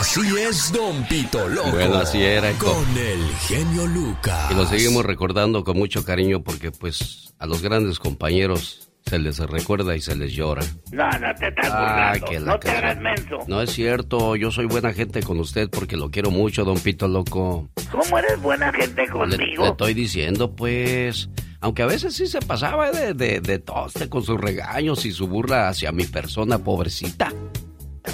Así 0.00 0.20
es, 0.38 0.72
Don 0.72 1.02
Pito 1.04 1.48
Loco. 1.48 1.70
Bueno, 1.72 1.96
así 1.96 2.22
era. 2.22 2.50
Con 2.52 2.84
el 2.96 3.22
genio 3.48 3.86
Lucas. 3.86 4.50
Y 4.50 4.54
lo 4.54 4.66
seguimos 4.66 5.04
recordando 5.04 5.64
con 5.64 5.76
mucho 5.76 6.04
cariño 6.04 6.42
porque 6.42 6.70
pues 6.70 7.34
a 7.38 7.46
los 7.46 7.62
grandes 7.62 7.98
compañeros 7.98 8.88
se 9.06 9.18
les 9.18 9.38
recuerda 9.38 9.96
y 9.96 10.00
se 10.00 10.14
les 10.14 10.32
llora. 10.32 10.62
No, 10.92 11.08
no 11.10 11.34
te 11.38 11.48
estás 11.48 11.68
Ah, 11.70 12.12
burlando. 12.20 12.26
que 12.26 12.40
la 12.40 12.46
no 12.52 12.58
te 12.58 12.70
hagas 12.70 12.98
menso. 13.00 13.38
No 13.46 13.62
es 13.62 13.70
cierto, 13.72 14.36
yo 14.36 14.50
soy 14.50 14.66
buena 14.66 14.92
gente 14.92 15.22
con 15.22 15.38
usted 15.40 15.68
porque 15.70 15.96
lo 15.96 16.10
quiero 16.10 16.30
mucho, 16.30 16.64
don 16.64 16.78
Pito 16.78 17.08
Loco. 17.08 17.68
¿Cómo 17.90 18.18
eres 18.18 18.40
buena 18.40 18.72
gente 18.72 19.02
Le, 19.02 19.08
conmigo? 19.08 19.64
le 19.64 19.70
estoy 19.70 19.94
diciendo, 19.94 20.54
pues, 20.54 21.28
aunque 21.60 21.82
a 21.82 21.86
veces 21.86 22.14
sí 22.14 22.26
se 22.26 22.40
pasaba 22.40 22.90
de, 22.90 23.14
de, 23.14 23.40
de 23.40 23.58
toste 23.58 24.08
con 24.08 24.22
sus 24.22 24.40
regaños 24.40 25.04
y 25.06 25.12
su 25.12 25.26
burla 25.28 25.68
hacia 25.68 25.92
mi 25.92 26.04
persona, 26.04 26.58
pobrecita. 26.58 27.32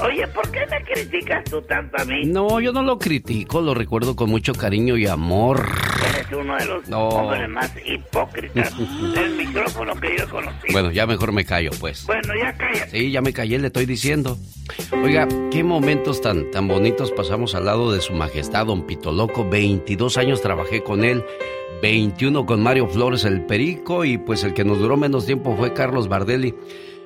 Oye, 0.02 0.27
¿por 0.28 0.51
qué 0.51 0.60
me 0.68 0.82
criticas 0.85 1.44
tú 1.44 1.62
tanto 1.62 1.97
a 2.02 2.05
mí? 2.05 2.24
No, 2.24 2.59
yo 2.60 2.73
no 2.73 2.82
lo 2.82 2.98
critico, 2.98 3.60
lo 3.60 3.73
recuerdo 3.73 4.16
con 4.16 4.28
mucho 4.28 4.52
cariño 4.52 4.97
y 4.97 5.06
amor. 5.06 5.64
Eres 6.12 6.27
uno 6.36 6.56
de 6.56 6.64
los 6.66 6.89
No. 6.89 7.09
hombres 7.09 7.48
más 7.48 7.73
hipócritas 7.86 8.74
del 9.14 9.36
micrófono 9.36 9.94
que 9.94 10.09
yo 10.18 10.24
he 10.24 10.28
conocido. 10.28 10.73
Bueno, 10.73 10.90
ya 10.90 11.06
mejor 11.06 11.31
me 11.32 11.44
callo, 11.44 11.70
pues. 11.78 12.05
Bueno, 12.05 12.35
ya 12.39 12.52
cállate. 12.59 12.90
Sí, 12.90 13.10
ya 13.12 13.23
me 13.23 13.32
callé, 13.32 13.59
le 13.60 13.68
estoy 13.68 13.86
diciendo. 13.86 14.36
Oiga, 15.02 15.28
qué 15.52 15.62
momentos 15.62 16.20
tan, 16.20 16.51
tan 16.51 16.66
bonitos 16.66 17.12
pasamos 17.12 17.55
al 17.55 17.66
lado 17.66 17.93
de 17.93 18.01
su 18.01 18.12
majestad, 18.12 18.66
don 18.66 18.86
Pito 18.86 19.12
Loco. 19.12 19.48
22 19.48 20.18
años 20.18 20.43
trabajé 20.43 20.82
con 20.82 21.05
él, 21.05 21.24
21 21.82 22.47
con 22.47 22.62
Mario 22.62 22.89
Flores 22.89 23.24
el 23.24 23.43
Perico 23.43 24.05
y 24.05 24.19
pues 24.19 24.44
el 24.44 24.55
que 24.55 24.65
nos 24.65 24.78
duró 24.78 24.97
menos 24.97 25.27
tiempo 25.27 25.57
fue 25.57 25.73
Carlos 25.73 26.09
Bardelli. 26.09 26.55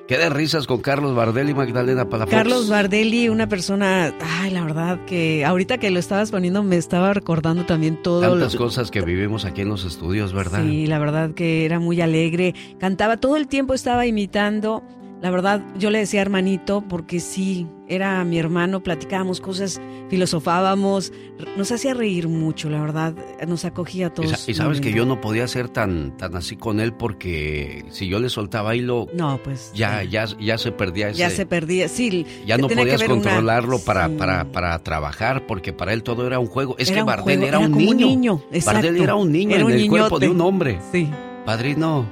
Qué 0.07 0.17
de 0.17 0.29
risas 0.29 0.67
con 0.67 0.81
Carlos 0.81 1.15
Bardelli, 1.15 1.53
Magdalena 1.53 2.09
Palafox. 2.09 2.35
Carlos 2.35 2.67
Bardelli, 2.69 3.29
una 3.29 3.47
persona, 3.47 4.13
ay, 4.41 4.51
la 4.51 4.61
verdad 4.63 4.99
que 5.05 5.45
ahorita 5.45 5.77
que 5.77 5.89
lo 5.89 5.99
estabas 5.99 6.31
poniendo 6.31 6.63
me 6.63 6.75
estaba 6.75 7.13
recordando 7.13 7.65
también 7.65 8.01
todo. 8.01 8.19
Tantas 8.21 8.53
lo- 8.53 8.59
cosas 8.59 8.91
que 8.91 9.01
vivimos 9.01 9.45
aquí 9.45 9.61
en 9.61 9.69
los 9.69 9.85
estudios, 9.85 10.33
¿verdad? 10.33 10.63
Sí, 10.65 10.85
la 10.87 10.99
verdad 10.99 11.31
que 11.31 11.63
era 11.65 11.79
muy 11.79 12.01
alegre. 12.01 12.55
Cantaba 12.77 13.17
todo 13.17 13.37
el 13.37 13.47
tiempo, 13.47 13.73
estaba 13.73 14.05
imitando. 14.05 14.83
La 15.21 15.29
verdad, 15.29 15.61
yo 15.77 15.91
le 15.91 15.99
decía 15.99 16.21
hermanito 16.21 16.81
porque 16.89 17.19
sí, 17.19 17.67
era 17.87 18.23
mi 18.23 18.39
hermano, 18.39 18.81
platicábamos 18.81 19.39
cosas, 19.39 19.79
filosofábamos, 20.09 21.13
nos 21.57 21.71
hacía 21.71 21.93
reír 21.93 22.27
mucho, 22.27 22.69
la 22.71 22.81
verdad, 22.81 23.13
nos 23.47 23.63
acogía 23.65 24.07
a 24.07 24.13
todos. 24.13 24.49
y 24.49 24.53
sabes 24.55 24.81
que 24.81 24.91
yo 24.93 25.05
no 25.05 25.21
podía 25.21 25.47
ser 25.47 25.69
tan, 25.69 26.17
tan 26.17 26.35
así 26.35 26.55
con 26.55 26.79
él 26.79 26.93
porque 26.93 27.85
si 27.91 28.07
yo 28.07 28.19
le 28.19 28.29
soltaba 28.29 28.75
hilo, 28.75 29.07
No, 29.13 29.39
pues 29.43 29.71
ya, 29.75 30.03
ya, 30.03 30.25
ya 30.39 30.57
se 30.57 30.71
perdía 30.71 31.09
ese... 31.09 31.19
ya 31.19 31.29
se 31.29 31.45
perdía, 31.45 31.87
sí. 31.87 32.25
Ya 32.47 32.57
no 32.57 32.67
podías 32.67 32.99
una- 33.01 33.07
controlarlo 33.07 33.77
para, 33.79 34.07
sí. 34.07 34.15
para, 34.17 34.45
para 34.51 34.79
trabajar, 34.79 35.45
porque 35.45 35.71
para 35.71 35.93
él 35.93 36.01
todo 36.01 36.25
era 36.25 36.39
un 36.39 36.47
juego. 36.47 36.75
Es 36.79 36.87
Era 36.89 36.95
que 36.95 37.01
un 37.01 37.05
Bardel 37.07 37.39
era, 37.43 37.47
era 37.49 37.59
un 37.59 37.73
un 37.73 37.77
niño. 37.77 38.07
niño. 38.07 38.41
Bardel 38.65 38.97
era 38.97 39.15
un 39.15 39.31
niño 39.31 39.55
Era 39.55 39.65
un 39.65 39.71
en 39.71 39.79
el 39.79 39.87
cuerpo 39.87 40.17
de 40.19 40.29
un 40.29 40.41
hombre. 40.41 40.79
Sí. 40.91 41.07
Padrino, 41.45 42.05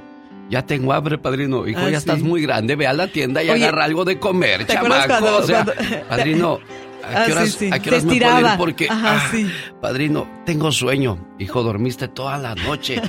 ya 0.50 0.66
tengo 0.66 0.92
hambre, 0.92 1.16
padrino. 1.18 1.66
Hijo, 1.66 1.80
Ah, 1.84 1.90
ya 1.90 1.98
estás 1.98 2.18
sí. 2.18 2.24
muy 2.24 2.42
grande. 2.42 2.76
Ve 2.76 2.86
a 2.86 2.92
la 2.92 3.06
tienda 3.06 3.42
y 3.42 3.48
Oye, 3.50 3.64
agarra 3.64 3.84
algo 3.84 4.04
de 4.04 4.18
comer, 4.18 4.66
¿te 4.66 4.76
acuerdas 4.76 5.06
chamaco. 5.06 5.20
cuando- 5.24 5.38
o 5.38 5.42
sea, 5.46 5.64
cuando- 5.64 6.06
padrino, 6.08 6.58
¿a 7.02 7.08
Ah, 7.12 7.24
qué 7.26 7.32
sí, 7.32 7.32
horas, 7.38 7.48
sí. 7.52 7.70
¿a 7.72 7.78
qué 7.78 7.84
Se 7.84 7.90
horas 7.96 8.04
me 8.04 8.08
puedo 8.10 8.16
ir? 8.16 8.22
estiraba. 8.34 8.56
Porque, 8.58 8.86
Ajá, 8.90 9.16
ah, 9.16 9.28
sí. 9.30 9.46
padrino, 9.80 10.28
tengo 10.44 10.70
sueño. 10.70 11.18
Hijo, 11.38 11.62
dormiste 11.62 12.08
toda 12.08 12.36
la 12.38 12.54
noche. 12.54 13.00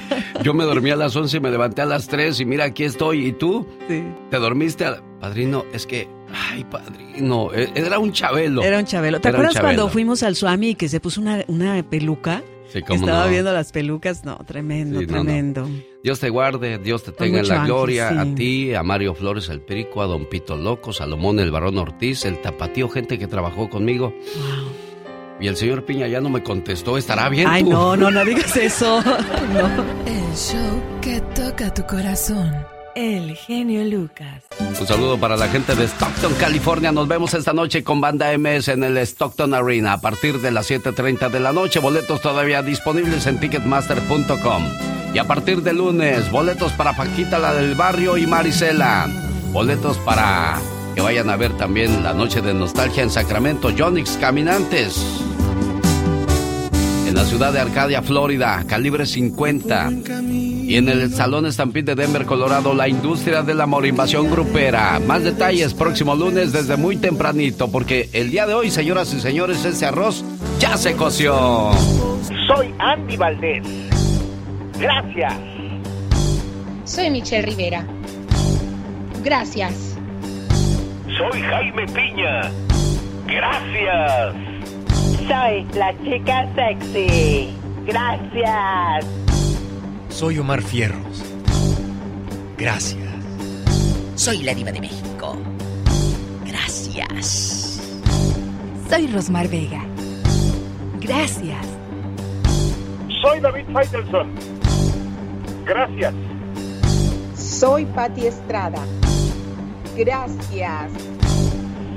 Yo 0.43 0.53
me 0.53 0.63
dormí 0.63 0.89
a 0.91 0.95
las 0.95 1.15
11 1.15 1.37
y 1.37 1.39
me 1.39 1.51
levanté 1.51 1.81
a 1.81 1.85
las 1.85 2.07
3 2.07 2.39
y 2.39 2.45
mira, 2.45 2.63
aquí 2.65 2.83
estoy. 2.85 3.25
¿Y 3.27 3.31
tú? 3.33 3.67
Sí. 3.89 4.03
¿Te 4.29 4.37
dormiste? 4.37 4.85
a- 4.85 5.01
Padrino, 5.19 5.65
es 5.71 5.85
que, 5.85 6.09
ay, 6.51 6.63
padrino, 6.63 7.53
e- 7.53 7.69
era 7.75 7.99
un 7.99 8.11
chabelo. 8.11 8.63
Era 8.63 8.79
un 8.79 8.85
chabelo. 8.85 9.21
¿Te 9.21 9.29
Era 9.29 9.37
acuerdas 9.37 9.61
cuando 9.61 9.87
fuimos 9.87 10.23
al 10.23 10.35
Suami 10.35 10.69
y 10.69 10.75
que 10.75 10.89
se 10.89 10.99
puso 10.99 11.21
una, 11.21 11.43
una 11.47 11.83
peluca? 11.83 12.41
Sí, 12.73 12.81
cómo 12.81 13.01
Estaba 13.01 13.25
no. 13.25 13.29
viendo 13.29 13.53
las 13.53 13.71
pelucas. 13.71 14.25
No, 14.25 14.37
tremendo, 14.47 14.99
Sí, 15.01 15.05
no, 15.05 15.23
no. 15.23 15.69
Dios 16.03 16.19
te 16.19 16.29
guarde, 16.29 16.79
Dios 16.79 17.03
te 17.03 17.11
tenga 17.11 17.39
en 17.41 17.47
la 17.47 17.55
ángel, 17.61 17.67
gloria, 17.67 18.09
sí. 18.09 18.15
a 18.17 18.35
ti, 18.35 18.73
a 18.73 18.81
Mario 18.83 19.13
Flores 19.13 19.49
el 19.49 19.61
Perico, 19.61 20.01
a 20.01 20.07
Don 20.07 20.25
Pito 20.25 20.57
Loco, 20.57 20.93
Salomón 20.93 21.39
el 21.39 21.51
Barón 21.51 21.77
Ortiz, 21.77 22.25
el 22.25 22.41
Tapatío, 22.41 22.89
gente 22.89 23.19
que 23.19 23.27
trabajó 23.27 23.69
conmigo. 23.69 24.13
Y 25.39 25.47
el 25.47 25.55
señor 25.55 25.85
Piña 25.85 26.07
ya 26.07 26.19
no 26.21 26.29
me 26.29 26.43
contestó, 26.43 26.97
¿estará 26.97 27.29
bien 27.29 27.47
Ay, 27.47 27.63
tú? 27.63 27.71
no, 27.71 27.95
no, 27.95 28.09
no 28.11 28.25
digas 28.25 28.55
eso. 28.57 29.01
No. 29.53 29.67
El 30.05 30.35
show 30.37 30.81
que 31.01 31.19
toca 31.35 31.73
tu 31.73 31.83
corazón. 31.85 32.51
El 32.95 33.35
genio 33.35 33.83
Lucas. 33.85 34.43
Un 34.59 34.75
saludo 34.85 35.17
para 35.17 35.37
la 35.37 35.47
gente 35.47 35.75
de 35.75 35.85
Stockton, 35.85 36.33
California. 36.33 36.91
Nos 36.91 37.07
vemos 37.07 37.33
esta 37.33 37.53
noche 37.53 37.83
con 37.83 38.01
Banda 38.01 38.37
MS 38.37 38.67
en 38.69 38.83
el 38.83 38.97
Stockton 38.97 39.53
Arena 39.53 39.93
a 39.93 40.01
partir 40.01 40.41
de 40.41 40.51
las 40.51 40.69
7.30 40.69 41.29
de 41.29 41.39
la 41.39 41.53
noche. 41.53 41.79
Boletos 41.79 42.21
todavía 42.21 42.61
disponibles 42.61 43.27
en 43.27 43.39
ticketmaster.com. 43.39 44.63
Y 45.13 45.17
a 45.17 45.23
partir 45.23 45.61
de 45.61 45.73
lunes, 45.73 46.29
boletos 46.31 46.73
para 46.73 46.95
Paquita, 46.95 47.39
la 47.39 47.53
del 47.53 47.75
barrio 47.75 48.17
y 48.17 48.27
Marisela. 48.27 49.07
Boletos 49.53 49.97
para 49.99 50.59
que 50.93 51.01
vayan 51.01 51.29
a 51.29 51.37
ver 51.37 51.55
también 51.57 52.03
la 52.03 52.13
noche 52.13 52.41
de 52.41 52.53
nostalgia 52.53 53.03
en 53.03 53.09
Sacramento, 53.09 53.69
Jonix 53.77 54.17
Caminantes. 54.17 55.01
En 57.07 57.15
la 57.15 57.23
ciudad 57.25 57.53
de 57.53 57.59
Arcadia, 57.59 58.01
Florida, 58.01 58.63
calibre 58.67 59.05
50. 59.05 59.91
Y 60.71 60.77
en 60.77 60.87
el 60.87 61.13
Salón 61.13 61.51
Stampede 61.51 61.95
de 61.95 62.01
Denver, 62.01 62.25
Colorado, 62.25 62.73
la 62.73 62.87
industria 62.87 63.41
de 63.41 63.53
la 63.53 63.65
morimbación 63.65 64.31
grupera. 64.31 65.01
Más 65.05 65.21
detalles 65.21 65.73
próximo 65.73 66.15
lunes 66.15 66.53
desde 66.53 66.77
muy 66.77 66.95
tempranito, 66.95 67.69
porque 67.69 68.09
el 68.13 68.31
día 68.31 68.47
de 68.47 68.53
hoy, 68.53 68.71
señoras 68.71 69.13
y 69.13 69.19
señores, 69.19 69.65
ese 69.65 69.85
arroz 69.85 70.23
ya 70.59 70.77
se 70.77 70.95
coció. 70.95 71.73
Soy 72.47 72.73
Andy 72.79 73.17
Valdés. 73.17 73.67
Gracias. 74.79 75.33
Soy 76.85 77.09
Michelle 77.09 77.47
Rivera. 77.47 77.85
Gracias. 79.25 79.97
Soy 81.17 81.41
Jaime 81.41 81.85
Piña. 81.87 82.49
Gracias. 83.27 84.35
Soy 85.27 85.67
la 85.77 85.93
chica 86.01 86.47
sexy. 86.55 87.49
Gracias. 87.85 89.30
Soy 90.11 90.37
Omar 90.37 90.61
Fierros. 90.61 91.23
Gracias. 92.57 93.09
Soy 94.15 94.43
la 94.43 94.53
diva 94.53 94.71
de 94.71 94.81
México. 94.81 95.37
Gracias. 96.45 97.81
Soy 98.89 99.07
Rosmar 99.07 99.47
Vega. 99.47 99.83
Gracias. 100.99 101.65
Soy 103.21 103.39
David 103.39 103.65
Faitelson. 103.73 104.35
Gracias. 105.65 106.13
Soy 107.35 107.85
Patti 107.85 108.27
Estrada. 108.27 108.83
Gracias. 109.95 110.91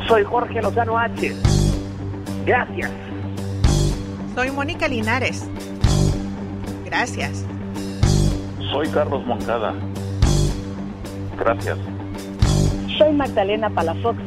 Soy 0.07 0.25
Jorge 0.25 0.63
Lozano 0.63 0.99
H. 0.99 1.35
Gracias. 2.47 2.91
Soy 4.35 4.51
Mónica 4.53 4.89
Linares. 4.89 5.47
Gracias. 6.85 7.45
Soy 8.75 8.89
Carlos 8.89 9.25
Moncada. 9.25 9.73
Gracias. 11.39 11.79
Soy 12.99 13.13
Magdalena 13.13 13.71
Palafox. 13.71 14.19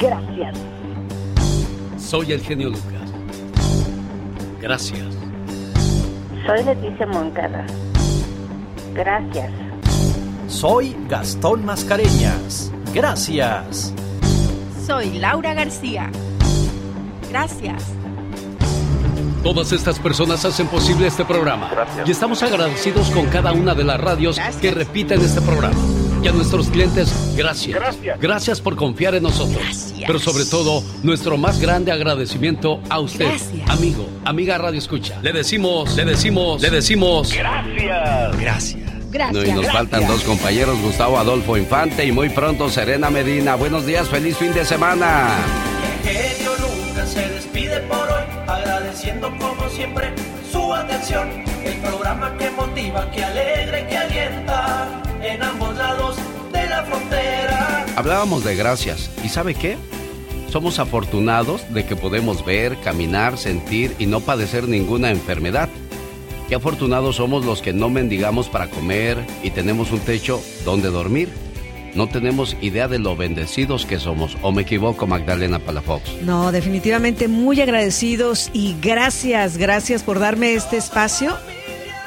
Gracias. 0.00 0.58
Soy 1.96 2.32
el 2.32 2.40
genio 2.40 2.70
Lucas. 2.70 3.12
Gracias. 4.60 5.06
Soy 6.44 6.64
Leticia 6.64 7.06
Moncada. 7.06 7.64
Gracias. 8.94 9.52
Soy 10.48 10.96
Gastón 11.08 11.64
Mascareñas. 11.64 12.72
Gracias. 12.92 13.94
Soy 14.84 15.20
Laura 15.20 15.54
García. 15.54 16.10
Gracias. 17.30 17.99
Todas 19.42 19.72
estas 19.72 19.98
personas 19.98 20.44
hacen 20.44 20.66
posible 20.66 21.06
este 21.06 21.24
programa. 21.24 21.70
Y 22.04 22.10
estamos 22.10 22.42
agradecidos 22.42 23.10
con 23.10 23.26
cada 23.26 23.52
una 23.52 23.74
de 23.74 23.84
las 23.84 23.98
radios 23.98 24.38
que 24.60 24.70
repiten 24.70 25.20
este 25.22 25.40
programa. 25.40 25.78
Y 26.22 26.28
a 26.28 26.32
nuestros 26.32 26.68
clientes, 26.68 27.34
gracias. 27.34 27.78
Gracias. 28.20 28.60
por 28.60 28.76
confiar 28.76 29.14
en 29.14 29.22
nosotros. 29.22 29.94
Pero 30.06 30.18
sobre 30.18 30.44
todo, 30.44 30.82
nuestro 31.02 31.38
más 31.38 31.58
grande 31.58 31.90
agradecimiento 31.90 32.80
a 32.90 33.00
usted, 33.00 33.26
Gracias. 33.26 33.70
amigo, 33.70 34.06
amiga 34.26 34.58
Radio 34.58 34.78
Escucha. 34.78 35.18
Le 35.22 35.32
decimos, 35.32 35.96
le 35.96 36.04
decimos, 36.04 36.60
le 36.60 36.68
decimos. 36.68 37.32
Gracias. 37.32 38.36
Gracias. 38.36 38.90
Gracias. 39.10 39.44
No, 39.44 39.50
y 39.50 39.52
nos 39.52 39.72
faltan 39.72 40.06
dos 40.06 40.22
compañeros, 40.22 40.78
Gustavo 40.82 41.18
Adolfo 41.18 41.56
Infante 41.56 42.04
y 42.04 42.12
muy 42.12 42.28
pronto 42.28 42.68
Serena 42.68 43.08
Medina. 43.08 43.54
Buenos 43.54 43.86
días, 43.86 44.08
feliz 44.08 44.36
fin 44.36 44.52
de 44.52 44.64
semana. 44.66 45.38
El 46.04 46.10
genio 46.10 46.52
Lucas 46.60 47.08
se 47.08 47.28
despide 47.28 47.80
por 47.88 47.98
hoy. 47.98 48.39
Agradeciendo 48.50 49.30
como 49.38 49.68
siempre 49.68 50.12
su 50.50 50.72
atención. 50.72 51.28
El 51.64 51.76
programa 51.78 52.36
que 52.36 52.50
motiva, 52.50 53.10
que 53.10 53.24
alegra 53.24 53.86
que 53.86 53.96
alienta 53.96 55.02
en 55.22 55.42
ambos 55.42 55.76
lados 55.76 56.16
de 56.52 56.66
la 56.68 56.84
frontera. 56.84 57.86
Hablábamos 57.96 58.44
de 58.44 58.56
gracias. 58.56 59.10
¿Y 59.22 59.28
sabe 59.28 59.54
qué? 59.54 59.76
Somos 60.48 60.78
afortunados 60.80 61.72
de 61.72 61.84
que 61.84 61.94
podemos 61.94 62.44
ver, 62.44 62.76
caminar, 62.80 63.38
sentir 63.38 63.94
y 63.98 64.06
no 64.06 64.20
padecer 64.20 64.66
ninguna 64.66 65.10
enfermedad. 65.10 65.68
Qué 66.48 66.56
afortunados 66.56 67.16
somos 67.16 67.44
los 67.44 67.62
que 67.62 67.72
no 67.72 67.88
mendigamos 67.88 68.48
para 68.48 68.68
comer 68.68 69.24
y 69.44 69.50
tenemos 69.50 69.92
un 69.92 70.00
techo 70.00 70.42
donde 70.64 70.88
dormir. 70.88 71.28
No 71.94 72.08
tenemos 72.08 72.56
idea 72.60 72.88
de 72.88 72.98
lo 72.98 73.16
bendecidos 73.16 73.86
que 73.86 73.98
somos. 73.98 74.36
¿O 74.42 74.52
me 74.52 74.62
equivoco, 74.62 75.06
Magdalena 75.06 75.58
Palafox? 75.58 76.22
No, 76.22 76.52
definitivamente 76.52 77.28
muy 77.28 77.60
agradecidos 77.60 78.50
y 78.52 78.76
gracias, 78.80 79.56
gracias 79.56 80.02
por 80.02 80.18
darme 80.18 80.54
este 80.54 80.76
espacio 80.76 81.36